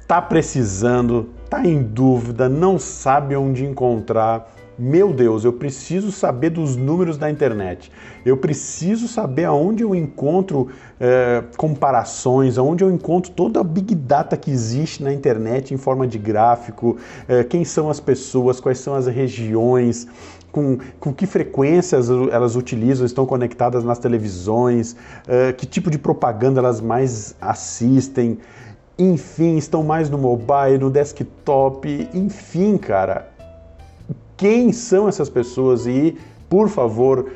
Tá 0.07 0.19
precisando, 0.19 1.31
tá 1.47 1.63
em 1.63 1.83
dúvida, 1.83 2.49
não 2.49 2.79
sabe 2.79 3.35
onde 3.35 3.63
encontrar. 3.63 4.51
Meu 4.79 5.11
Deus, 5.11 5.43
eu 5.43 5.51
preciso 5.51 6.11
saber 6.11 6.51
dos 6.51 6.75
números 6.75 7.17
da 7.17 7.31
internet. 7.31 7.91
Eu 8.23 8.37
preciso 8.37 9.07
saber 9.07 9.45
aonde 9.45 9.81
eu 9.81 9.95
encontro 9.95 10.67
é, 10.99 11.43
comparações, 11.57 12.59
aonde 12.59 12.83
eu 12.83 12.91
encontro 12.91 13.31
toda 13.31 13.59
a 13.59 13.63
big 13.63 13.95
data 13.95 14.37
que 14.37 14.51
existe 14.51 15.01
na 15.01 15.11
internet 15.11 15.73
em 15.73 15.77
forma 15.77 16.05
de 16.05 16.19
gráfico, 16.19 16.95
é, 17.27 17.43
quem 17.43 17.65
são 17.65 17.89
as 17.89 17.99
pessoas, 17.99 18.59
quais 18.59 18.77
são 18.77 18.93
as 18.93 19.07
regiões, 19.07 20.07
com, 20.51 20.77
com 20.99 21.11
que 21.11 21.25
frequências 21.25 22.07
elas 22.07 22.55
utilizam, 22.55 23.03
estão 23.03 23.25
conectadas 23.25 23.83
nas 23.83 23.97
televisões, 23.97 24.95
é, 25.27 25.53
que 25.53 25.65
tipo 25.65 25.89
de 25.89 25.97
propaganda 25.97 26.59
elas 26.59 26.79
mais 26.79 27.35
assistem. 27.41 28.37
Enfim, 28.99 29.57
estão 29.57 29.81
mais 29.81 30.07
no 30.07 30.19
mobile, 30.19 30.77
no 30.79 30.91
desktop, 30.91 32.09
enfim, 32.13 32.77
cara 32.77 33.36
quem 34.37 34.71
são 34.71 35.09
essas 35.09 35.29
pessoas 35.29 35.87
e, 35.87 36.15
por 36.47 36.69
favor, 36.69 37.31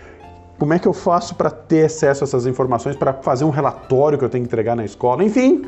como 0.60 0.76
é 0.76 0.80
que 0.80 0.88
eu 0.88 0.94
faço 0.94 1.34
para 1.34 1.50
ter 1.50 1.86
acesso 1.86 2.24
a 2.24 2.26
essas 2.26 2.46
informações, 2.46 2.96
para 2.96 3.12
fazer 3.14 3.44
um 3.44 3.50
relatório 3.50 4.18
que 4.18 4.24
eu 4.24 4.30
tenho 4.30 4.44
que 4.44 4.48
entregar 4.48 4.76
na 4.76 4.86
escola, 4.86 5.24
enfim. 5.24 5.66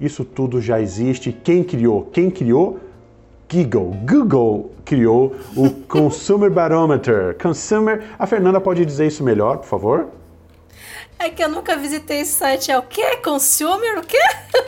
Isso 0.00 0.24
tudo 0.24 0.60
já 0.60 0.80
existe. 0.80 1.30
Quem 1.30 1.62
criou? 1.62 2.06
Quem 2.12 2.30
criou? 2.30 2.80
Google. 3.48 3.96
Google 4.04 4.72
criou 4.84 5.36
o 5.56 5.70
Consumer 5.86 6.50
Barometer. 6.50 7.36
Consumer. 7.40 8.02
A 8.18 8.26
Fernanda 8.26 8.60
pode 8.60 8.84
dizer 8.84 9.06
isso 9.06 9.22
melhor, 9.22 9.58
por 9.58 9.66
favor? 9.66 10.08
É 11.16 11.28
que 11.28 11.44
eu 11.44 11.48
nunca 11.48 11.76
visitei 11.76 12.22
esse 12.22 12.32
site. 12.32 12.72
É 12.72 12.78
o 12.78 12.82
quê? 12.82 13.18
Consumer 13.18 13.98
o 13.98 14.02
quê? 14.02 14.18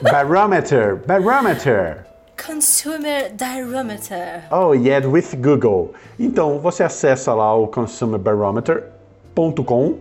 Barometer. 0.03 0.97
Barometer. 1.07 2.12
Consumer 2.45 3.32
Barometer. 3.38 4.43
Oh, 4.51 4.72
yeah, 4.72 5.07
with 5.07 5.36
Google. 5.36 5.95
Então, 6.18 6.59
você 6.59 6.82
acessa 6.82 7.32
lá 7.32 7.55
o 7.55 7.68
consumerbarometer.com. 7.68 9.99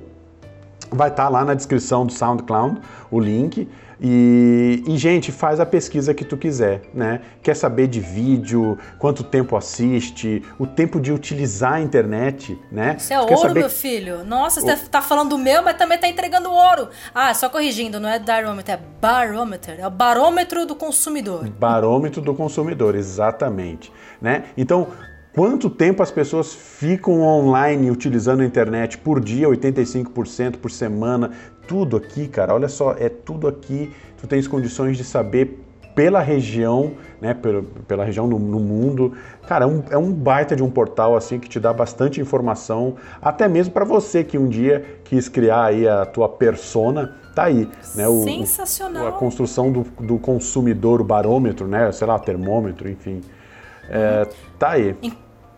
Vai 0.89 1.09
estar 1.09 1.25
tá 1.25 1.29
lá 1.29 1.45
na 1.45 1.53
descrição 1.53 2.03
do 2.03 2.11
SoundCloud 2.11 2.81
o 3.11 3.19
link. 3.19 3.69
E, 4.03 4.83
e, 4.87 4.97
gente, 4.97 5.31
faz 5.31 5.59
a 5.59 5.65
pesquisa 5.65 6.11
que 6.11 6.25
tu 6.25 6.35
quiser, 6.35 6.81
né? 6.91 7.21
Quer 7.43 7.55
saber 7.55 7.85
de 7.85 7.99
vídeo, 7.99 8.75
quanto 8.97 9.23
tempo 9.23 9.55
assiste, 9.55 10.43
o 10.57 10.65
tempo 10.65 10.99
de 10.99 11.13
utilizar 11.13 11.73
a 11.73 11.81
internet, 11.81 12.59
né? 12.71 12.95
Isso 12.97 13.13
é 13.13 13.21
ouro, 13.21 13.37
saber... 13.37 13.59
meu 13.59 13.69
filho. 13.69 14.25
Nossa, 14.25 14.59
você 14.59 14.73
o... 14.73 14.89
tá 14.89 15.03
falando 15.03 15.29
do 15.29 15.37
meu, 15.37 15.61
mas 15.61 15.77
também 15.77 15.99
tá 15.99 16.07
entregando 16.07 16.51
ouro. 16.51 16.89
Ah, 17.13 17.31
só 17.35 17.47
corrigindo, 17.47 17.99
não 17.99 18.09
é 18.09 18.17
barometer, 18.17 18.73
é 18.73 18.79
barometer. 18.99 19.79
É 19.79 19.85
o 19.85 19.91
barômetro 19.91 20.65
do 20.65 20.75
consumidor. 20.75 21.47
Barômetro 21.49 22.23
do 22.23 22.33
consumidor, 22.33 22.95
exatamente. 22.95 23.93
Né? 24.19 24.45
Então, 24.57 24.87
Quanto 25.33 25.69
tempo 25.69 26.03
as 26.03 26.11
pessoas 26.11 26.53
ficam 26.53 27.21
online 27.21 27.89
utilizando 27.89 28.41
a 28.41 28.45
internet 28.45 28.97
por 28.97 29.21
dia, 29.21 29.47
85% 29.47 30.57
por 30.57 30.69
semana, 30.69 31.31
tudo 31.71 31.95
aqui, 31.95 32.27
cara. 32.27 32.53
Olha 32.53 32.67
só, 32.67 32.91
é 32.99 33.07
tudo 33.07 33.47
aqui. 33.47 33.89
Tu 34.19 34.27
tens 34.27 34.45
condições 34.45 34.97
de 34.97 35.05
saber 35.05 35.57
pela 35.95 36.19
região, 36.19 36.91
né, 37.21 37.33
pela, 37.33 37.63
pela 37.87 38.03
região 38.03 38.27
no, 38.27 38.37
no 38.37 38.59
mundo. 38.59 39.13
Cara, 39.47 39.63
é 39.63 39.67
um, 39.67 39.83
é 39.91 39.97
um, 39.97 40.11
baita 40.11 40.53
de 40.53 40.61
um 40.61 40.69
portal 40.69 41.15
assim 41.15 41.39
que 41.39 41.47
te 41.47 41.61
dá 41.61 41.71
bastante 41.71 42.19
informação, 42.19 42.95
até 43.21 43.47
mesmo 43.47 43.73
para 43.73 43.85
você 43.85 44.21
que 44.21 44.37
um 44.37 44.49
dia 44.49 44.99
quis 45.05 45.29
criar 45.29 45.65
aí 45.65 45.87
a 45.87 46.05
tua 46.05 46.27
persona, 46.27 47.15
tá 47.33 47.43
aí, 47.43 47.69
né? 47.95 48.05
O, 48.05 48.21
Sensacional. 48.23 49.05
O, 49.05 49.07
a 49.07 49.11
construção 49.13 49.71
do, 49.71 49.83
do, 49.97 50.19
consumidor, 50.19 50.99
o 50.99 51.05
barômetro, 51.05 51.67
né? 51.67 51.89
Sei 51.93 52.05
lá, 52.05 52.19
termômetro, 52.19 52.89
enfim. 52.89 53.21
É, 53.89 54.27
tá 54.59 54.71
aí. 54.71 54.93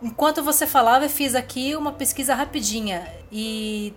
Enquanto 0.02 0.44
você 0.44 0.68
falava, 0.68 1.06
eu 1.06 1.10
fiz 1.10 1.34
aqui 1.34 1.76
uma 1.76 1.92
pesquisa 1.92 2.36
rapidinha 2.36 3.04
e 3.32 3.94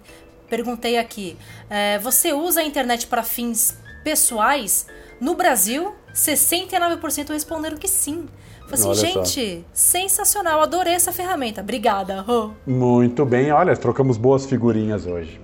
perguntei 0.48 0.98
aqui: 0.98 1.36
é, 1.68 1.98
você 1.98 2.32
usa 2.32 2.60
a 2.60 2.64
internet 2.64 3.06
para 3.06 3.22
fins 3.22 3.76
pessoais? 4.02 4.86
No 5.20 5.34
Brasil, 5.34 5.94
69% 6.14 7.30
responderam 7.30 7.76
que 7.76 7.88
sim. 7.88 8.26
Falei 8.68 8.90
assim, 8.90 9.06
gente, 9.06 9.64
só. 9.72 9.98
sensacional, 9.98 10.60
adorei 10.60 10.92
essa 10.92 11.12
ferramenta. 11.12 11.60
Obrigada. 11.60 12.24
Oh. 12.28 12.50
Muito 12.66 13.24
bem, 13.24 13.52
olha, 13.52 13.76
trocamos 13.76 14.16
boas 14.16 14.44
figurinhas 14.44 15.06
hoje. 15.06 15.40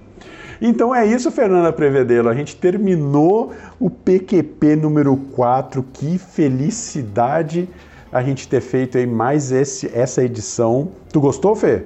Então 0.61 0.95
é 0.95 1.05
isso, 1.05 1.31
Fernanda 1.31 1.73
Prevedelo. 1.73 2.29
A 2.29 2.35
gente 2.35 2.55
terminou 2.55 3.53
o 3.81 3.91
PQP 3.91 4.77
número 4.77 5.17
4. 5.17 5.83
Que 5.93 6.19
felicidade 6.19 7.69
a 8.13 8.23
gente 8.23 8.47
ter 8.47 8.61
feito 8.61 8.97
aí 8.97 9.07
mais 9.07 9.51
esse, 9.51 9.91
essa 9.93 10.23
edição. 10.23 10.93
Tu 11.13 11.21
gostou, 11.21 11.57
Fê? 11.57 11.85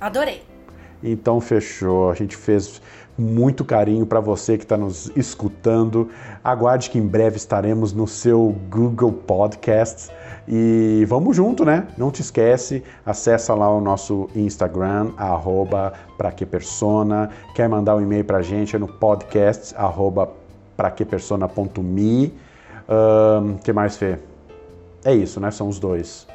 Adorei. 0.00 0.53
Então 1.04 1.40
fechou. 1.40 2.10
A 2.10 2.14
gente 2.14 2.36
fez 2.36 2.80
muito 3.16 3.64
carinho 3.64 4.06
para 4.06 4.20
você 4.20 4.56
que 4.56 4.64
está 4.64 4.76
nos 4.76 5.10
escutando. 5.14 6.10
Aguarde 6.42 6.90
que 6.90 6.98
em 6.98 7.06
breve 7.06 7.36
estaremos 7.36 7.92
no 7.92 8.08
seu 8.08 8.56
Google 8.70 9.12
Podcasts. 9.12 10.10
E 10.48 11.04
vamos 11.08 11.36
junto, 11.36 11.64
né? 11.64 11.86
Não 11.96 12.10
te 12.10 12.20
esquece, 12.20 12.82
acessa 13.04 13.54
lá 13.54 13.70
o 13.70 13.80
nosso 13.80 14.28
Instagram, 14.34 15.12
arroba 15.16 15.94
pra 16.18 16.30
que 16.30 16.44
persona. 16.44 17.30
Quer 17.54 17.68
mandar 17.68 17.96
um 17.96 18.00
e-mail 18.00 18.24
pra 18.24 18.42
gente 18.42 18.76
é 18.76 18.78
no 18.78 18.88
podcast, 18.88 19.74
arroba 19.76 20.30
que 20.96 21.04
persona.me. 21.04 22.34
O 22.86 23.40
um, 23.40 23.56
que 23.56 23.72
mais, 23.72 23.96
Fê? 23.96 24.18
É 25.04 25.14
isso, 25.14 25.40
né? 25.40 25.50
São 25.50 25.68
os 25.68 25.78
dois. 25.78 26.26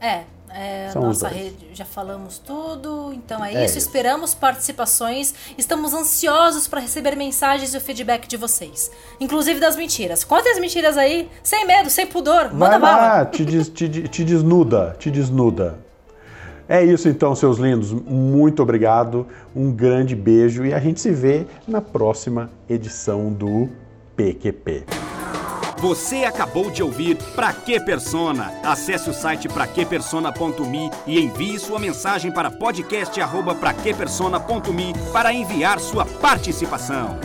É, 0.00 0.22
É, 0.54 0.90
São 0.92 1.02
os 1.02 1.22
nossa 1.22 1.28
rede, 1.28 1.68
já 1.72 1.84
falamos 1.84 2.38
tudo. 2.38 3.12
Então 3.14 3.44
é, 3.44 3.54
É 3.54 3.64
isso. 3.64 3.78
isso. 3.78 3.86
Esperamos 3.86 4.34
participações. 4.34 5.34
Estamos 5.56 5.94
ansiosos 5.94 6.68
para 6.68 6.80
receber 6.80 7.16
mensagens 7.16 7.72
e 7.74 7.76
o 7.76 7.80
feedback 7.80 8.26
de 8.26 8.36
vocês. 8.36 8.90
Inclusive 9.20 9.58
das 9.60 9.76
mentiras. 9.76 10.24
Contem 10.24 10.52
as 10.52 10.58
mentiras 10.58 10.96
aí, 10.98 11.28
sem 11.42 11.66
medo, 11.66 11.88
sem 11.90 12.06
pudor. 12.06 12.52
Manda 12.52 12.78
Vai 12.78 12.80
bala. 12.80 12.96
lá, 13.18 13.24
te, 13.26 13.44
des- 13.44 13.68
te, 13.68 13.88
te 13.88 14.24
desnuda, 14.24 14.94
te 14.98 15.10
desnuda. 15.10 15.78
É 16.68 16.82
isso 16.82 17.08
então, 17.08 17.34
seus 17.34 17.58
lindos. 17.58 17.90
Muito 17.92 18.62
obrigado, 18.62 19.26
um 19.54 19.70
grande 19.72 20.14
beijo 20.14 20.64
e 20.64 20.72
a 20.72 20.78
gente 20.78 21.00
se 21.00 21.10
vê 21.10 21.46
na 21.66 21.80
próxima 21.80 22.50
edição 22.68 23.30
do 23.32 23.68
PQP. 24.16 24.84
Você 25.82 26.24
acabou 26.24 26.70
de 26.70 26.80
ouvir 26.80 27.16
Pra 27.34 27.52
Que 27.52 27.80
Persona. 27.80 28.54
Acesse 28.62 29.10
o 29.10 29.12
site 29.12 29.48
praquepersona.me 29.48 30.88
e 31.08 31.18
envie 31.18 31.58
sua 31.58 31.80
mensagem 31.80 32.30
para 32.30 32.52
podcast@praquepersona.me 32.52 34.94
para 35.12 35.34
enviar 35.34 35.80
sua 35.80 36.06
participação. 36.06 37.18